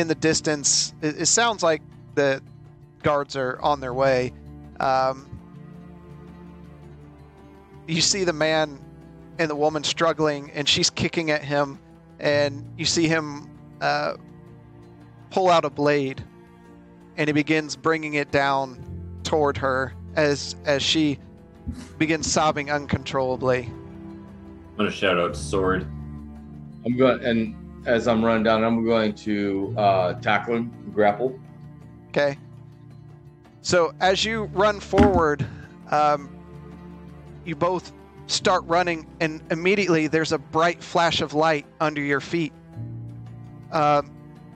[0.00, 1.82] in the distance, it, it sounds like
[2.14, 2.42] the
[3.02, 4.32] guards are on their way.
[4.80, 5.26] Um,
[7.86, 8.80] you see the man
[9.38, 11.78] and the woman struggling, and she's kicking at him,
[12.18, 13.48] and you see him
[13.80, 14.14] uh,
[15.30, 16.24] pull out a blade,
[17.16, 18.82] and he begins bringing it down
[19.22, 21.18] toward her as as she
[21.98, 23.66] begins sobbing uncontrollably.
[23.66, 25.82] I'm gonna shout out sword.
[26.86, 27.54] I'm going and
[27.86, 31.38] as I'm running down, I'm going to uh, tackle him, grapple.
[32.08, 32.38] Okay.
[33.62, 35.46] So as you run forward,
[35.90, 36.30] um,
[37.44, 37.92] you both
[38.26, 42.52] start running, and immediately there's a bright flash of light under your feet.
[43.72, 44.10] Um,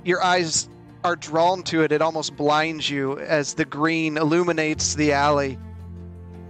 [0.05, 0.69] your eyes
[1.03, 5.59] are drawn to it; it almost blinds you as the green illuminates the alley,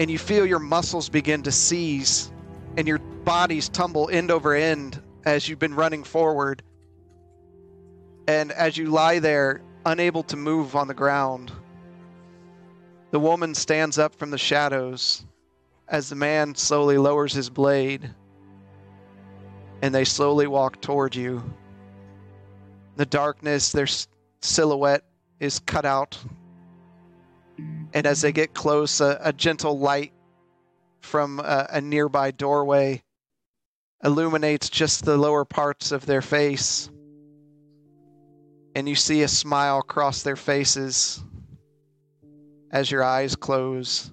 [0.01, 2.32] and you feel your muscles begin to seize,
[2.76, 6.62] and your bodies tumble end over end as you've been running forward.
[8.26, 11.52] And as you lie there, unable to move on the ground,
[13.10, 15.24] the woman stands up from the shadows
[15.86, 18.10] as the man slowly lowers his blade
[19.82, 21.44] and they slowly walk toward you.
[22.96, 23.86] The darkness, their
[24.40, 25.05] silhouette
[25.40, 26.18] is cut out.
[27.92, 30.12] And as they get close, a, a gentle light
[31.02, 33.03] from a, a nearby doorway
[34.05, 36.90] illuminates just the lower parts of their face.
[38.74, 41.24] And you see a smile cross their faces
[42.70, 44.10] as your eyes close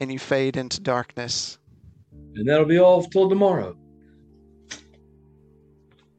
[0.00, 1.58] and you fade into darkness.
[2.36, 3.76] And that'll be all till tomorrow.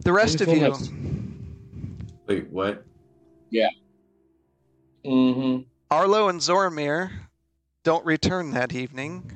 [0.04, 1.30] The rest of you, you
[2.28, 2.86] Wait, what?
[3.50, 3.70] Yeah.
[5.06, 5.64] Mm-hmm.
[5.92, 7.12] Arlo and Zoramir,
[7.84, 9.32] don't return that evening.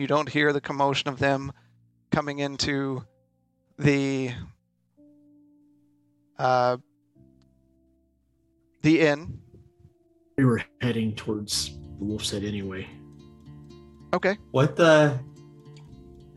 [0.00, 1.52] You don't hear the commotion of them
[2.10, 3.04] coming into
[3.78, 4.30] the
[6.38, 6.78] uh,
[8.80, 9.38] the inn.
[10.38, 12.88] We were heading towards the Wolf's Head anyway.
[14.14, 14.38] Okay.
[14.52, 15.18] What the?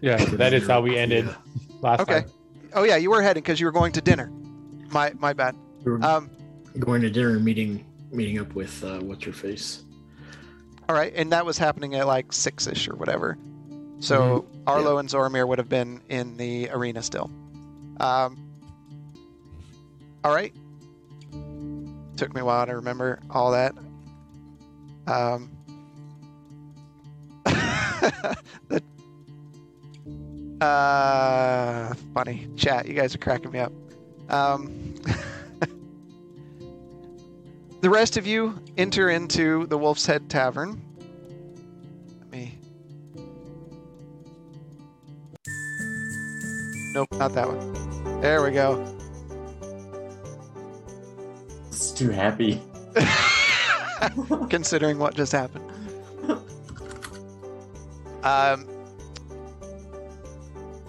[0.02, 1.36] Yeah, that is how we ended Yeah.
[1.80, 2.20] last Okay.
[2.24, 2.32] time.
[2.74, 4.30] Oh yeah, you were heading because you were going to dinner.
[4.92, 5.56] My my bad.
[5.86, 6.30] We were Um,
[6.80, 9.86] going to dinner and meeting meeting up with uh, what's your face.
[10.90, 13.38] all right, and that was happening at like six ish or whatever.
[14.04, 17.32] So Arlo and Zoramir would have been in the arena still.
[18.02, 18.38] Um,
[20.26, 20.54] all right.
[22.18, 23.74] Took me a while to remember all that.
[25.08, 25.50] Um,
[27.46, 28.84] the,
[30.60, 32.86] uh, funny chat.
[32.86, 33.72] You guys are cracking me up.
[34.28, 34.96] Um,
[37.80, 40.82] the rest of you enter into the Wolf's Head Tavern.
[46.94, 48.22] Nope, not that one.
[48.22, 48.86] There we go.
[51.70, 52.62] It's too happy.
[54.50, 55.68] considering what just happened.
[58.24, 58.68] Um,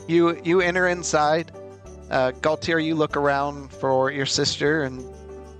[0.07, 1.51] you you enter inside.
[2.11, 5.03] Uh, Galtier, you look around for your sister, and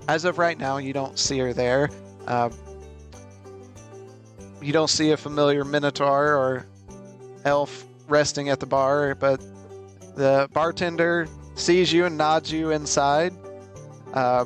[0.07, 1.89] as of right now, you don't see her there.
[2.27, 2.49] Uh,
[4.61, 6.65] you don't see a familiar minotaur or
[7.45, 9.41] elf resting at the bar, but
[10.15, 13.33] the bartender sees you and nods you inside.
[14.13, 14.45] Uh,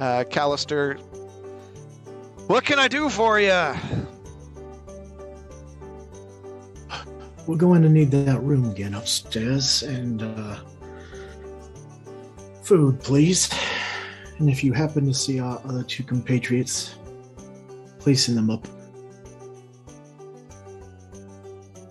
[0.00, 0.98] Uh, Callister,
[2.46, 3.74] what can I do for you?
[7.46, 10.60] We're going to need that room again upstairs and uh,
[12.62, 13.50] food, please.
[14.38, 16.94] And if you happen to see our other two compatriots,
[17.98, 18.66] please send them up.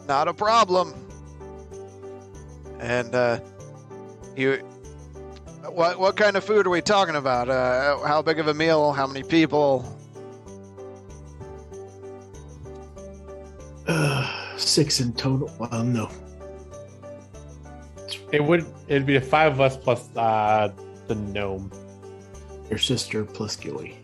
[0.10, 0.96] Not a problem.
[2.80, 3.42] And uh,
[4.36, 4.56] you,
[5.70, 7.48] what what kind of food are we talking about?
[7.48, 8.92] Uh, how big of a meal?
[8.92, 9.86] How many people?
[13.88, 14.28] Uh,
[14.58, 15.52] six in total.
[15.60, 16.10] Well, no.
[18.32, 20.74] It would it'd be the five of us plus uh
[21.08, 21.72] the gnome.
[22.72, 23.99] Your sister plus Gilly.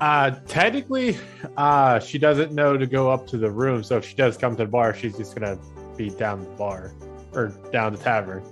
[0.00, 1.16] Uh technically,
[1.56, 4.54] uh she doesn't know to go up to the room, so if she does come
[4.56, 5.58] to the bar, she's just gonna
[5.96, 6.92] be down the bar
[7.32, 8.42] or down the tavern.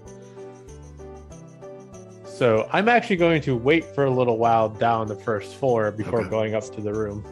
[2.24, 6.20] So I'm actually going to wait for a little while down the first floor before
[6.22, 6.30] Okay.
[6.30, 7.24] going up to the room.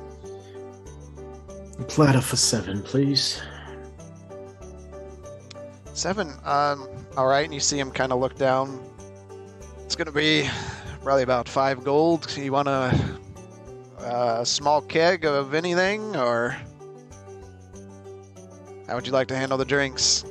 [1.80, 3.40] A platter for seven, please.
[5.94, 6.28] Seven.
[6.44, 6.88] Um.
[7.16, 7.44] All right.
[7.44, 8.78] And you see him kind of look down.
[9.84, 10.48] It's gonna be
[11.02, 12.30] probably about five gold.
[12.36, 12.68] You want
[14.02, 16.56] a, a small keg of anything, or
[18.86, 20.24] how would you like to handle the drinks?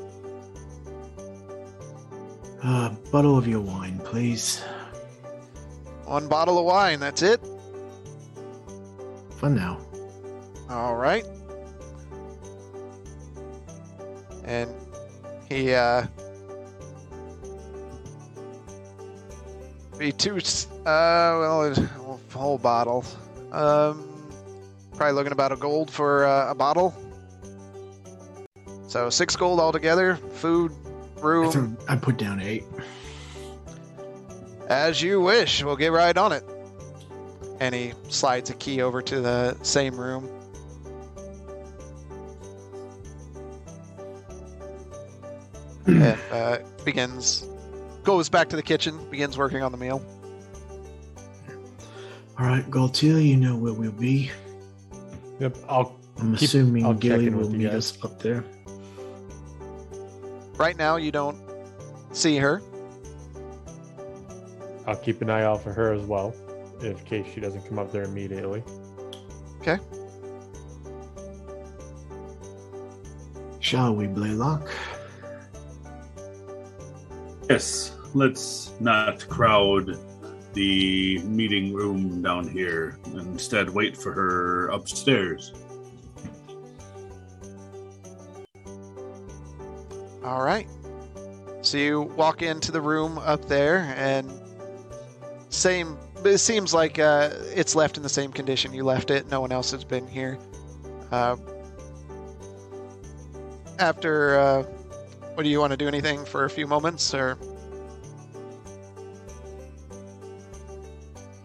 [2.64, 4.62] Uh, bottle of your wine, please.
[6.06, 7.00] One bottle of wine.
[7.00, 7.40] That's it.
[9.38, 9.80] For now.
[10.70, 11.26] All right.
[14.44, 14.70] And
[15.50, 16.06] he uh
[19.98, 23.04] be two s- uh well a whole bottle.
[23.52, 24.08] Um
[24.96, 26.94] probably looking about a gold for uh, a bottle.
[28.88, 30.74] So 6 gold altogether, food,
[31.22, 32.66] room, threw, I put down eight.
[34.68, 35.64] as you wish.
[35.64, 36.44] We'll get right on it.
[37.60, 40.30] And he slides a key over to the same room.
[45.88, 47.48] and uh, begins,
[48.04, 50.04] goes back to the kitchen, begins working on the meal.
[52.40, 54.32] All right, Galtier, you know where we'll be.
[55.40, 57.92] Yep, I'll I'm Keep- assuming I'll check Gilly will meet guys.
[57.94, 58.44] us up there.
[60.56, 61.38] Right now, you don't
[62.12, 62.62] see her.
[64.86, 66.36] I'll keep an eye out for her as well,
[66.82, 68.64] in case she doesn't come up there immediately.
[69.62, 69.78] Okay.
[73.60, 74.70] Shall we, Blaylock?
[77.50, 79.98] Yes, let's not crowd
[80.54, 82.98] the meeting room down here.
[83.14, 85.54] Instead, wait for her upstairs.
[90.24, 90.68] All right.
[91.62, 94.32] So you walk into the room up there, and
[95.50, 95.98] same.
[96.24, 99.30] It seems like uh, it's left in the same condition you left it.
[99.30, 100.38] No one else has been here.
[101.12, 101.36] Uh,
[103.80, 104.64] after, uh,
[105.34, 105.88] what do you want to do?
[105.88, 107.38] Anything for a few moments, or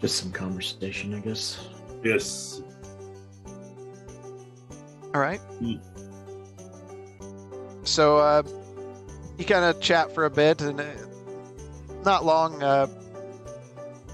[0.06, 1.66] Just some conversation, I guess.
[2.04, 2.62] Yes.
[5.12, 5.40] all right?
[5.58, 5.78] Hmm.
[7.82, 8.44] So uh,
[9.36, 10.84] you kind of chat for a bit, and uh,
[12.04, 12.86] not long, uh,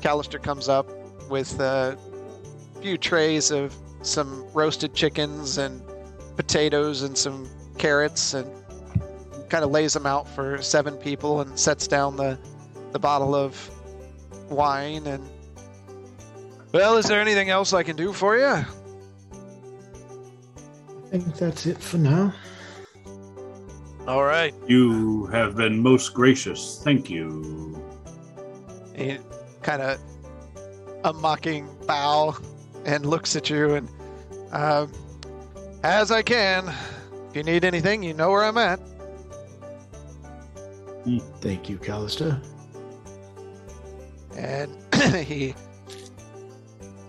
[0.01, 0.89] Callister comes up
[1.29, 1.99] with a
[2.81, 5.83] few trays of some roasted chickens and
[6.39, 7.47] potatoes and some
[7.77, 8.51] carrots, and
[9.51, 12.39] kind of lays them out for seven people, and sets down the
[12.93, 13.71] the bottle of
[14.49, 15.07] wine.
[15.07, 15.29] And
[16.73, 18.47] well, is there anything else I can do for you?
[18.47, 18.65] I
[21.11, 22.33] think that's it for now.
[24.07, 24.55] All right.
[24.67, 26.81] You have been most gracious.
[26.83, 27.81] Thank you.
[28.97, 29.19] He
[29.63, 30.01] kind of
[31.05, 32.37] a mocking bow
[32.85, 33.89] and looks at you and
[34.53, 34.91] um,
[35.83, 36.73] as I can.
[37.31, 38.81] If you need anything, you know where I'm at.
[41.41, 42.45] Thank you, Callister.
[44.37, 44.77] And
[45.27, 45.55] he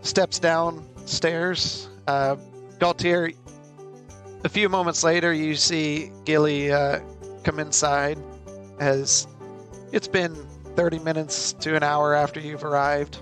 [0.03, 1.89] steps downstairs.
[2.07, 2.35] Uh,
[2.79, 3.35] Galtier,
[4.43, 6.99] a few moments later, you see Gilly uh,
[7.43, 8.19] come inside
[8.79, 9.27] as
[9.91, 10.35] it's been
[10.75, 13.17] 30 minutes to an hour after you've arrived.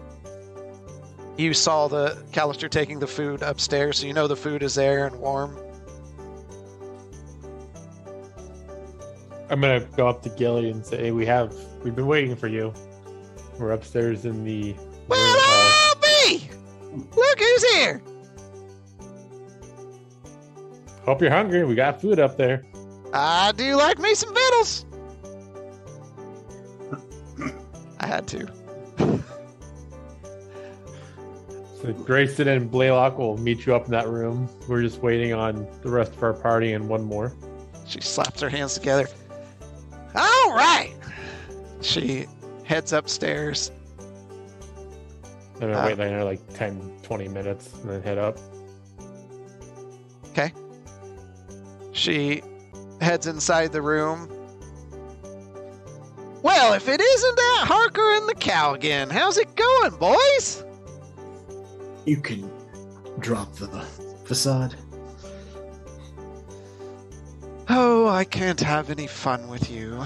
[1.38, 5.08] You saw the Callister taking the food upstairs, so you know the food is there
[5.08, 5.58] and warm.
[9.49, 11.53] I'm gonna go up to Gilly and say, "We have,
[11.84, 12.74] we've been waiting for you.
[13.60, 14.76] We're upstairs in the."
[15.10, 16.49] Uh, I'll be!
[16.92, 18.02] Look who's here!
[21.06, 21.66] hope you're hungry.
[21.66, 22.66] We got food up there.
[23.14, 24.86] I do like me some victuals.
[28.00, 28.48] I had to.
[31.82, 34.48] So Grayson and Blaylock will meet you up in that room.
[34.68, 37.34] We're just waiting on the rest of our party and one more.
[37.88, 39.08] She slaps her hands together.
[40.16, 40.94] All right.
[41.82, 42.28] She
[42.64, 43.72] heads upstairs.
[45.62, 45.86] I'm gonna Ah.
[45.86, 48.38] wait there like 10, 20 minutes and then head up.
[50.32, 50.52] Okay.
[51.92, 52.42] She
[53.00, 54.28] heads inside the room.
[56.42, 60.64] Well, if it isn't that Harker and the cow again, how's it going, boys?
[62.06, 62.50] You can
[63.20, 63.68] drop the
[64.26, 64.76] facade.
[67.70, 70.04] Oh, I can't have any fun with you.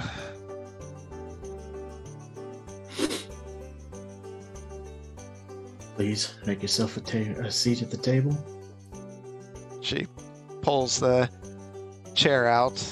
[5.95, 8.37] Please make yourself a, ta- a seat at the table.
[9.81, 10.07] She
[10.61, 11.29] pulls the
[12.15, 12.83] chair out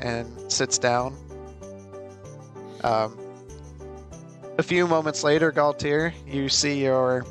[0.00, 1.16] and sits down.
[2.82, 3.18] Um,
[4.58, 7.26] a few moments later, Galtier, you see your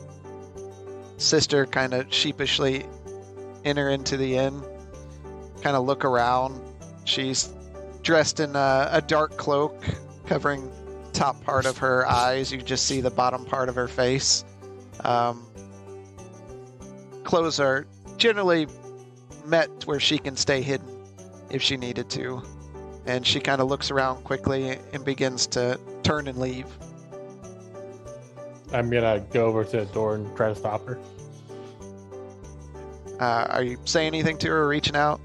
[1.18, 2.86] sister kind of sheepishly
[3.66, 4.64] enter into the inn,
[5.62, 6.62] kind of look around.
[7.06, 7.50] She's
[8.04, 9.84] dressed in a, a dark cloak
[10.28, 10.72] covering
[11.14, 12.52] top part of her eyes.
[12.52, 14.46] You just see the bottom part of her face.
[15.02, 15.46] Um,
[17.24, 17.86] clothes are
[18.18, 18.68] generally
[19.46, 20.88] met where she can stay hidden
[21.50, 22.42] if she needed to.
[23.06, 26.68] And she kind of looks around quickly and begins to turn and leave.
[28.72, 31.00] I'm gonna go over to the door and try to stop her.
[33.20, 35.20] Uh, are you saying anything to her or reaching out?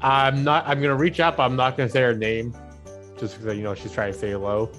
[0.00, 0.66] I'm not.
[0.66, 2.56] I'm gonna reach out, but I'm not gonna say her name,
[3.18, 4.70] just because you know she's trying to say hello.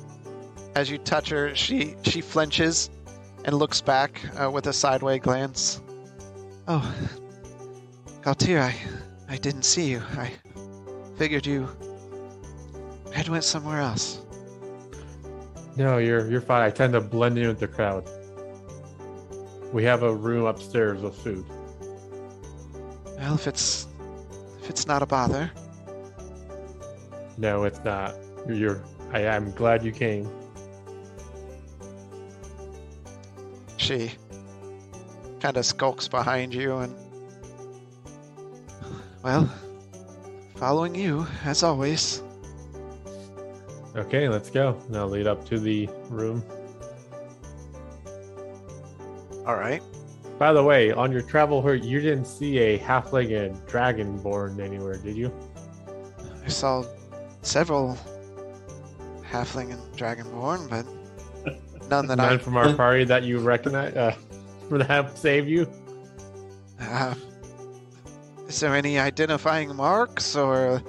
[0.76, 2.90] As you touch her, she she flinches
[3.46, 5.82] and looks back uh, with a sideway glance.
[6.68, 6.94] Oh,
[8.22, 8.76] Galtier, I,
[9.30, 10.02] I didn't see you.
[10.18, 10.32] I
[11.18, 11.70] figured you
[13.14, 14.22] had went somewhere else.
[15.78, 16.64] No, you're you're fine.
[16.64, 18.10] I tend to blend in with the crowd.
[19.72, 21.46] We have a room upstairs with food.
[23.18, 23.88] Well, if it's
[24.62, 25.52] if it's not a bother,
[27.38, 28.16] No, it's not.
[28.48, 28.82] You're.
[29.12, 30.30] I am glad you came.
[33.86, 34.12] She
[35.40, 36.96] kind of skulks behind you and
[39.22, 39.48] well
[40.56, 42.24] following you as always
[43.96, 44.78] Okay, let's go.
[44.90, 46.44] Now lead up to the room.
[49.48, 49.82] all right
[50.38, 54.98] By the way, on your travel here, you didn't see a halfling and dragonborn anywhere,
[54.98, 55.32] did you?
[56.44, 56.84] i saw
[57.42, 57.98] several
[59.32, 60.86] halfling and dragonborn but
[61.90, 64.16] none that None i from our party that you recognize uh,
[64.70, 65.70] for that save you.
[66.80, 67.14] uh,
[68.48, 70.82] is there any identifying marks or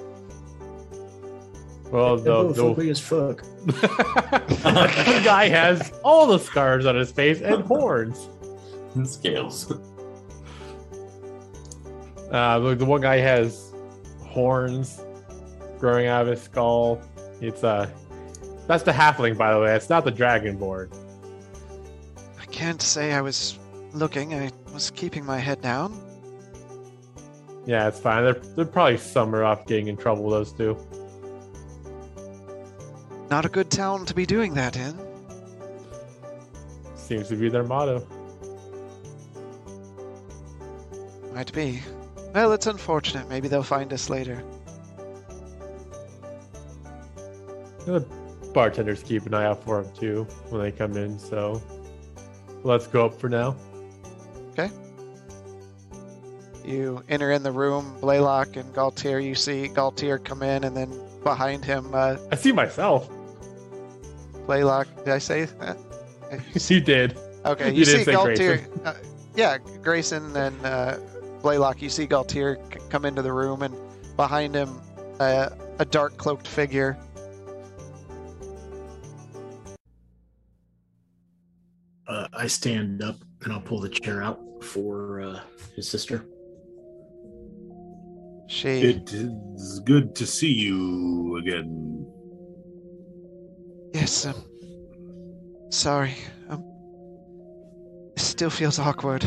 [1.91, 3.43] Well, They're the, the, ugly as fuck.
[3.65, 8.29] the guy has all the scars on his face and horns.
[8.95, 9.71] And scales.
[12.31, 13.71] Uh, the, the one guy has
[14.25, 15.01] horns
[15.77, 16.99] growing out of his skull.
[17.39, 17.89] It's uh,
[18.67, 19.75] that's the halfling, by the way.
[19.75, 20.93] It's not the dragonborn.
[22.39, 23.59] i can't say i was
[23.93, 25.89] looking i was keeping my head down
[27.65, 28.23] Yeah, it's fine.
[28.23, 30.29] They're they're probably summer off getting in trouble.
[30.29, 30.77] Those two.
[33.29, 34.97] not a good town to be doing that in
[36.95, 38.05] Seems to be their motto.
[41.33, 41.81] might be
[42.33, 44.41] well it's unfortunate maybe they'll find us later
[47.85, 47.99] The
[48.57, 51.19] bartenders keep an eye out for them too when they come in.
[51.19, 51.61] So
[52.63, 53.55] let's go up for now.
[54.53, 54.71] Okay.
[56.65, 59.23] You enter in the room, Blaylock and Galtier.
[59.23, 60.91] You see Galtier come in, and then
[61.23, 63.07] behind him, uh, I see myself.
[64.47, 64.87] Blaylock.
[65.05, 65.77] Did I say that?
[66.67, 67.15] you did.
[67.45, 68.67] Okay, You you, see Galtier.
[68.83, 68.95] Uh,
[69.35, 70.97] yeah, Grayson and uh,
[71.43, 71.79] Blaylock.
[71.79, 73.75] You see Galtier c- come into the room, and
[74.15, 74.81] behind him,
[75.19, 76.97] uh, a dark cloaked figure.
[82.07, 85.39] Uh, I stand up and I'll pull the chair out for uh,
[85.75, 86.25] his sister.
[88.47, 88.69] She.
[88.69, 92.07] It is good to see you again.
[93.93, 94.25] Yes.
[94.25, 94.35] Um,
[95.69, 96.15] sorry.
[96.49, 96.63] Um,
[98.15, 99.25] it still feels awkward.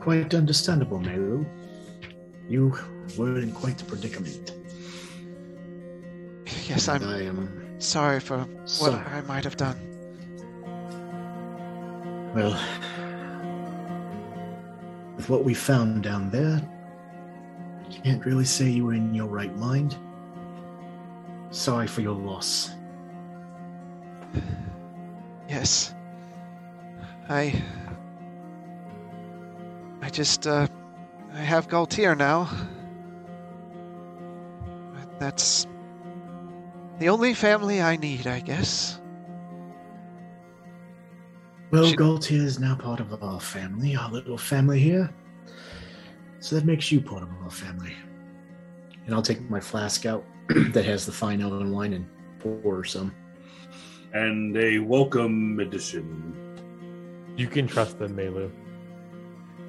[0.00, 1.46] Quite understandable, Meru.
[2.48, 2.76] You
[3.16, 4.52] were in quite a predicament.
[6.66, 9.04] Yes, and I'm I am sorry for what sorry.
[9.06, 9.78] I might have done.
[12.34, 12.60] Well,
[15.16, 16.60] with what we found down there,
[17.90, 19.96] you can't really say you were in your right mind.
[21.50, 22.70] Sorry for your loss.
[25.48, 25.94] Yes.
[27.28, 27.62] I.
[30.02, 30.68] I just, uh.
[31.32, 32.50] I have Galtier now.
[35.18, 35.66] That's.
[36.98, 39.00] The only family I need, I guess.
[41.70, 45.10] Well, She- Galtier is now part of our family, our little family here.
[46.40, 47.94] So that makes you part of our family.
[49.06, 50.24] And I'll take my flask out
[50.72, 52.06] that has the fine elven wine and
[52.40, 53.14] pour some.
[54.12, 56.34] And a welcome addition.
[57.36, 58.50] You can trust them, Melu.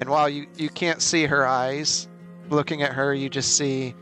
[0.00, 2.08] And while you, you can't see her eyes,
[2.48, 3.94] looking at her, you just see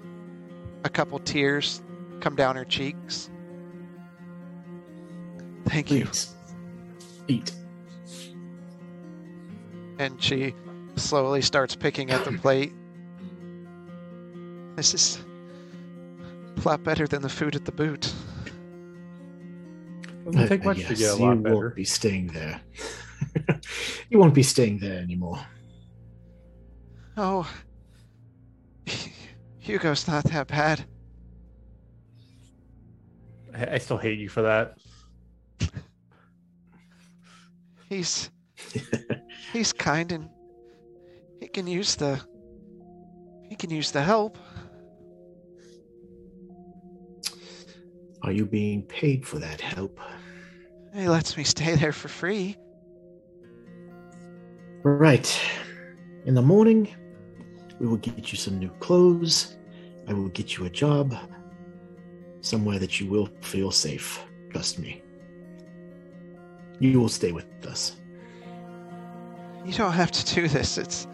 [0.84, 1.82] a couple tears
[2.20, 3.30] come down her cheeks.
[5.66, 6.06] Thank you.
[7.28, 7.52] Eat.
[9.98, 10.54] And she
[10.96, 12.72] slowly starts picking at the plate.
[14.76, 15.20] This is
[16.56, 18.12] a lot better than the food at the boot.
[20.24, 21.54] Doesn't take Uh, much to get a you lot better.
[21.56, 22.60] won't be staying there.
[24.10, 25.40] you won't be staying there anymore.
[27.16, 27.50] Oh,
[29.58, 30.84] Hugo's not that bad.
[33.58, 34.78] I, I still hate you for that.
[37.88, 38.30] He's
[39.52, 40.28] he's kind and
[41.40, 42.20] he can use the
[43.48, 44.38] he can use the help.
[48.22, 50.00] Are you being paid for that help?
[50.94, 52.56] He lets me stay there for free.
[54.82, 55.40] Right.
[56.26, 56.94] In the morning,
[57.78, 59.56] we will get you some new clothes.
[60.08, 61.14] I will get you a job.
[62.40, 64.24] Somewhere that you will feel safe.
[64.50, 65.02] Trust me.
[66.78, 67.96] You will stay with us.
[69.64, 70.78] You don't have to do this.
[70.78, 71.06] It's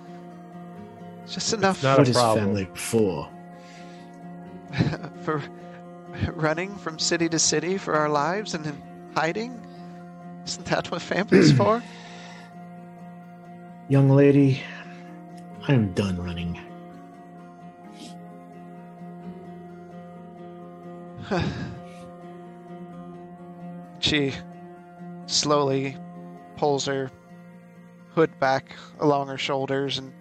[1.24, 2.44] it's just enough not- What a is problem.
[2.46, 3.28] family for?
[5.22, 5.42] for
[6.34, 8.82] running from city to city for our lives and in
[9.16, 9.59] hiding.
[10.44, 11.82] Isn't that what family's for?
[13.88, 14.60] Young lady,
[15.66, 16.60] I am done running.
[24.01, 24.32] she
[25.26, 25.96] slowly
[26.56, 27.10] pulls her
[28.14, 30.12] hood back along her shoulders and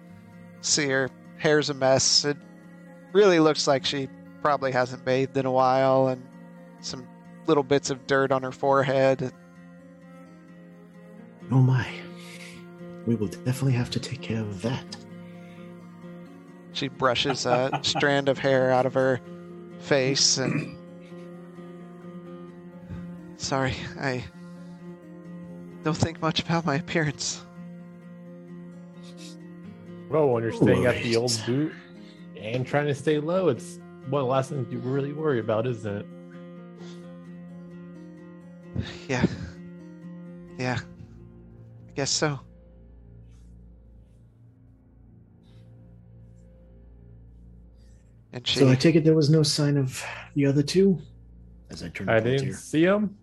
[0.60, 2.24] see her hair's a mess.
[2.24, 2.36] It
[3.12, 4.08] really looks like she
[4.42, 6.26] probably hasn't bathed in a while and
[6.80, 7.06] some
[7.46, 9.32] little bits of dirt on her forehead.
[11.50, 11.86] Oh my.
[13.06, 14.96] We will definitely have to take care of that.
[16.72, 19.20] She brushes a strand of hair out of her
[19.78, 20.78] face and
[23.44, 24.24] sorry, I
[25.82, 27.42] don't think much about my appearance.
[30.08, 31.46] Well, when you're staying at the old Right.
[31.46, 31.72] boot
[32.40, 35.66] and trying to stay low, it's one of the last things you really worry about,
[35.66, 36.06] isn't it?
[39.08, 39.26] Yeah.
[40.58, 40.78] Yeah.
[41.88, 42.40] I guess so.
[48.32, 50.04] And she So I take it there was no sign of
[50.34, 50.98] the other two?
[51.70, 52.10] As I turned.
[52.10, 52.56] I to didn't Galtier.
[52.56, 53.16] see them.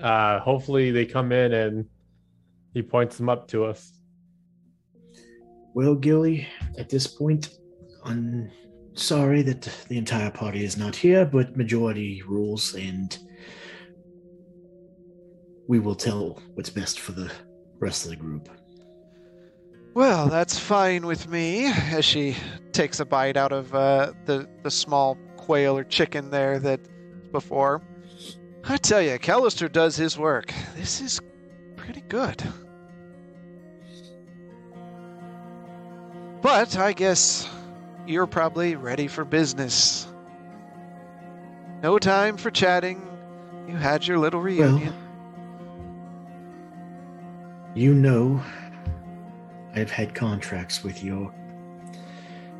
[0.00, 1.86] Uh, hopefully, they come in and
[2.74, 3.92] he points them up to us.
[5.74, 6.46] Well, Gilly,
[6.78, 7.58] at this point,
[8.04, 8.50] I'm
[8.94, 13.16] sorry that the entire party is not here, but majority rules, and
[15.68, 17.30] we will tell what's best for the
[17.78, 18.48] rest of the group.
[19.94, 21.66] Well, that's fine with me.
[21.66, 22.36] As she
[22.72, 26.80] takes a bite out of uh, the the small quail or chicken there that
[27.32, 27.82] before.
[28.70, 30.52] I tell you, Callister does his work.
[30.76, 31.20] This is
[31.76, 32.42] pretty good.
[36.42, 37.48] But I guess
[38.06, 40.06] you're probably ready for business.
[41.82, 43.00] No time for chatting.
[43.66, 44.92] You had your little reunion.
[47.74, 48.42] You know,
[49.74, 51.32] I've had contracts with your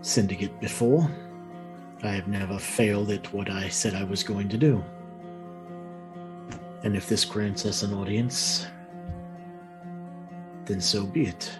[0.00, 1.10] syndicate before.
[2.02, 4.82] I have never failed at what I said I was going to do.
[6.82, 8.66] And if this grants us an audience,
[10.66, 11.50] then so be it.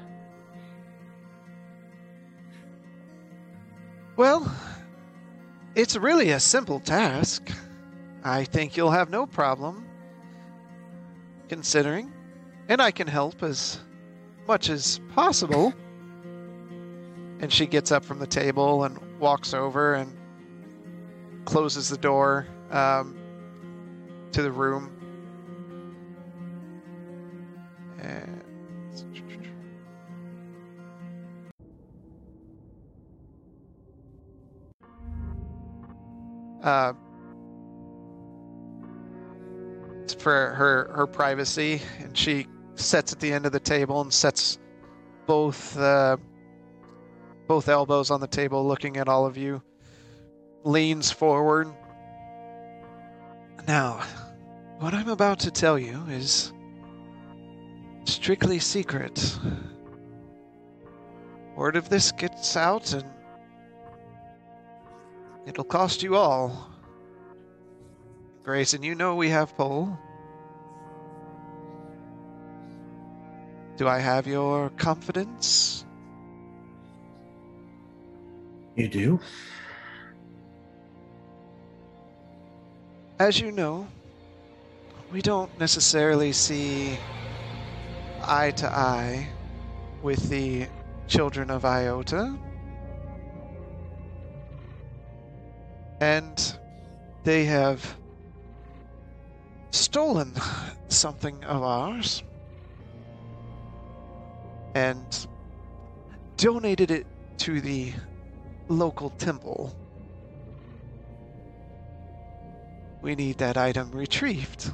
[4.17, 4.53] Well,
[5.75, 7.53] it's really a simple task.
[8.25, 9.87] I think you'll have no problem
[11.49, 12.13] considering,
[12.69, 13.79] and I can help as
[14.47, 15.73] much as possible.
[17.41, 20.17] And she gets up from the table and walks over and
[21.45, 23.17] closes the door um,
[24.33, 24.98] to the room.
[36.63, 36.93] Uh,
[40.03, 44.13] it's for her her privacy, and she sits at the end of the table and
[44.13, 44.59] sets
[45.27, 46.17] both uh,
[47.47, 49.63] both elbows on the table, looking at all of you.
[50.65, 51.69] Leans forward.
[53.67, 54.03] Now,
[54.79, 56.53] what I'm about to tell you is
[58.09, 59.39] strictly secret.
[61.55, 63.05] Word of this gets out, and
[65.47, 66.71] it'll cost you all.
[68.45, 69.97] Grayson, you know we have Pole.
[73.77, 75.85] Do I have your confidence?
[78.75, 79.21] You do?
[83.19, 83.87] As you know,
[85.13, 86.97] we don't necessarily see
[88.29, 89.27] eye to eye
[90.03, 90.67] with the
[91.07, 92.39] children of Iota.
[96.01, 96.59] And
[97.25, 97.97] they have
[99.71, 100.35] stolen
[100.89, 102.23] something of ours
[104.75, 105.27] and
[106.37, 107.07] donated it
[107.39, 107.93] to the
[108.69, 109.75] local temple.
[113.01, 114.71] We need that item retrieved.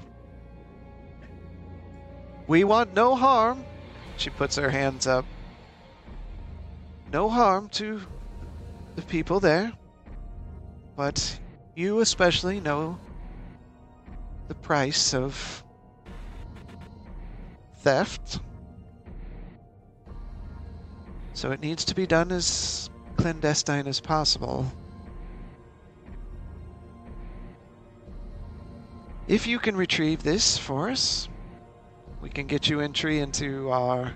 [2.46, 3.64] We want no harm.
[4.16, 5.24] She puts her hands up.
[7.12, 8.02] No harm to
[8.96, 9.72] the people there.
[10.96, 11.40] But
[11.74, 12.98] you especially know
[14.48, 15.64] the price of
[17.78, 18.40] theft.
[21.32, 24.70] So it needs to be done as clandestine as possible.
[29.26, 31.28] If you can retrieve this for us,
[32.24, 34.14] we can get you entry into our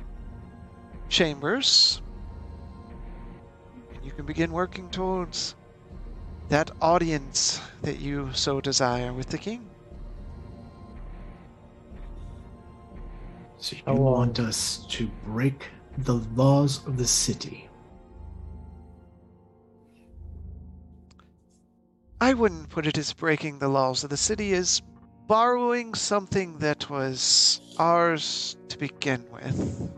[1.11, 2.01] chambers.
[3.95, 5.55] And you can begin working towards
[6.49, 9.69] that audience that you so desire with the king.
[13.59, 14.13] So you How long?
[14.15, 15.67] want us to break
[15.99, 17.69] the laws of the city?
[22.23, 24.81] I wouldn't put it as breaking the laws of the city as
[25.29, 29.93] borrowing something that was ours to begin with.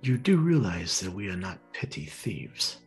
[0.00, 2.78] You do realize that we are not petty thieves.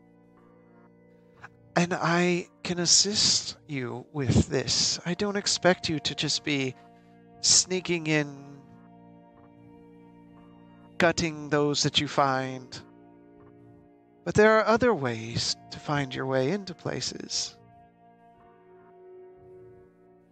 [1.75, 4.99] And I can assist you with this.
[5.05, 6.75] I don't expect you to just be
[7.41, 8.59] sneaking in,
[10.97, 12.77] gutting those that you find.
[14.25, 17.55] But there are other ways to find your way into places.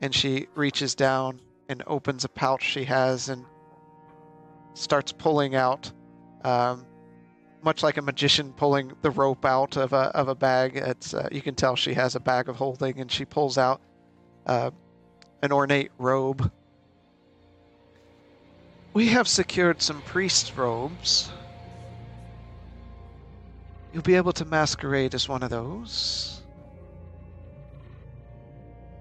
[0.02, 3.46] And she reaches down and opens a pouch she has and
[4.74, 5.92] starts pulling out,
[6.44, 6.86] um,
[7.64, 10.78] much like a magician pulling the rope out of a of a bag.
[10.78, 13.82] It's uh, you can tell she has a bag of holding, and she pulls out
[14.46, 14.72] uh,
[15.42, 16.52] an ornate robe.
[18.94, 21.32] We have secured some priest robes.
[23.94, 26.37] You'll be able to masquerade as one of those.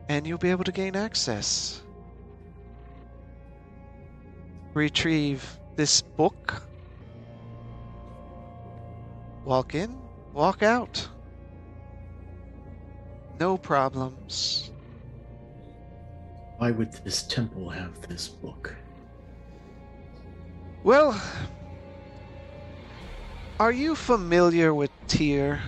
[0.08, 1.82] And you'll be able to gain access.
[4.74, 6.62] Retrieve this book.
[9.44, 9.96] Walk in,
[10.32, 11.08] walk out.
[13.38, 14.70] No problems.
[16.58, 18.74] Why would this temple have this book?
[20.82, 21.20] Well,
[23.60, 25.60] are you familiar with Tyr?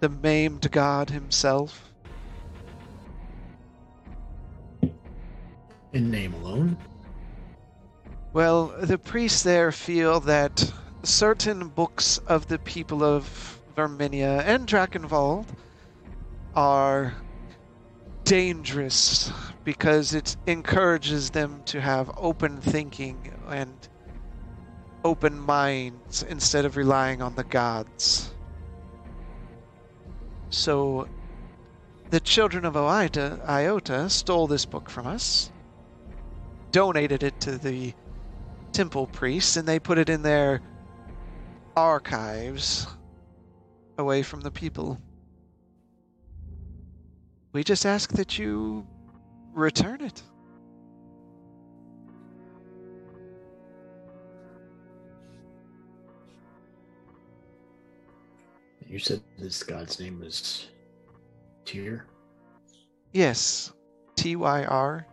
[0.00, 1.92] The maimed god himself?
[5.92, 6.78] In name alone?
[8.32, 10.72] Well, the priests there feel that
[11.02, 15.46] certain books of the people of Verminia and Drakenwald
[16.54, 17.14] are
[18.24, 19.30] dangerous
[19.64, 23.74] because it encourages them to have open thinking and
[25.04, 28.30] open minds instead of relying on the gods.
[30.50, 31.08] So,
[32.10, 35.52] the children of Iota, Iota stole this book from us,
[36.72, 37.94] donated it to the
[38.72, 40.60] temple priests, and they put it in their
[41.76, 42.88] archives
[43.96, 45.00] away from the people.
[47.52, 48.86] We just ask that you
[49.52, 50.22] return it.
[58.90, 60.66] You said this god's name was
[61.64, 62.06] Tyr?
[63.12, 63.72] Yes,
[64.16, 65.06] T Y R.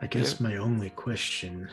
[0.00, 1.68] I guess my only question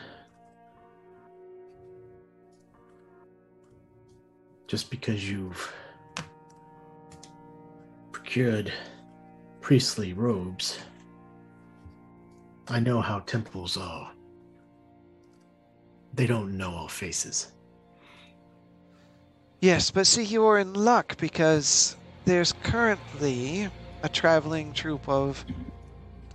[4.66, 5.72] just because you've
[8.12, 8.70] procured
[9.62, 10.80] priestly robes,
[12.68, 14.10] I know how temples are.
[16.14, 17.52] They don't know all faces.
[19.60, 23.68] Yes, but see, you're in luck because there's currently
[24.02, 25.44] a traveling troop of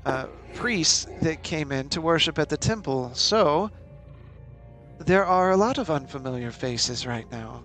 [0.05, 0.25] uh,
[0.55, 3.11] priests that came in to worship at the temple.
[3.13, 3.69] So
[4.99, 7.63] there are a lot of unfamiliar faces right now.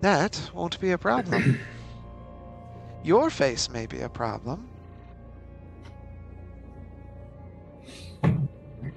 [0.00, 1.60] That won't be a problem.
[3.04, 4.68] Your face may be a problem.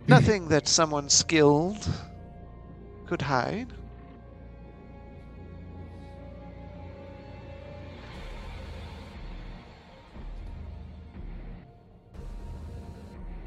[0.09, 1.87] Nothing that someone skilled
[3.05, 3.67] could hide.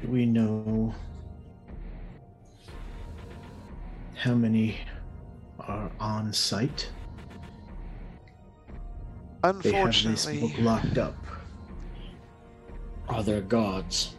[0.01, 0.95] Do we know
[4.15, 4.77] how many
[5.59, 6.89] are on site?
[9.43, 11.15] Unfortunately, They have this Unfortunately, book locked up.
[13.09, 14.15] Are there guards?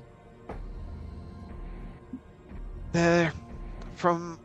[2.94, 4.38] From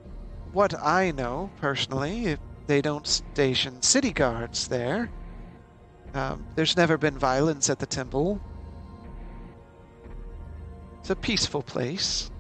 [0.54, 5.12] what I know personally, they don't station city guards there.
[6.16, 8.42] Um, there's never been violence at the temple.
[11.00, 12.32] It's a peaceful place.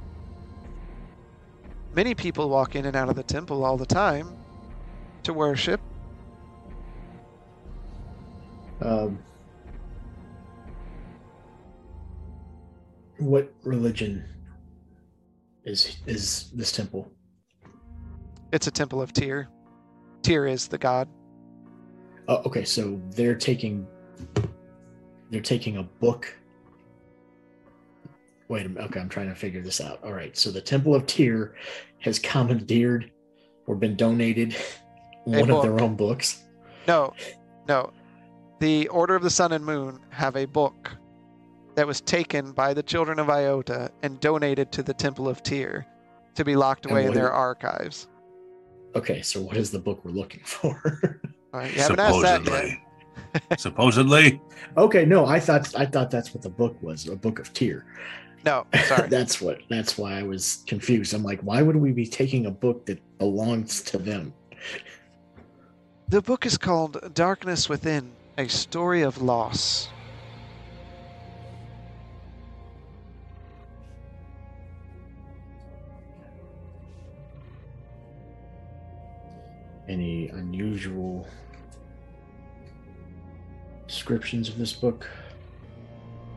[1.94, 4.36] Many people walk in and out of the temple all the time
[5.24, 5.80] to worship.
[8.82, 9.20] Um,
[13.20, 14.24] what religion
[15.70, 17.12] is is this temple?
[18.52, 19.48] It's a temple of Tyr.
[20.22, 21.08] Tyr is the god.
[22.28, 23.88] Oh, okay, so they're taking
[25.30, 26.36] they're taking a book.
[28.48, 28.90] Wait a minute.
[28.90, 30.04] Okay, I'm trying to figure this out.
[30.04, 31.56] All right, so the Temple of Tyr
[32.00, 33.12] has commandeered
[33.68, 34.56] or been donated
[35.26, 36.44] one of their own books.
[36.88, 37.14] No,
[37.68, 37.94] no.
[38.60, 40.98] The Order of the Sun and Moon have a book
[41.76, 45.86] that was taken by the children of Iota and donated to the Temple of Tyr
[46.36, 48.08] to be locked away in what- their archives.
[48.96, 51.22] Okay, so what is the book we're looking for?
[51.54, 52.48] All right, you haven't asked that yet.
[52.48, 52.84] Supposedly.
[53.58, 54.42] Supposedly.
[54.78, 57.86] okay, no, I thought I thought that's what the book was, a book of Tyr.
[58.46, 59.08] No, sorry.
[59.10, 61.14] that's what that's why I was confused.
[61.14, 64.34] I'm like, why would we be taking a book that belongs to them?
[66.08, 69.90] the book is called Darkness Within A Story of Loss.
[79.90, 81.28] Any unusual
[83.88, 85.10] descriptions of this book?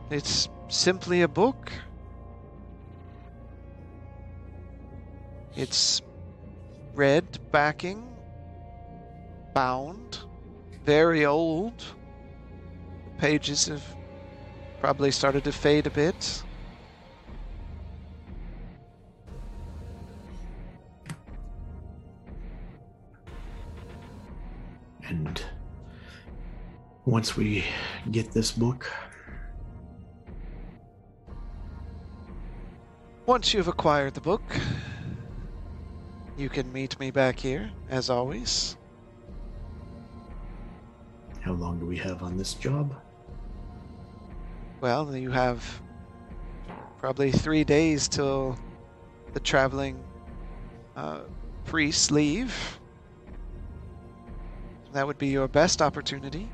[0.09, 1.71] It's simply a book.
[5.55, 6.01] It's
[6.95, 8.03] red backing,
[9.53, 10.17] bound,
[10.83, 11.77] very old.
[13.05, 13.83] The pages have
[14.79, 16.41] probably started to fade a bit.
[25.13, 25.43] And
[27.05, 27.63] once we
[28.09, 28.91] get this book,
[33.25, 34.41] Once you've acquired the book,
[36.37, 38.75] you can meet me back here, as always.
[41.39, 42.93] how long do we have on this job?
[44.81, 45.63] Well, you have
[46.97, 48.57] probably three days till
[49.33, 50.03] the traveling
[50.97, 51.21] uh,
[51.63, 52.53] priests leave.
[54.93, 56.49] That would be your best opportunity.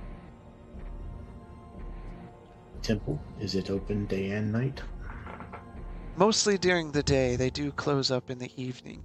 [2.82, 4.82] Temple, is it open day and night?
[6.16, 9.04] Mostly during the day, they do close up in the evening.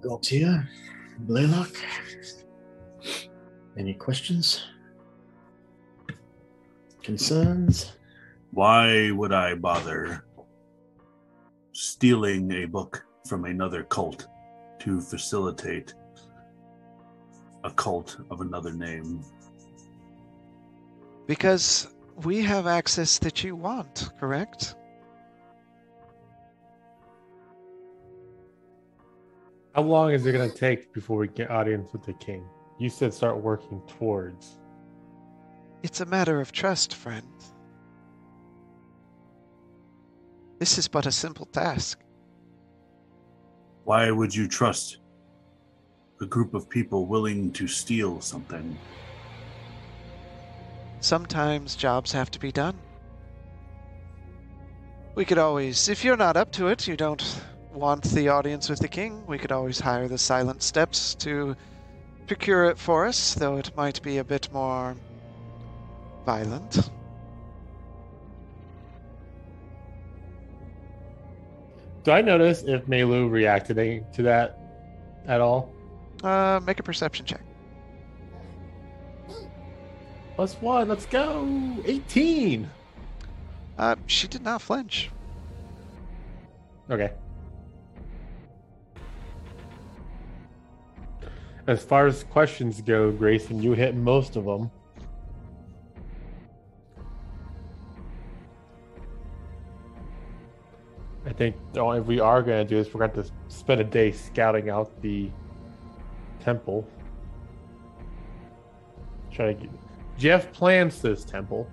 [0.00, 0.68] Gaultier,
[1.20, 1.76] Blaylock,
[3.76, 4.64] any questions?
[7.02, 7.92] Concerns?
[8.50, 10.24] Why would I bother
[11.72, 14.28] stealing a book from another cult
[14.80, 15.94] to facilitate
[17.64, 19.24] a cult of another name?
[21.26, 21.88] Because
[22.24, 24.74] we have access that you want, correct?
[29.74, 32.44] How long is it going to take before we get audience with the king?
[32.78, 34.58] You said start working towards.
[35.82, 37.26] It's a matter of trust, friend.
[40.62, 41.98] This is but a simple task.
[43.82, 44.98] Why would you trust
[46.20, 48.78] a group of people willing to steal something?
[51.00, 52.78] Sometimes jobs have to be done.
[55.16, 57.42] We could always, if you're not up to it, you don't
[57.74, 61.56] want the audience with the king, we could always hire the Silent Steps to
[62.28, 64.94] procure it for us, though it might be a bit more
[66.24, 66.88] violent.
[72.04, 74.58] Do I notice if Melu reacted to that
[75.26, 75.72] at all?
[76.22, 77.42] Uh, make a perception check.
[80.34, 81.76] Plus one, let's go!
[81.84, 82.68] 18!
[83.78, 85.10] Uh, she did not flinch.
[86.90, 87.12] Okay.
[91.66, 94.70] As far as questions go, Grayson, you hit most of them.
[101.32, 103.84] I think the only we are going to do is we're going to spend a
[103.84, 105.30] day scouting out the
[106.40, 106.86] temple.
[109.30, 109.70] Try to get.
[110.18, 111.66] Jeff plans this temple.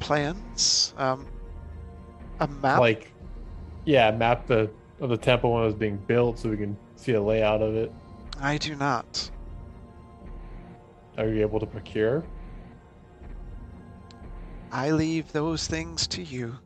[0.00, 0.92] Plans?
[0.98, 1.26] Um,
[2.40, 2.78] a map?
[2.78, 3.10] Like,
[3.86, 4.70] yeah, map the
[5.00, 7.74] of the temple when it was being built so we can see a layout of
[7.74, 7.90] it.
[8.38, 9.30] I do not.
[11.16, 12.22] Are you able to procure?
[14.70, 16.58] I leave those things to you.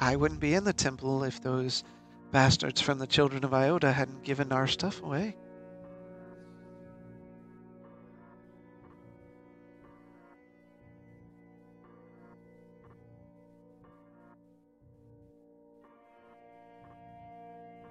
[0.00, 1.82] I wouldn't be in the temple if those
[2.30, 5.34] bastards from the Children of Iota hadn't given our stuff away.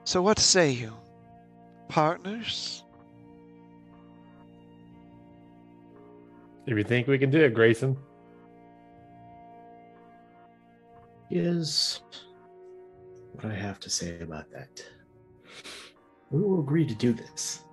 [0.05, 0.93] So, what say you?
[1.89, 2.85] Partners?
[6.65, 7.97] If you think we can do it, Grayson.
[11.29, 12.01] Is
[13.33, 14.83] what I have to say about that.
[16.31, 17.63] We will agree to do this.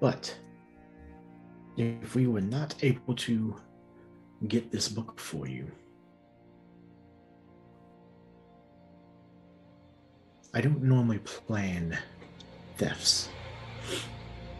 [0.00, 0.34] But
[1.76, 3.56] if we were not able to
[4.48, 5.70] get this book for you,
[10.54, 11.98] I don't normally plan
[12.76, 13.28] thefts,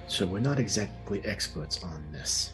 [0.06, 2.52] so we're not exactly experts on this.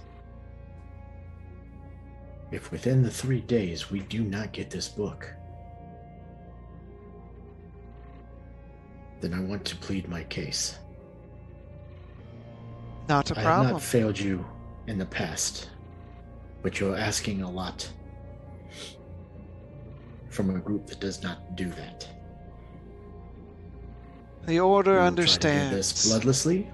[2.57, 5.31] If within the three days we do not get this book,
[9.21, 10.79] then I want to plead my case.
[13.11, 13.73] Not a I have problem.
[13.75, 14.43] not failed you
[14.87, 15.69] in the past,
[16.63, 17.87] but you're asking a lot
[20.31, 22.09] from a group that does not do that.
[24.47, 25.77] The Order We will try to do understands.
[25.77, 26.67] this bloodlessly,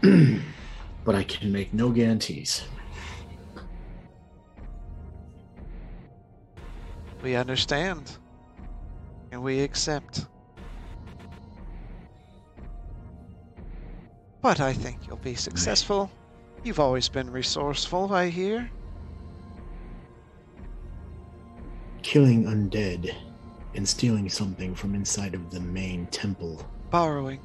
[1.04, 2.62] but I can make no guarantees.
[7.24, 8.18] We understand.
[9.32, 10.26] And we accept.
[14.42, 16.10] But I think you'll be successful.
[16.64, 18.70] You've always been resourceful, I hear.
[22.02, 23.14] Killing undead
[23.74, 26.62] and stealing something from inside of the main temple.
[26.90, 27.40] Borrowing.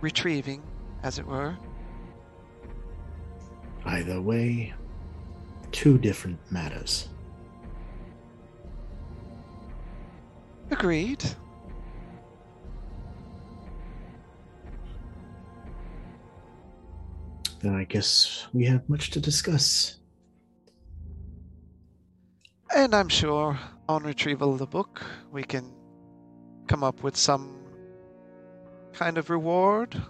[0.00, 0.64] Retrieving,
[1.04, 1.56] as it were.
[3.84, 4.74] Either way,
[5.70, 7.08] two different matters.
[10.70, 11.24] Agreed.
[17.60, 19.98] Then I guess we have much to discuss.
[22.74, 25.74] And I'm sure on retrieval of the book, we can
[26.68, 27.58] come up with some
[28.92, 30.00] kind of reward.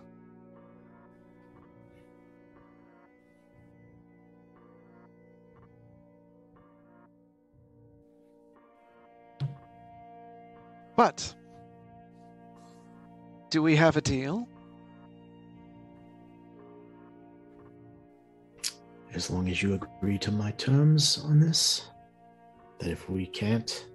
[11.01, 11.35] But
[13.49, 14.47] do we have a deal?
[19.15, 21.89] As long as you agree to my terms on this,
[22.81, 23.87] that if we can't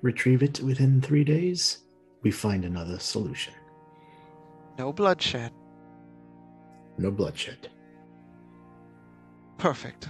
[0.00, 1.80] retrieve it within three days,
[2.22, 3.52] we find another solution.
[4.78, 5.52] No bloodshed.
[6.96, 7.68] No bloodshed.
[9.58, 10.08] Perfect.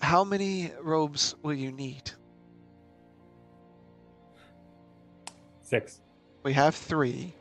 [0.00, 2.10] How many robes will you need?
[5.72, 6.02] Six.
[6.42, 7.32] We have three.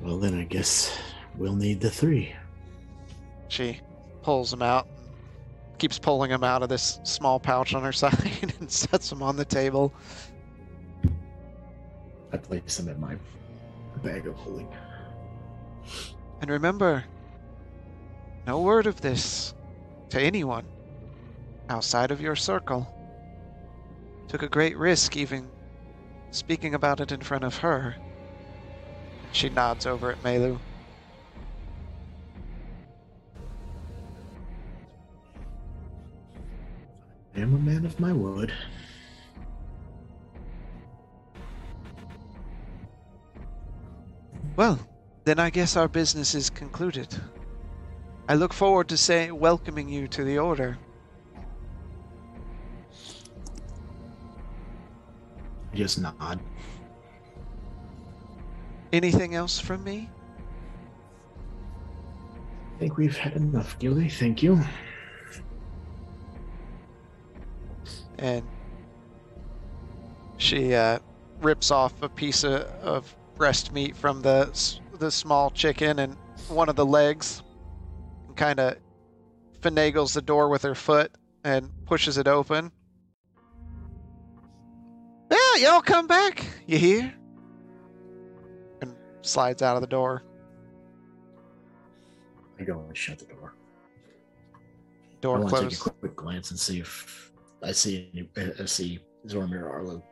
[0.00, 0.98] Well, then I guess
[1.36, 2.34] we'll need the three.
[3.46, 3.78] She
[4.22, 4.88] pulls them out,
[5.78, 9.36] keeps pulling them out of this small pouch on her side, and sets them on
[9.36, 9.94] the table.
[12.32, 13.14] I place them in my
[14.02, 14.68] bag of holding.
[16.40, 17.04] And remember,
[18.48, 19.54] no word of this
[20.08, 20.64] to anyone
[21.68, 22.92] outside of your circle.
[24.28, 25.50] Took a great risk even
[26.30, 27.96] speaking about it in front of her.
[29.30, 30.58] She nods over at Melu.
[37.34, 38.52] I am a man of my word.
[44.54, 44.78] Well,
[45.24, 47.08] then I guess our business is concluded.
[48.28, 50.78] I look forward to say welcoming you to the order.
[55.74, 56.40] Just nod.
[58.92, 60.08] Anything else from me?
[62.76, 64.08] I think we've had enough, Gilly.
[64.08, 64.60] Thank you.
[68.22, 68.46] and
[70.38, 70.98] she uh,
[71.40, 76.16] rips off a piece of, of breast meat from the the small chicken and
[76.48, 77.42] one of the legs,
[78.28, 78.76] and kind of
[79.60, 81.12] finagles the door with her foot
[81.44, 82.70] and pushes it open.
[85.54, 86.44] Yeah, y'all come back.
[86.66, 87.14] You hear?
[88.80, 90.22] And slides out of the door.
[92.58, 93.54] I go and shut the door.
[94.54, 94.58] I
[95.20, 99.00] Door want to take a quick glance and see if I see any, I see
[99.26, 100.02] Zormir Arlo.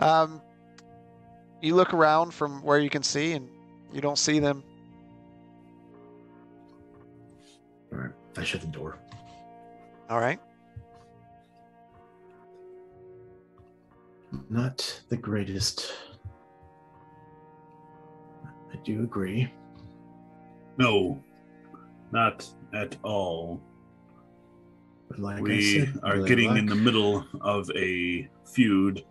[0.00, 0.40] Um,
[1.60, 3.48] you look around from where you can see, and
[3.92, 4.62] you don't see them.
[7.92, 8.98] All right, I shut the door.
[10.08, 10.38] All right.
[14.48, 15.92] Not the greatest.
[18.72, 19.52] I do agree.
[20.78, 21.22] No,
[22.12, 23.60] not at all.
[25.08, 29.04] But like I we said, are getting in the middle of a feud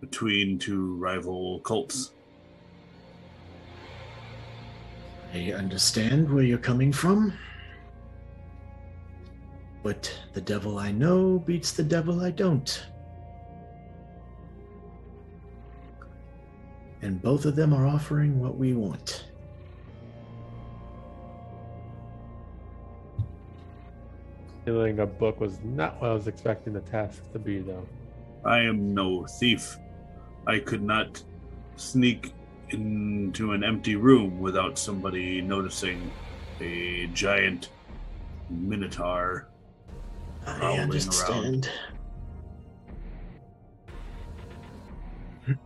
[0.00, 2.12] between two rival cults.
[5.34, 7.32] I understand where you're coming from.
[9.82, 12.84] But the devil I know beats the devil I don't.
[17.02, 19.26] And both of them are offering what we want.
[24.62, 27.86] Stealing a book was not what I was expecting the task to be, though.
[28.44, 29.78] I am no thief.
[30.46, 31.22] I could not
[31.76, 32.32] sneak
[32.70, 36.10] into an empty room without somebody noticing
[36.60, 37.70] a giant
[38.50, 39.48] minotaur.
[40.46, 41.70] I Prowling understand.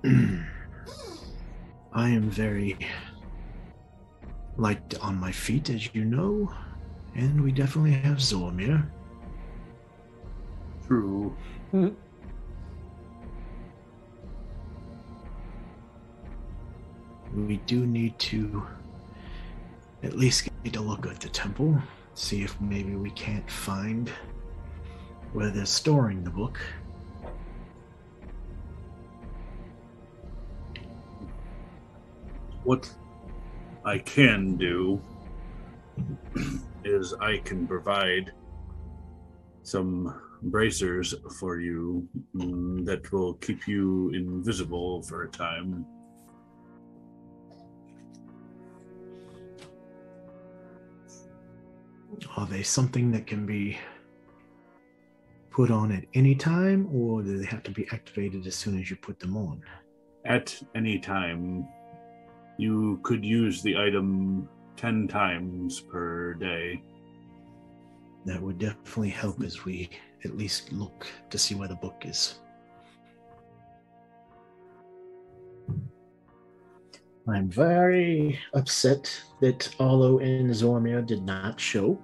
[1.92, 2.76] I am very
[4.56, 6.52] light on my feet, as you know,
[7.14, 8.88] and we definitely have Zormir.
[10.86, 11.36] True.
[11.70, 11.88] Hmm.
[17.34, 18.66] We do need to
[20.02, 21.80] at least get a look at the temple,
[22.14, 24.10] see if maybe we can't find
[25.32, 26.60] where they're storing the book.
[32.64, 32.90] What
[33.84, 35.00] I can do
[36.84, 38.32] is I can provide
[39.62, 45.86] some bracers for you mm, that will keep you invisible for a time.
[52.36, 53.78] Are they something that can be
[55.50, 58.90] put on at any time, or do they have to be activated as soon as
[58.90, 59.62] you put them on?
[60.24, 61.66] At any time,
[62.60, 66.82] you could use the item 10 times per day.
[68.26, 69.88] That would definitely help as we
[70.24, 72.40] at least look to see where the book is.
[77.26, 79.10] I'm very upset
[79.40, 81.98] that Arlo and Zormir did not show.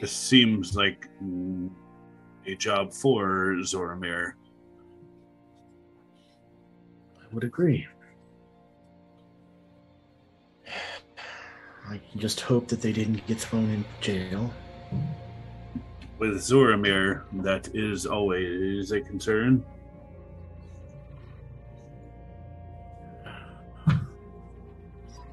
[0.00, 1.08] This seems like
[2.46, 4.34] a job for Zoramir.
[7.16, 7.86] I would agree.
[11.88, 14.52] I can just hope that they didn't get thrown in jail.
[16.18, 19.64] With Zoramir, that is always a concern.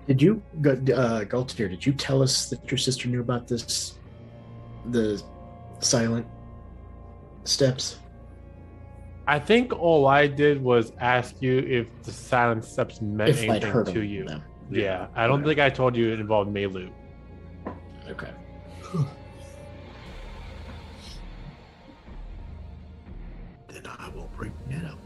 [0.08, 3.96] Did you, Gu- uh, Galtier, did you tell us that your sister knew about this,
[4.90, 5.22] the
[5.80, 6.26] silent
[7.44, 8.00] steps?
[9.28, 13.50] I think all I did was ask you if the silent steps meant If I'd
[13.50, 14.26] anything heard to you.
[14.26, 14.44] them.
[14.72, 16.90] Yeah, I don't think I told you it involved Melu.
[18.10, 18.32] Okay.
[23.68, 24.98] then I will bring that up.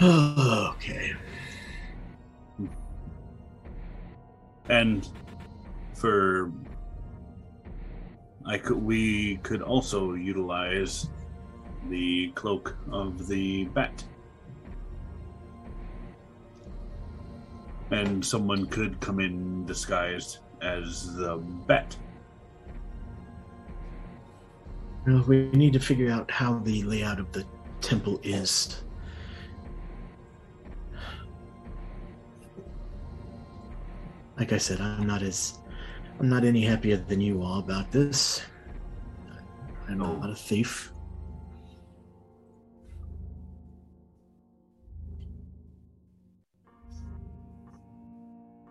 [0.74, 1.12] okay.
[4.68, 5.08] And
[5.94, 6.52] for
[8.44, 11.08] I could we could also utilize
[11.88, 14.02] the cloak of the bat.
[17.90, 21.96] And someone could come in disguised as the bat.
[25.06, 27.44] Well, we need to figure out how the layout of the
[27.80, 28.82] temple is.
[34.38, 35.58] Like I said, I'm not as
[36.18, 38.42] I'm not any happier than you are about this.
[39.88, 40.89] I'm not a thief.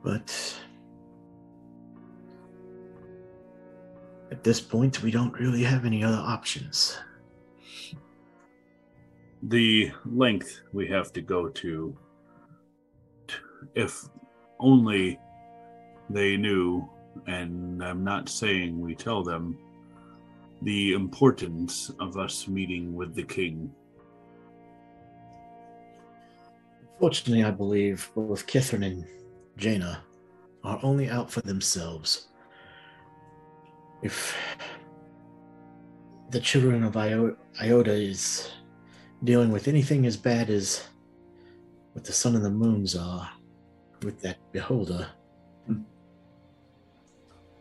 [0.03, 0.59] But
[4.31, 6.97] at this point, we don't really have any other options.
[9.43, 11.95] the length we have to go to
[13.75, 14.09] if
[14.59, 15.17] only
[16.09, 16.87] they knew
[17.27, 19.57] and i'm not saying we tell them
[20.63, 23.71] the importance of us meeting with the king
[26.99, 29.05] Fortunately, I believe both Kithrin and
[29.59, 30.01] Jaina
[30.63, 32.29] are only out for themselves.
[34.01, 34.35] If
[36.31, 38.51] the children of Io- Iota is
[39.23, 40.87] dealing with anything as bad as
[41.93, 43.29] what the sun and the moons are
[44.01, 45.07] with that beholder,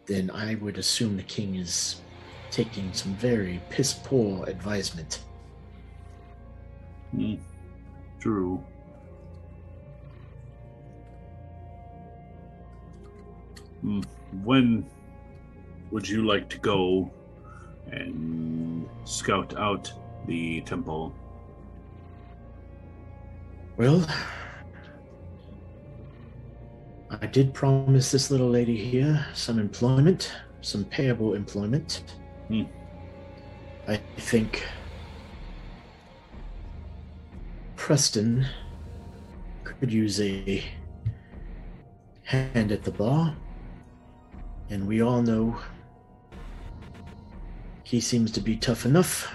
[0.07, 2.01] then I would assume the king is
[2.51, 5.25] taking some very piss poor advisement.
[7.10, 7.35] Hmm.
[8.20, 8.62] true
[14.44, 14.86] when
[15.90, 17.10] would you like to go
[17.90, 19.92] and scout out
[20.26, 21.15] the temple
[23.78, 24.05] Well,
[27.10, 30.32] I did promise this little lady here some employment,
[30.62, 32.02] some payable employment.
[32.48, 32.62] Hmm.
[33.86, 34.66] I think
[37.76, 38.44] Preston
[39.62, 40.65] could use a
[42.24, 43.36] hand at the bar,
[44.71, 45.59] and we all know
[47.85, 49.35] he seems to be tough enough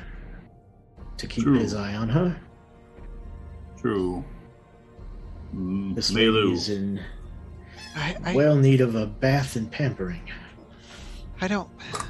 [1.18, 1.58] to keep True.
[1.60, 2.40] his eye on her.
[3.80, 4.24] True.
[5.56, 6.36] Mm, This Melu.
[6.44, 7.02] lady is in
[7.95, 10.22] I, I, well need of a bath and pampering.
[11.42, 11.70] I don't,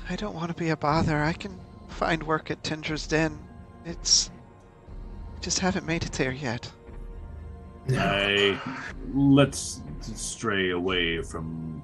[0.10, 1.18] I don't want to be a bother.
[1.24, 1.58] I can
[1.90, 3.38] find work at Tinder's Den.
[3.86, 4.30] It's,
[5.36, 6.70] I just haven't made it there yet.
[7.92, 8.60] I
[9.14, 11.84] let's stray away from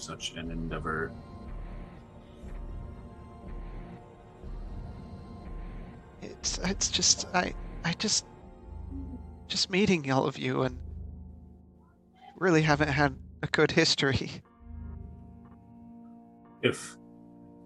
[0.00, 1.12] such an endeavor.
[6.22, 7.52] It's, it's just, I,
[7.84, 8.26] I just,
[9.48, 10.78] just meeting all of you and
[12.36, 14.30] really haven't had a good history.
[16.62, 16.96] If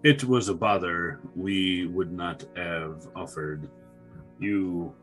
[0.03, 3.69] it was a bother, we would not have offered.
[4.39, 4.93] You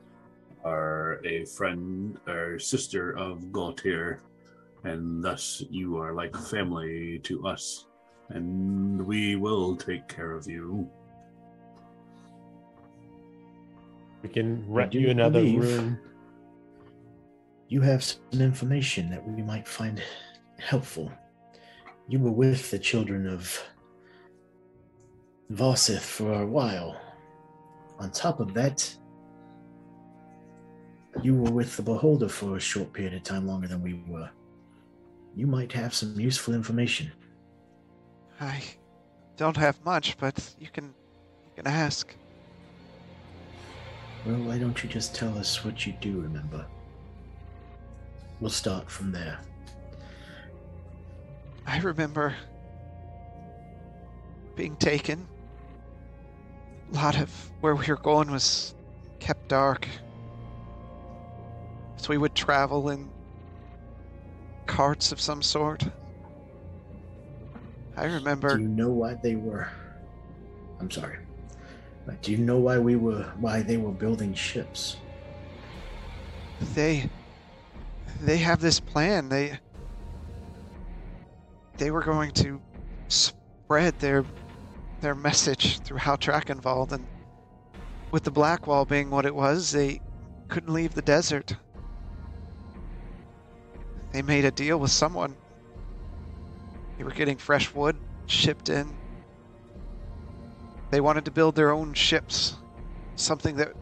[0.64, 4.18] are a friend or sister of Galtier,
[4.84, 7.86] and thus you are like family to us,
[8.30, 10.88] and we will take care of you.
[14.22, 15.98] We can rent you another room.
[17.68, 20.02] You have some information that we might find
[20.58, 21.10] helpful.
[22.08, 23.62] You were with the children of
[25.52, 27.00] Varsith for a while.
[27.98, 28.94] On top of that,
[31.22, 34.30] you were with the Beholder for a short period of time longer than we were.
[35.40, 37.10] You might have some useful information.
[38.42, 38.62] I
[39.38, 40.92] don't have much, but you can,
[41.46, 42.14] you can ask.
[44.26, 46.66] Well, why don't you just tell us what you do remember?
[48.38, 49.38] We'll start from there.
[51.66, 52.36] I remember
[54.56, 55.26] being taken
[56.92, 57.30] A lot of
[57.62, 58.74] where we were going was
[59.20, 59.88] kept dark.
[61.96, 63.08] So we would travel in
[64.70, 65.84] carts of some sort.
[67.96, 69.68] I remember Do you know why they were?
[70.78, 71.18] I'm sorry.
[72.22, 73.24] Do you know why we were?
[73.38, 74.96] Why they were building ships?
[76.74, 77.08] they
[78.20, 79.28] they have this plan.
[79.28, 79.58] They
[81.78, 82.60] they were going to
[83.08, 84.24] spread their
[85.00, 87.06] their message through how Drakenwald and
[88.12, 90.00] with the Black Wall being what it was, they
[90.48, 91.56] couldn't leave the desert.
[94.12, 95.36] They made a deal with someone.
[96.98, 98.94] They were getting fresh wood shipped in.
[100.90, 102.56] They wanted to build their own ships,
[103.14, 103.72] something that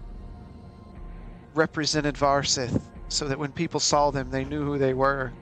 [1.55, 5.33] represented Varsith, so that when people saw them, they knew who they were.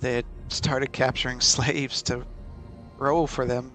[0.00, 2.24] They had started capturing slaves to
[2.98, 3.72] row for them.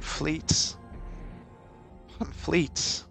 [0.00, 0.76] Fleets
[2.20, 3.04] on fleets.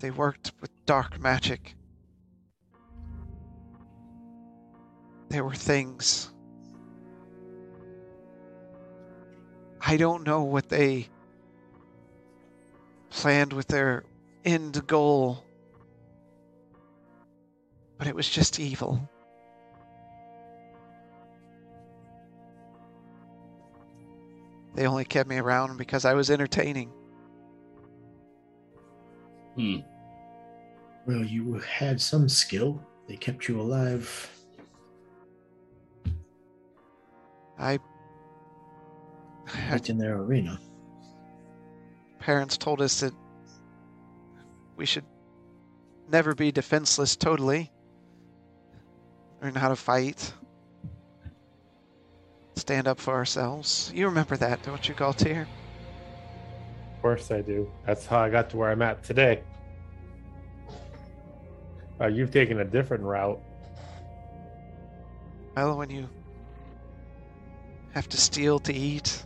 [0.00, 1.74] They worked with dark magic.
[5.28, 6.30] There were things.
[9.80, 11.08] I don't know what they
[13.10, 14.04] planned with their
[14.44, 15.44] end goal,
[17.96, 19.08] but it was just evil.
[24.78, 26.92] They only kept me around because I was entertaining.
[29.56, 29.78] Hmm.
[31.04, 32.80] Well, you had some skill.
[33.08, 34.30] They kept you alive.
[37.58, 37.80] I
[39.68, 40.60] Right in their arena.
[42.20, 43.12] parents told us that
[44.76, 45.06] we should
[46.08, 47.72] never be defenseless totally.
[49.42, 50.32] Learn how to fight.
[52.58, 53.92] Stand up for ourselves.
[53.94, 55.42] You remember that, don't you, Galtier?
[55.42, 57.70] Of course I do.
[57.86, 59.42] That's how I got to where I'm at today.
[62.00, 63.40] Uh, you've taken a different route.
[65.56, 66.08] Well, when you
[67.92, 69.24] have to steal to eat,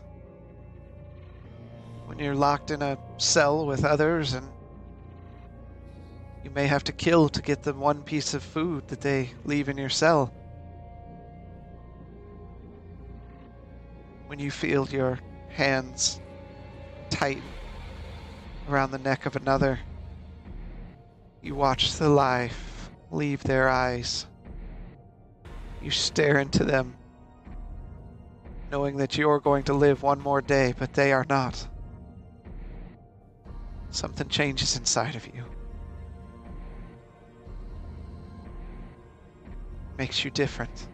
[2.05, 4.47] when you're locked in a cell with others, and
[6.45, 9.71] you may have to kill to get the one piece of food that they leave
[9.71, 10.33] in your cell.
[14.33, 15.19] When you feel your
[15.51, 16.19] hands
[17.11, 17.53] tighten
[18.67, 19.79] around the neck of another,
[21.43, 24.25] you watch the life leave their eyes.
[25.83, 26.95] You stare into them,
[28.71, 31.69] knowing that you're going to live one more day, but they are not.
[33.91, 35.45] Something changes inside of you.
[39.99, 40.89] Makes you different.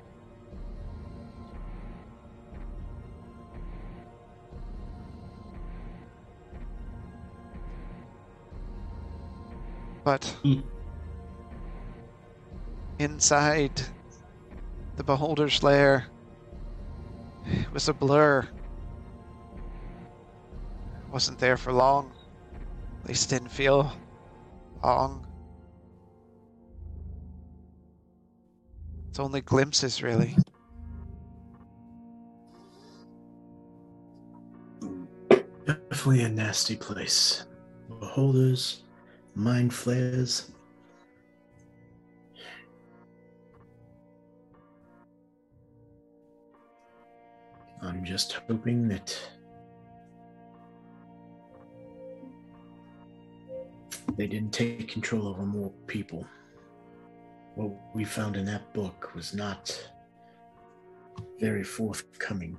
[10.08, 10.60] But Hmm.
[12.98, 13.82] inside
[14.96, 16.06] the beholder's lair
[17.44, 18.48] it was a blur.
[21.12, 22.10] Wasn't there for long.
[23.02, 23.92] At least didn't feel
[24.82, 25.26] long.
[29.10, 30.38] It's only glimpses, really.
[35.66, 37.44] Definitely a nasty place.
[38.00, 38.84] Beholders,
[39.38, 40.50] mind flayers.
[47.80, 49.16] I'm just hoping that
[54.16, 56.26] they didn't take control over more people.
[57.54, 59.88] What we found in that book was not
[61.38, 62.58] very forthcoming,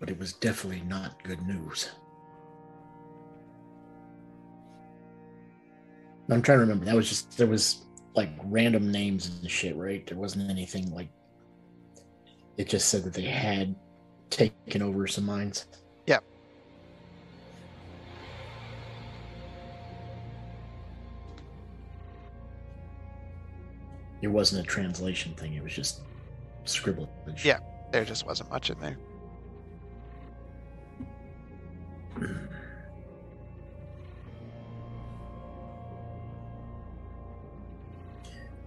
[0.00, 1.90] but it was definitely not good news.
[6.30, 6.84] I'm trying to remember.
[6.86, 7.82] That was just there was
[8.14, 10.06] like random names and shit, right?
[10.06, 11.08] There wasn't anything like
[12.56, 13.74] it just said that they had
[14.30, 15.66] taken over some mines.
[16.06, 16.24] Yep.
[24.22, 26.00] It wasn't a translation thing, it was just
[26.64, 27.08] scribbled.
[27.42, 27.58] Yeah.
[27.92, 28.96] There just wasn't much in there.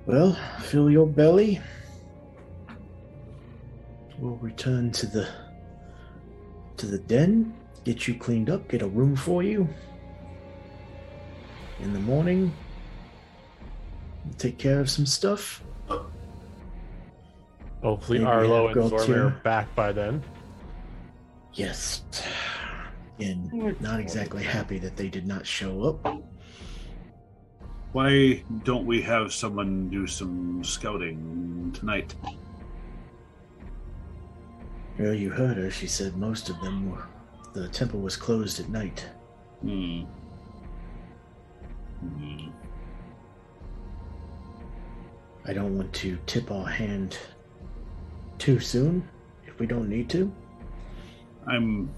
[0.07, 1.59] Well, fill your belly.
[4.17, 5.27] We'll return to the
[6.77, 7.53] to the den,
[7.83, 9.67] get you cleaned up, get a room for you.
[11.81, 12.53] In the morning,
[14.23, 15.61] we'll take care of some stuff.
[17.83, 20.23] Hopefully, Maybe Arlo and Zormir are back by then.
[21.53, 22.03] Yes.
[23.19, 26.21] And not exactly happy that they did not show up.
[27.97, 32.13] Why don't we have someone do some scouting tonight?
[34.99, 35.71] Well, you heard her.
[35.71, 37.07] She said most of them were.
[37.53, 39.03] The temple was closed at night.
[39.63, 40.01] Hmm.
[42.01, 42.49] Hmm.
[45.45, 47.17] I don't want to tip our hand
[48.37, 49.09] too soon
[49.47, 50.31] if we don't need to.
[51.47, 51.89] I'm,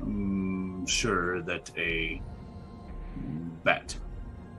[0.00, 2.22] I'm sure that a
[3.64, 3.96] bat,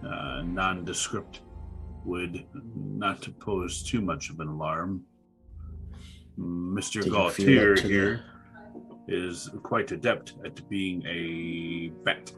[0.06, 1.42] uh, nondescript,
[2.06, 5.04] would not pose too much of an alarm.
[6.40, 6.94] Mr.
[6.96, 8.22] Did you Gaultier up the- here
[9.08, 12.32] is quite adept at being a bat.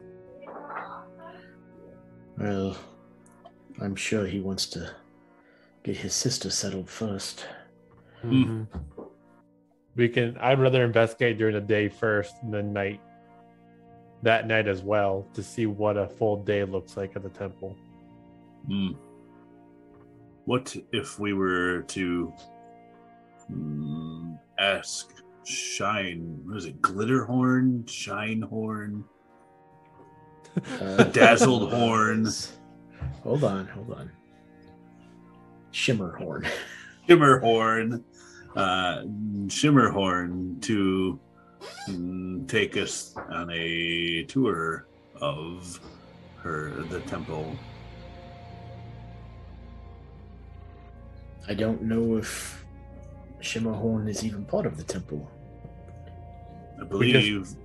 [2.38, 2.76] Well,
[3.80, 4.90] I'm sure he wants to
[5.84, 7.46] get his sister settled first.
[8.22, 8.42] Hmm.
[8.42, 8.66] Mhm.
[9.94, 10.36] We can.
[10.38, 13.00] I'd rather investigate during the day first, than night.
[14.22, 17.76] That night as well to see what a full day looks like at the temple.
[18.66, 18.92] Hmm.
[20.46, 22.32] What if we were to
[23.50, 25.12] mm, ask
[25.44, 26.40] Shine?
[26.44, 26.80] What is it?
[26.82, 27.84] Glitterhorn?
[27.86, 29.04] Shinehorn?
[30.80, 32.52] Uh, Dazzled Horns.
[33.22, 34.10] Hold on, hold on.
[35.72, 36.48] Shimmerhorn.
[37.08, 38.02] Shimmerhorn,
[38.56, 39.02] uh,
[39.46, 41.20] Shimmerhorn to
[41.88, 44.86] Mm, take us on a tour
[45.20, 45.80] of
[46.42, 47.56] her the temple.
[51.48, 52.64] I don't know if
[53.40, 55.30] Shimmerhorn is even part of the temple.
[56.80, 57.56] I believe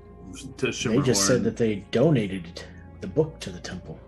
[0.57, 2.63] to They just said that they donated
[3.01, 3.99] the book to the temple.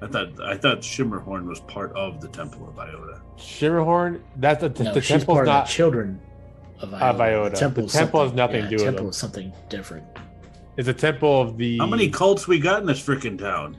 [0.00, 3.20] I thought I thought Shimmerhorn was part of the Temple of Iota.
[3.36, 4.20] Shimmerhorn.
[4.36, 5.62] That's the, No, the she's temple's part not.
[5.62, 6.20] of the children
[6.82, 7.04] of Iota.
[7.06, 7.50] Of Iota.
[7.50, 9.10] The temple, The temple has nothing to do with temple them.
[9.10, 10.04] is something different.
[10.76, 11.78] It's a temple of the.
[11.78, 13.76] How many cults we got in this freaking town?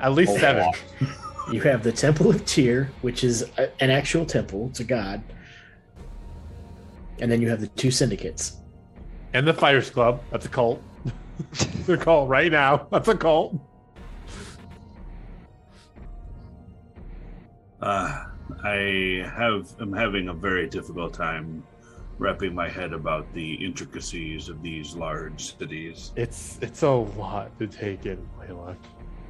[0.00, 0.72] At least A seven.
[1.52, 4.70] You have the Temple of Tyr, which is a, an actual temple.
[4.70, 5.22] to god.
[7.20, 8.56] And then you have the two syndicates.
[9.34, 10.22] And the Fires Club.
[10.30, 10.82] That's a cult.
[11.86, 12.86] They're cult right now.
[12.90, 13.56] That's a cult.
[17.82, 18.24] Uh,
[18.62, 21.62] I have am having a very difficult time
[22.18, 26.12] wrapping my head about the intricacies of these large cities.
[26.16, 28.76] It's it's a lot to take in, Layla.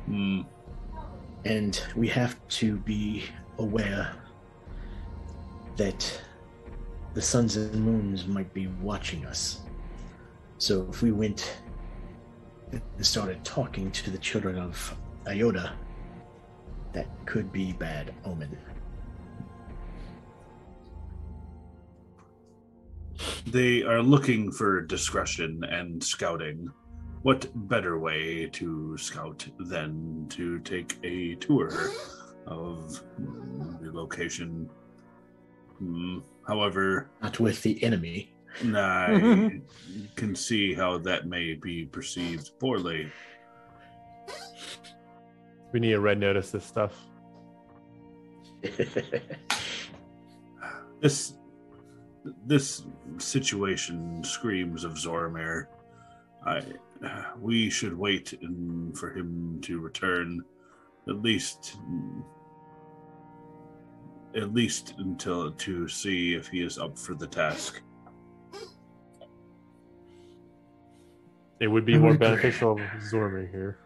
[0.07, 0.43] Hmm.
[1.45, 3.25] And we have to be
[3.59, 4.15] aware
[5.77, 6.21] that
[7.15, 9.61] the suns and moons might be watching us.
[10.59, 11.59] So if we went
[12.73, 14.97] and started talking to the children of
[15.27, 15.73] Iota,
[16.93, 18.57] that could be bad omen.
[23.47, 26.69] They are looking for discretion and scouting.
[27.23, 31.71] What better way to scout than to take a tour
[32.47, 33.01] of
[33.81, 34.69] the location?
[35.79, 38.35] Hmm, However, Not with the enemy.
[38.63, 39.61] I
[40.17, 43.11] can see how that may be perceived poorly.
[45.73, 46.95] We need a red notice this stuff.
[51.01, 51.35] This
[52.47, 52.85] this
[53.19, 55.67] situation screams of Zormir.
[56.47, 56.63] I
[57.41, 60.43] we should wait in, for him to return,
[61.09, 61.77] at least
[64.35, 67.81] at least until to see if he is up for the task.
[71.61, 73.79] It would be I more beneficial if Zormir here.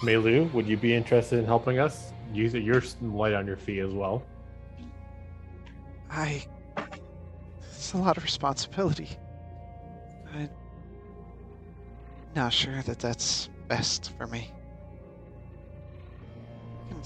[0.00, 2.12] Melu, would you be interested in helping us?
[2.32, 2.62] Use it.
[2.62, 4.22] You're light on your feet as well.
[6.10, 6.44] I.
[7.74, 9.08] It's a lot of responsibility.
[10.34, 10.48] I'm
[12.36, 14.50] not sure that that's best for me.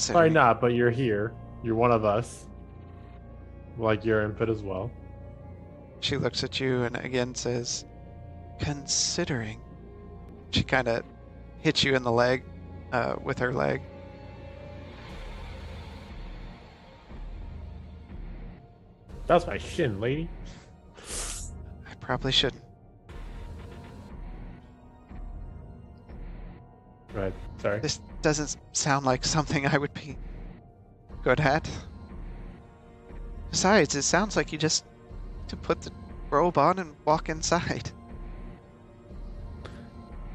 [0.09, 1.33] Probably not, but you're here.
[1.63, 2.47] You're one of us.
[3.79, 4.91] Like your input as well.
[6.01, 7.85] She looks at you and again says,
[8.59, 9.61] considering.
[10.51, 11.03] She kind of
[11.61, 12.45] hits you in the leg
[12.93, 13.83] uh, with her leg.
[19.27, 20.29] That's my shin, lady.
[20.97, 22.63] I probably shouldn't.
[27.15, 27.33] Right.
[27.59, 27.81] Sorry.
[27.81, 30.19] This doesn't sound like something I would be
[31.23, 31.69] good at.
[33.51, 34.85] Besides, it sounds like you just
[35.49, 35.93] to put the
[36.29, 37.91] robe on and walk inside.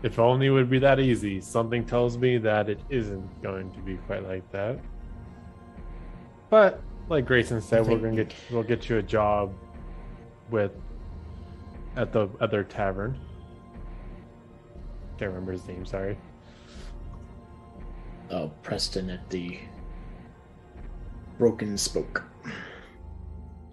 [0.01, 1.41] If only it would be that easy.
[1.41, 4.79] Something tells me that it isn't going to be quite like that.
[6.49, 9.53] But like Grayson said, we're gonna get we'll get you a job
[10.49, 10.71] with
[11.95, 13.19] at the other tavern.
[15.17, 15.85] Can't remember his name.
[15.85, 16.17] Sorry.
[18.31, 19.59] Oh, Preston at the
[21.37, 22.23] Broken Spoke.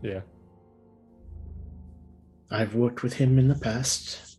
[0.03, 0.21] Yeah.
[2.51, 4.39] I've worked with him in the past.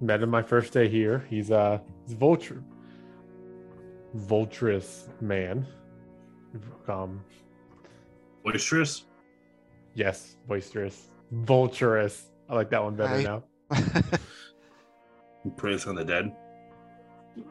[0.00, 1.24] Met him my first day here.
[1.30, 2.62] He's uh he's vulture
[4.14, 5.66] vulturous man.
[6.88, 7.20] Um
[8.44, 9.04] Boisterous?
[9.94, 11.08] yes, boisterous.
[11.32, 12.24] Vulturous.
[12.48, 13.42] I like that one better I- now.
[15.42, 16.34] Who preys on the dead?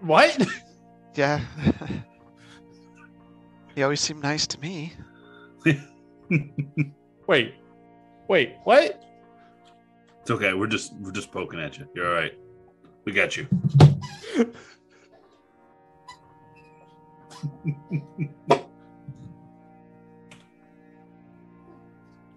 [0.01, 0.47] What?
[1.15, 1.41] yeah.
[3.75, 4.93] he always seemed nice to me.
[7.27, 7.55] Wait.
[8.27, 9.03] Wait, what?
[10.21, 10.53] It's okay.
[10.53, 11.87] We're just we're just poking at you.
[11.93, 12.33] You're all right.
[13.05, 13.47] We got you.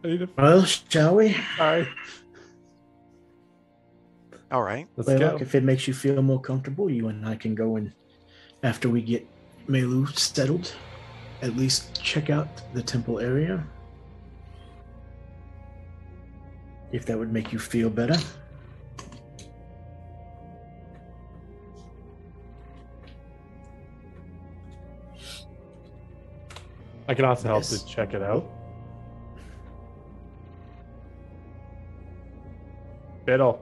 [0.07, 1.37] I need to Well, shall we?
[1.57, 1.89] sorry.
[4.53, 4.87] All right.
[4.97, 5.33] Let's well, go.
[5.33, 7.93] look, if it makes you feel more comfortable, you and I can go and,
[8.63, 9.27] after we get
[9.69, 10.73] Melu settled,
[11.43, 13.67] at least check out the temple area.
[16.93, 18.17] If that would make you feel better.
[27.09, 27.83] I can also help Yes.
[27.83, 28.45] to check it out.
[33.27, 33.61] Biddle.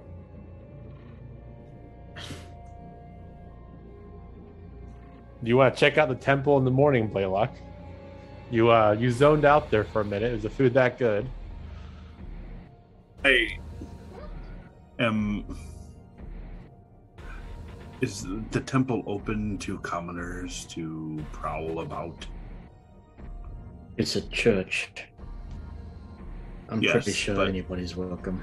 [5.43, 7.53] Do you want to check out the temple in the morning, Blaylock?
[8.51, 10.33] You uh you zoned out there for a minute.
[10.33, 11.27] Is the food that good?
[13.25, 13.59] I
[14.99, 15.45] am.
[18.01, 22.27] Is the temple open to commoners to prowl about?
[23.97, 24.91] It's a church.
[26.69, 28.43] I'm Yes, pretty sure but- anybody's welcome.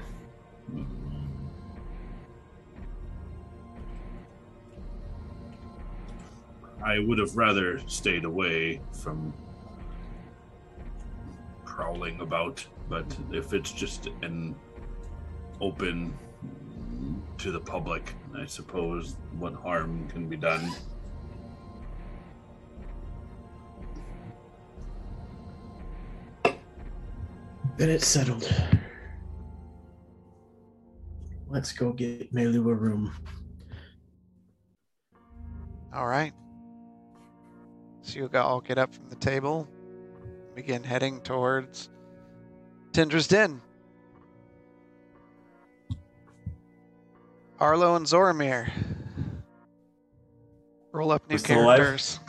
[6.84, 9.32] I would have rather stayed away from
[11.64, 14.54] prowling about, but if it's just an
[15.60, 16.16] open
[17.38, 20.70] to the public, I suppose what harm can be done.
[27.76, 28.52] Then it's settled.
[31.48, 33.12] Let's go get Melu a room.
[35.94, 36.32] All right.
[38.02, 39.68] So you all get up from the table,
[40.54, 41.88] begin heading towards
[42.92, 43.60] Tindra's Den.
[47.60, 48.70] Arlo and Zoramir.
[50.90, 51.78] Roll up new We're still alive?
[51.78, 52.20] characters.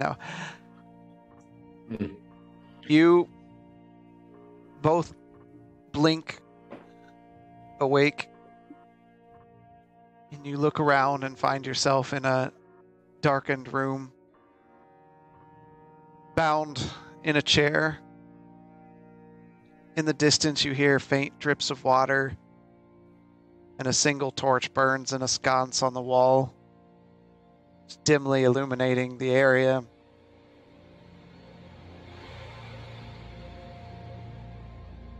[2.88, 3.28] You
[4.80, 5.14] both
[5.92, 6.40] blink
[7.80, 8.28] awake
[10.32, 12.52] and you look around and find yourself in a
[13.20, 14.12] darkened room
[16.34, 16.82] bound
[17.24, 17.98] in a chair.
[19.96, 22.36] In the distance you hear faint drips of water
[23.78, 26.54] and a single torch burns in a sconce on the wall.
[28.04, 29.82] Dimly illuminating the area.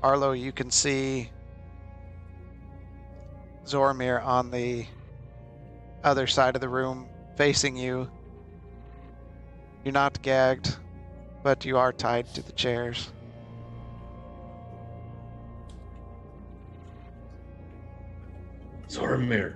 [0.03, 1.31] Arlo, you can see
[3.67, 4.87] Zoramir on the
[6.05, 8.11] other side of the room facing you.
[9.85, 10.77] You're not gagged,
[11.45, 13.13] but you are tied to the chairs.
[18.89, 19.55] Zoramir.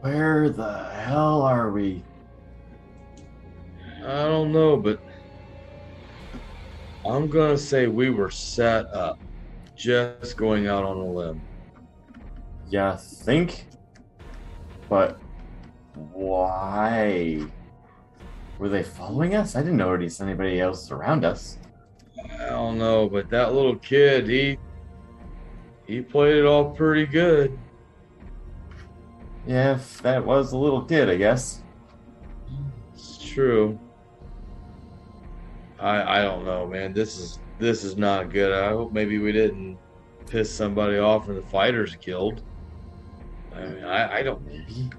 [0.00, 2.02] Where the hell are we?
[4.04, 5.00] I don't know, but
[7.06, 9.20] I'm gonna say we were set up.
[9.76, 11.40] Just going out on a limb.
[12.68, 13.69] Yeah, think.
[14.90, 15.20] But
[15.94, 17.46] why?
[18.58, 19.56] Were they following us?
[19.56, 21.58] I didn't notice anybody else around us.
[22.38, 24.58] I don't know, but that little kid, he
[25.86, 27.56] he played it all pretty good.
[29.46, 31.62] Yeah, that was a little kid, I guess.
[32.92, 33.78] It's true.
[35.78, 36.92] I I don't know, man.
[36.92, 38.52] This is this is not good.
[38.52, 39.78] I hope maybe we didn't
[40.26, 42.42] piss somebody off in the fighters guild.
[43.54, 44.90] I mean, I, I don't Maybe.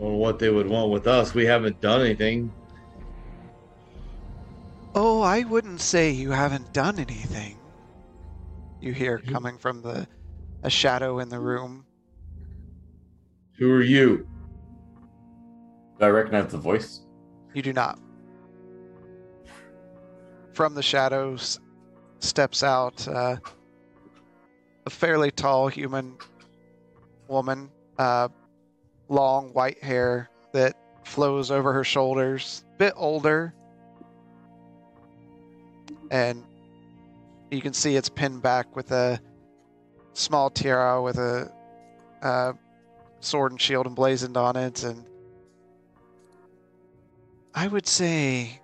[0.00, 1.34] know what they would want with us.
[1.34, 2.52] We haven't done anything.
[4.94, 7.58] Oh, I wouldn't say you haven't done anything.
[8.80, 10.06] You hear coming from the
[10.62, 11.84] a shadow in the room.
[13.58, 14.26] Who are you?
[15.98, 17.00] Do I recognize the voice?
[17.54, 17.98] You do not.
[20.52, 21.60] From the shadows
[22.20, 23.36] steps out uh,
[24.86, 26.16] a fairly tall human
[27.28, 28.28] woman, uh,
[29.08, 33.54] long white hair that flows over her shoulders, bit older,
[36.10, 36.44] and
[37.50, 39.20] you can see it's pinned back with a
[40.12, 41.52] small tiara with a
[42.22, 42.52] uh,
[43.20, 45.04] sword and shield emblazoned on it, and
[47.54, 48.60] I would say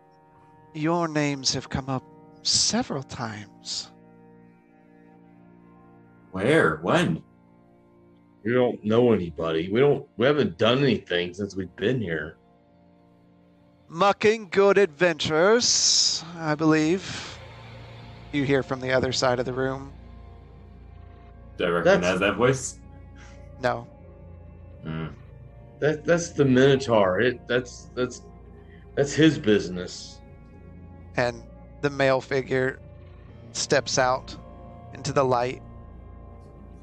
[0.75, 2.05] your names have come up
[2.43, 3.91] several times.
[6.31, 6.77] Where?
[6.83, 7.23] When?
[8.43, 9.69] We don't know anybody.
[9.70, 10.07] We don't.
[10.17, 12.36] We haven't done anything since we've been here.
[13.89, 17.39] Mucking good adventures, I believe.
[18.33, 19.93] You hear from the other side of the room.
[21.59, 22.78] Do I recognize That's- that voice?
[23.60, 23.86] No.
[24.85, 25.09] Hmm.
[25.81, 27.20] That that's the Minotaur.
[27.20, 28.23] It that's that's
[28.94, 30.20] that's his business.
[31.17, 31.43] And
[31.83, 32.78] the male figure
[33.52, 34.35] steps out
[34.94, 35.62] into the light.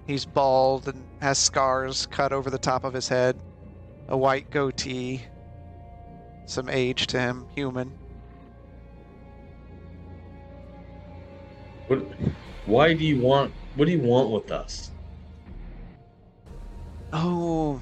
[0.06, 3.40] He's bald and has scars cut over the top of his head,
[4.08, 5.24] a white goatee,
[6.46, 7.92] some age to him, human.
[11.88, 12.00] What?
[12.66, 13.54] Why do you want?
[13.76, 14.92] What do you want with us?
[17.14, 17.82] Oh,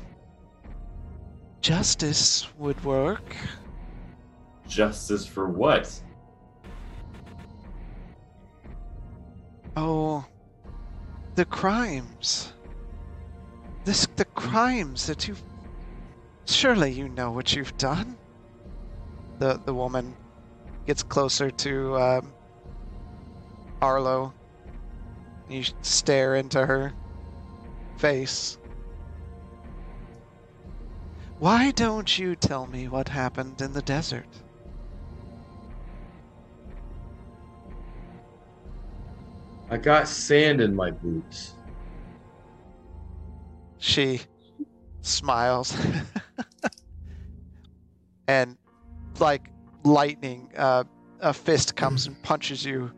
[1.61, 3.35] justice would work.
[4.67, 5.91] Justice for what?
[9.75, 10.25] Oh,
[11.35, 12.53] the crimes.
[13.85, 15.41] This, the crimes that you've.
[16.45, 18.17] Surely you know what you've done.
[19.37, 20.15] The the woman
[20.87, 22.33] gets closer to um,
[23.81, 24.33] Arlo.
[25.49, 26.93] You stare into her
[27.97, 28.57] face.
[31.37, 34.25] Why don't you tell me what happened in the desert?
[39.69, 41.54] I got sand in my boots.
[43.85, 44.19] She
[45.01, 45.77] smiles.
[48.27, 48.57] and
[49.19, 49.51] like
[49.83, 50.85] lightning, uh,
[51.19, 52.91] a fist comes and punches you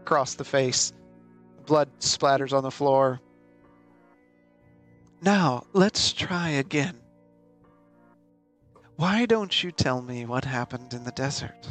[0.00, 0.92] across the face.
[1.64, 3.20] Blood splatters on the floor.
[5.22, 6.98] Now, let's try again.
[8.96, 11.68] Why don't you tell me what happened in the desert?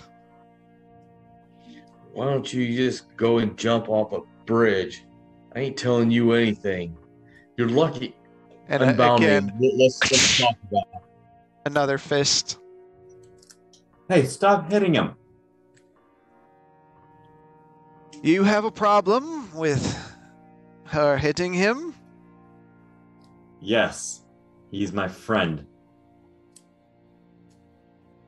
[2.14, 5.03] Why don't you just go and jump off a bridge?
[5.53, 6.95] I ain't telling you anything.
[7.57, 8.15] You're lucky.
[8.67, 9.73] And uh, Unbound again, me.
[9.77, 11.01] Let's, let's talk about it.
[11.65, 12.57] another fist.
[14.07, 15.15] Hey, stop hitting him.
[18.23, 19.97] You have a problem with
[20.85, 21.95] her hitting him?
[23.59, 24.21] Yes,
[24.71, 25.65] he's my friend.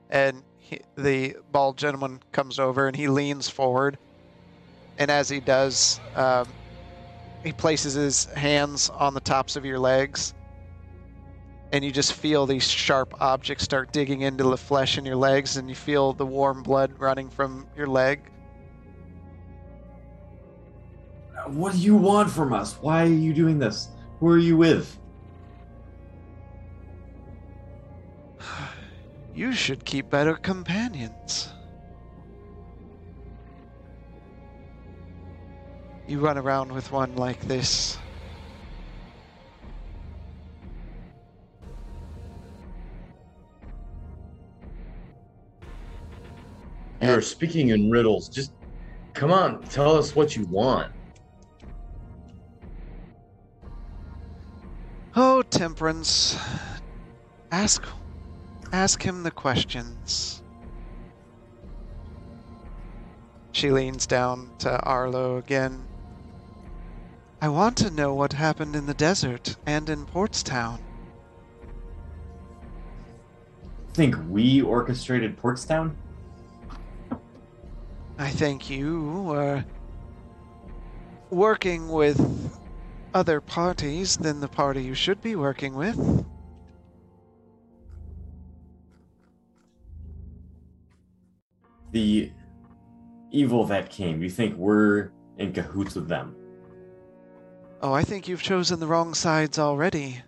[0.10, 3.98] and he, the bald gentleman comes over and he leans forward
[5.00, 6.48] and as he does um,
[7.44, 10.34] he places his hands on the tops of your legs
[11.72, 15.58] and you just feel these sharp objects start digging into the flesh in your legs
[15.58, 18.22] and you feel the warm blood running from your leg
[21.48, 22.78] What do you want from us?
[22.80, 23.90] Why are you doing this?
[24.20, 24.98] Who are you with?
[29.36, 31.50] you should keep better companions
[36.08, 37.98] you run around with one like this
[47.04, 48.30] You're speaking in riddles.
[48.30, 48.54] Just
[49.14, 50.92] come on, tell us what you want.
[55.16, 56.40] Oh, Temperance.
[57.52, 57.86] Ask
[58.72, 60.42] ask him the questions.
[63.52, 65.86] She leans down to Arlo again.
[67.44, 70.80] I want to know what happened in the desert and in Portstown.
[73.94, 75.94] Think we orchestrated Portstown?
[78.18, 79.66] I think you were
[81.32, 82.18] working with
[83.14, 86.26] other parties than the party you should be working with.
[91.92, 92.32] The
[93.32, 96.38] evil that came, you think we're in cahoots with them?
[97.84, 100.22] Oh, I think you've chosen the wrong sides already.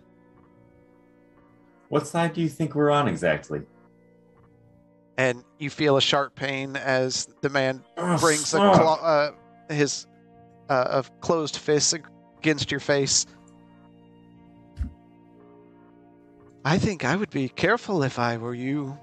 [1.88, 3.62] What side do you think we're on exactly?
[5.18, 8.74] and you feel a sharp pain as the man Ugh, brings a fuck.
[8.74, 9.30] claw, uh,
[9.70, 10.06] his
[10.68, 11.94] uh, of closed fists
[12.38, 13.24] against your face.
[16.64, 18.98] I think I would be careful if I were you.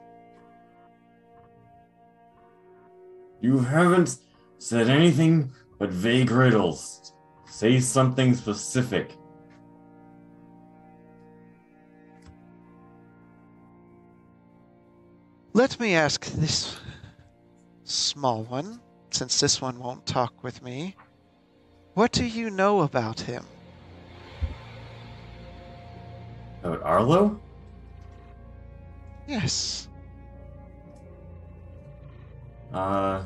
[3.41, 4.17] You haven't
[4.59, 7.12] said anything but vague riddles.
[7.53, 9.15] Say something specific.
[15.53, 16.75] Let me ask this
[17.83, 20.95] small one, since this one won't talk with me.
[21.93, 23.45] What do you know about him?
[26.63, 27.39] About Arlo?
[29.27, 29.89] Yes.
[32.73, 33.25] Uh.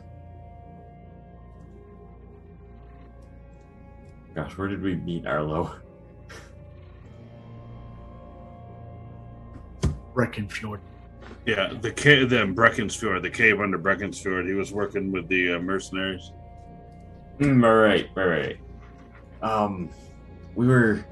[4.38, 5.78] Gosh, where did we meet Arlo?
[10.14, 10.78] Breckenfjord.
[11.48, 14.46] Yeah, the cave, the Breckensfjord, the cave under Breckensfjord.
[14.46, 16.34] He was working with the uh, mercenaries.
[17.40, 18.60] Mm, all right, right, right.
[19.42, 19.90] Um,
[20.54, 21.04] we were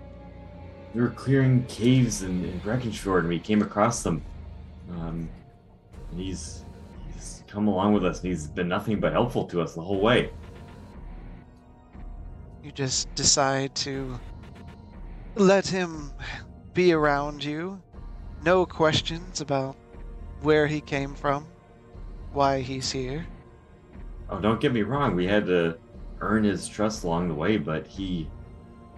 [0.94, 4.24] we were clearing caves in, in Breckenfjord, and we came across them.
[4.92, 5.28] Um,
[6.12, 6.64] and he's
[7.12, 10.00] he's come along with us, and he's been nothing but helpful to us the whole
[10.00, 10.30] way.
[12.66, 14.19] You just decide to
[15.35, 16.11] let him
[16.74, 17.80] be around you.
[18.44, 19.76] No questions about
[20.42, 21.45] where he came from,
[22.34, 23.27] why he's here.
[24.32, 25.16] Oh, don't get me wrong.
[25.16, 25.77] We had to
[26.22, 28.27] earn his trust along the way, but he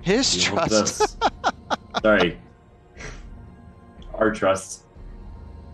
[0.01, 1.01] His he trust.
[1.01, 1.17] us.
[2.01, 2.39] Sorry,
[4.13, 4.85] our trust.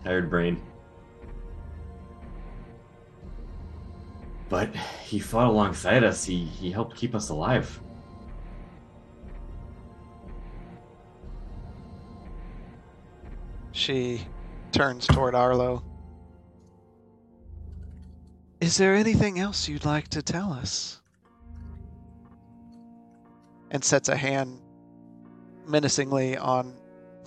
[0.02, 0.60] Tired brain.
[4.48, 4.74] But
[5.04, 6.24] he fought alongside us.
[6.24, 7.80] He he helped keep us alive.
[13.84, 14.22] She
[14.72, 15.84] turns toward Arlo.
[18.58, 21.02] Is there anything else you'd like to tell us?
[23.70, 24.62] And sets a hand
[25.66, 26.74] menacingly on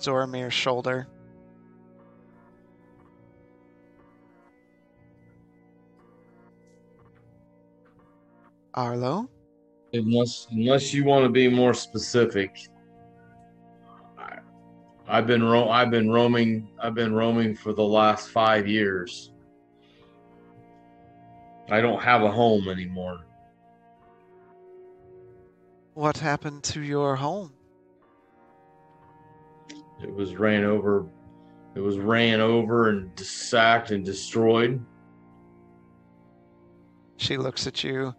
[0.00, 1.06] Zoromir's shoulder.
[8.74, 9.30] Arlo?
[9.92, 12.68] Unless unless you want to be more specific.
[15.08, 19.32] I, I've been ro- I've been roaming I've been roaming for the last 5 years.
[21.70, 23.24] I don't have a home anymore.
[25.94, 27.52] What happened to your home?
[30.02, 31.06] It was ran over
[31.74, 34.84] it was ran over and sacked and destroyed.
[37.18, 38.14] She looks at you,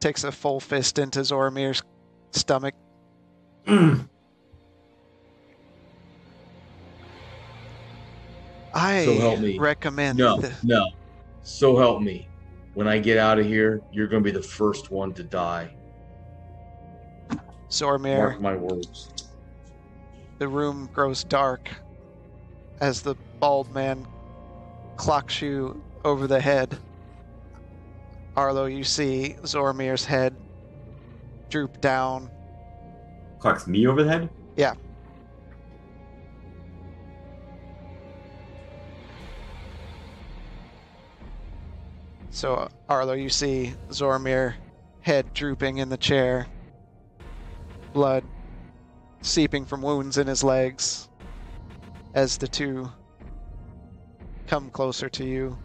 [0.00, 1.82] takes a full fist into Zoromir's
[2.32, 2.74] stomach.
[8.74, 9.58] I So help me.
[9.58, 10.86] recommend No, th- no.
[11.42, 12.28] So help me.
[12.74, 15.70] When I get out of here, you're going to be the first one to die.
[17.70, 18.16] Zoromir.
[18.18, 19.10] Mark my words.
[20.38, 21.68] The room grows dark
[22.80, 24.06] as the bald man
[24.96, 26.78] clocks you over the head.
[28.36, 30.34] Arlo, you see Zoromir's head
[31.50, 32.30] droop down.
[33.38, 34.30] Clocks me over the head.
[42.34, 44.54] So, Arlo, you see Zoromir
[45.02, 46.46] head drooping in the chair,
[47.92, 48.24] blood
[49.20, 51.10] seeping from wounds in his legs
[52.14, 52.90] as the two
[54.46, 55.58] come closer to you.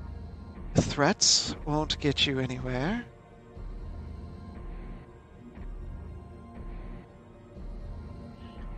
[0.75, 3.05] Threats won't get you anywhere.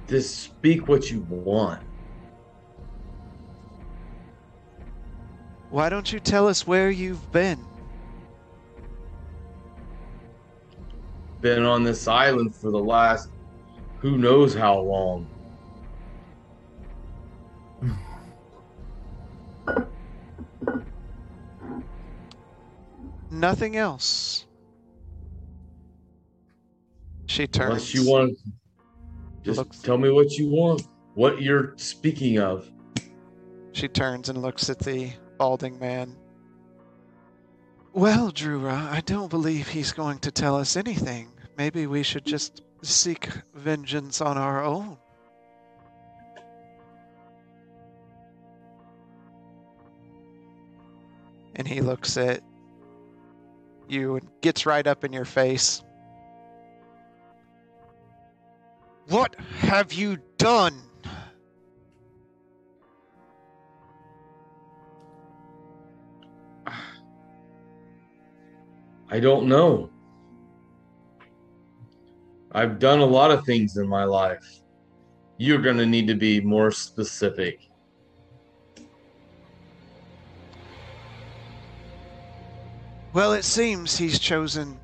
[0.08, 1.82] Just speak what you want.
[5.72, 7.69] Why don't you tell us where you've been?
[11.42, 13.30] Been on this island for the last
[14.00, 15.27] who knows how long.
[23.32, 24.45] Nothing else.
[27.27, 27.69] She turns.
[27.69, 28.38] Unless you want,
[29.43, 30.88] just Looks- tell me what you want.
[31.14, 32.69] What you're speaking of.
[33.72, 36.16] She turns and looks at the balding man.
[38.00, 41.34] Well, Drura, I don't believe he's going to tell us anything.
[41.58, 44.98] Maybe we should just seek vengeance on our own.
[51.56, 52.42] And he looks at
[53.90, 55.84] you and gets right up in your face.
[59.10, 60.89] What have you done?
[69.10, 69.90] I don't know.
[72.52, 74.62] I've done a lot of things in my life.
[75.38, 77.70] You're going to need to be more specific.
[83.14, 84.80] Well, it seems he's chosen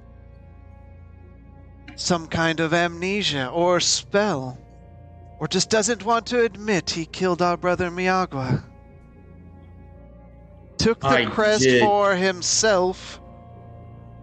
[1.96, 4.58] some kind of amnesia or spell,
[5.40, 8.64] or just doesn't want to admit he killed our brother Miyagwa.
[10.78, 11.82] Took the I crest did.
[11.82, 13.20] for himself,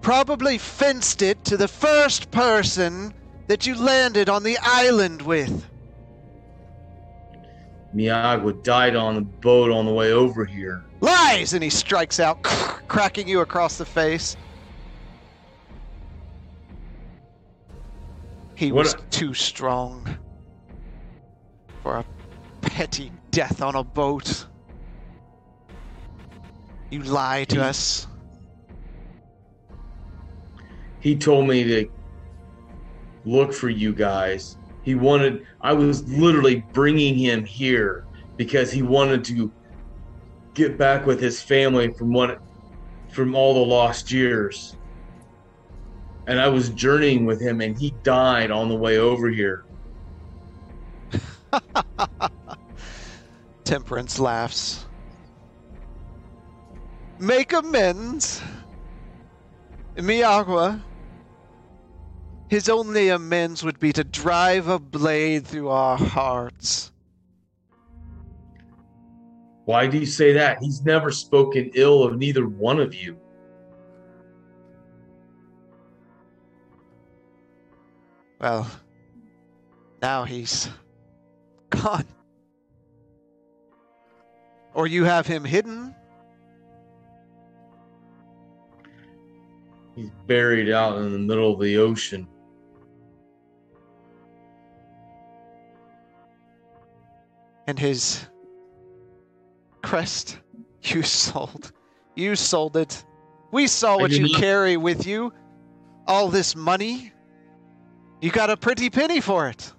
[0.03, 3.15] probably fenced it to the first person
[3.47, 5.65] that you landed on the island with.
[7.95, 10.85] Miyagwa died on the boat on the way over here.
[11.01, 11.53] Lies!
[11.53, 12.43] And he strikes out,
[12.89, 14.37] cracking you across the face.
[18.55, 20.17] He What was a- too strong
[21.83, 22.05] for a
[22.61, 24.47] petty death on a boat.
[26.91, 28.07] You lie to us.
[31.03, 31.89] He told me to
[33.25, 34.57] look for you guys.
[34.83, 38.05] He wanted, I was literally bringing him here
[38.37, 39.53] because he wanted to
[40.55, 42.39] get back with his family from what,
[43.11, 44.77] from all the lost years.
[46.29, 49.65] And I was journeying with him and he died on the way over here.
[53.65, 54.87] Temperance laughs.
[57.19, 58.41] Make amends.
[59.97, 60.81] Miyagwa.
[62.53, 66.93] His only amends would be to drive a blade through our hearts.
[69.65, 70.59] Why do you say that?
[70.61, 73.17] He's never spoken ill of neither one of you.
[78.39, 78.71] Well,
[80.03, 80.69] now he's
[81.71, 82.05] gone.
[84.75, 85.95] Or you have him hidden.
[89.97, 92.29] He's buried out in the middle of the ocean.
[97.67, 98.27] And his
[99.83, 100.39] crest
[100.83, 101.73] you sold.
[102.15, 103.05] You sold it.
[103.53, 105.33] We saw what you carry with you.
[106.07, 107.13] All this money.
[108.21, 109.73] You got a pretty penny for it.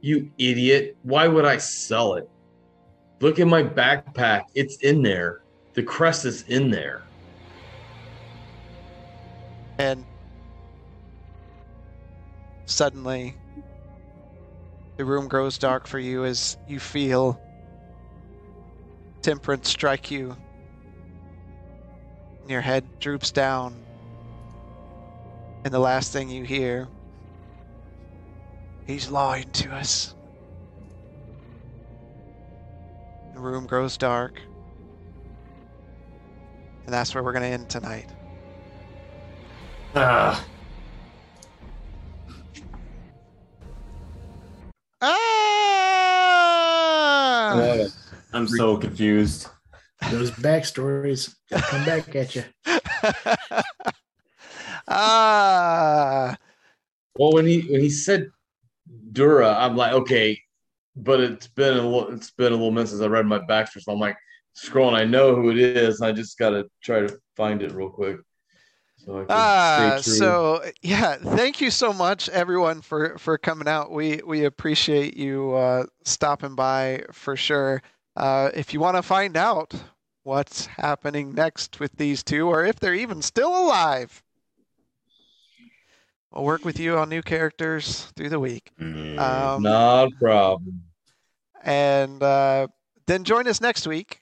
[0.00, 0.96] You idiot.
[1.02, 2.28] Why would I sell it?
[3.20, 4.44] Look at my backpack.
[4.54, 5.42] It's in there.
[5.74, 7.02] The crest is in there.
[9.78, 10.04] And
[12.66, 13.34] suddenly,
[14.96, 17.40] the room grows dark for you as you feel
[19.22, 20.36] temperance strike you.
[22.42, 23.74] And your head droops down.
[25.64, 26.88] And the last thing you hear,
[28.86, 30.14] he's lying to us.
[33.32, 34.38] The room grows dark.
[36.84, 38.08] And that's where we're going to end tonight.
[39.96, 40.44] Ah,
[45.06, 45.20] Ah!
[48.32, 49.48] I'm so confused.
[50.10, 52.44] Those backstories come back at you.
[54.88, 56.36] ah!
[57.18, 58.30] Well, when he when he said
[59.12, 60.40] Dura, I'm like, okay,
[60.96, 63.82] but it's been a little it's been a little minute since I read my backstory,
[63.82, 64.16] so I'm like
[64.56, 64.94] scrolling.
[64.94, 66.00] I know who it is.
[66.00, 68.16] I just gotta try to find it real quick.
[69.04, 73.90] So Ah, so yeah, thank you so much, everyone, for for coming out.
[73.90, 77.82] We we appreciate you uh, stopping by for sure.
[78.16, 79.74] Uh, if you want to find out
[80.22, 84.22] what's happening next with these two, or if they're even still alive,
[86.32, 88.70] we'll work with you on new characters through the week.
[89.18, 90.82] Um, not a problem.
[91.62, 92.68] and uh,
[93.06, 94.20] then join us next week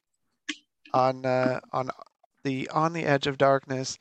[0.92, 1.90] on uh, on
[2.42, 3.98] the on the edge of darkness.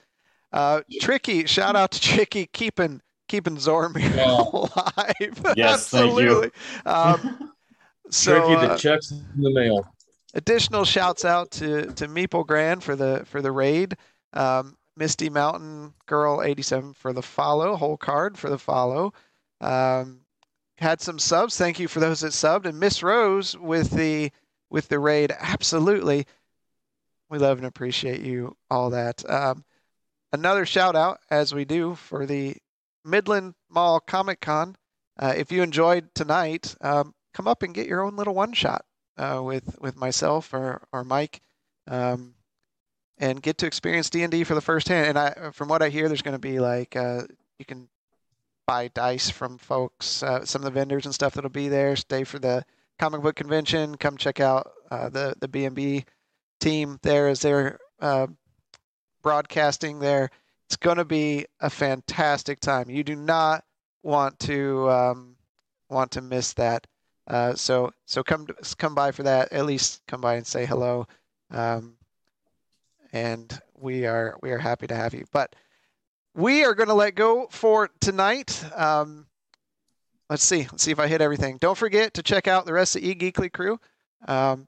[0.51, 4.41] Uh, Tricky, shout out to Tricky, keeping keeping Zormir Yeah.
[4.41, 5.53] alive.
[5.57, 6.43] Yes, thank you.
[6.43, 6.51] Absolutely.
[6.85, 7.51] Um,
[8.09, 9.87] so Tricky the uh, checks in the mail.
[10.33, 13.95] additional shouts out to to Meeple Grand for the for the raid.
[14.33, 17.75] Um, Misty Mountain Girl 87 for the follow.
[17.77, 19.13] Whole card for the follow.
[19.61, 20.19] Um,
[20.77, 21.57] had some subs.
[21.57, 22.65] Thank you for those that subbed.
[22.65, 24.31] And Miss Rose with the
[24.69, 25.33] with the raid.
[25.39, 26.25] Absolutely.
[27.29, 29.23] We love and appreciate you all that.
[29.29, 29.63] Um,
[30.31, 32.55] another shout out as we do for the
[33.03, 34.75] Midland Mall Comic Con.
[35.19, 38.85] Uh, if you enjoyed tonight, um, come up and get your own little one shot
[39.17, 41.41] uh, with with myself or or Mike,
[41.87, 42.33] um,
[43.17, 45.09] and get to experience D and D for the first hand.
[45.09, 47.23] And I, from what I hear, there's going to be like uh,
[47.59, 47.89] you can
[48.67, 51.95] buy dice from folks, uh, some of the vendors and stuff that'll be there.
[51.95, 52.63] Stay for the
[52.99, 53.95] comic book convention.
[53.97, 56.05] Come check out uh, the the B and B
[56.59, 58.27] team there as they're uh,
[59.21, 60.29] broadcasting there.
[60.67, 62.89] It's going to be a fantastic time.
[62.89, 63.63] You do not
[64.03, 65.35] want to um,
[65.89, 66.87] want to miss that.
[67.27, 69.51] Uh, so so come come by for that.
[69.51, 71.07] At least come by and say hello.
[71.49, 71.95] Um,
[73.13, 75.25] and we are we are happy to have you.
[75.31, 75.55] But
[76.35, 78.63] we are going to let go for tonight.
[78.75, 79.27] Um,
[80.29, 80.67] let's see.
[80.71, 81.57] Let's see if I hit everything.
[81.57, 83.79] Don't forget to check out the rest of eGeekly crew
[84.27, 84.67] um,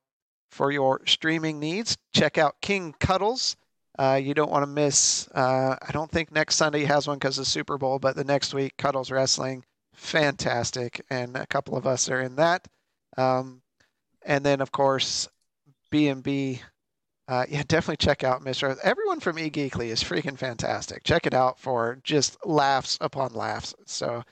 [0.49, 1.97] for your streaming needs.
[2.13, 3.55] Check out King Cuddles.
[3.97, 5.27] Uh, you don't want to miss.
[5.33, 8.53] Uh, I don't think next Sunday has one because of Super Bowl, but the next
[8.53, 9.63] week Cuddles Wrestling,
[9.93, 12.67] fantastic, and a couple of us are in that.
[13.17, 13.61] Um,
[14.25, 15.27] and then of course
[15.91, 16.61] B and B.
[17.27, 18.77] Uh, yeah, definitely check out Mr.
[18.83, 21.03] Everyone from eGeekly is freaking fantastic.
[21.03, 23.73] Check it out for just laughs upon laughs.
[23.85, 24.23] So,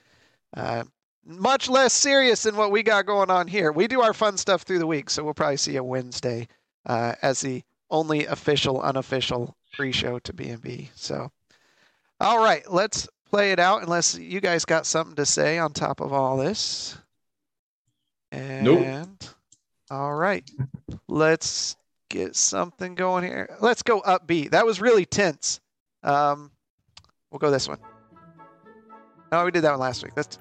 [0.58, 0.84] uh,
[1.24, 3.72] much less serious than what we got going on here.
[3.72, 6.48] We do our fun stuff through the week, so we'll probably see you Wednesday
[6.86, 10.90] uh, as the only official, unofficial pre-show to B&B.
[10.96, 11.32] So,
[12.20, 13.84] all right, let's play it out.
[13.84, 16.98] Unless you guys got something to say on top of all this.
[18.32, 19.08] And Nope.
[19.90, 20.50] all right,
[21.08, 21.76] let's
[22.10, 23.58] get something going here.
[23.60, 24.52] Let's go upbeat.
[24.52, 25.60] That was really tense.
[26.04, 26.50] Um,
[27.30, 27.80] we'll go this one.
[29.32, 30.14] No, we did that one last week.
[30.16, 30.38] That's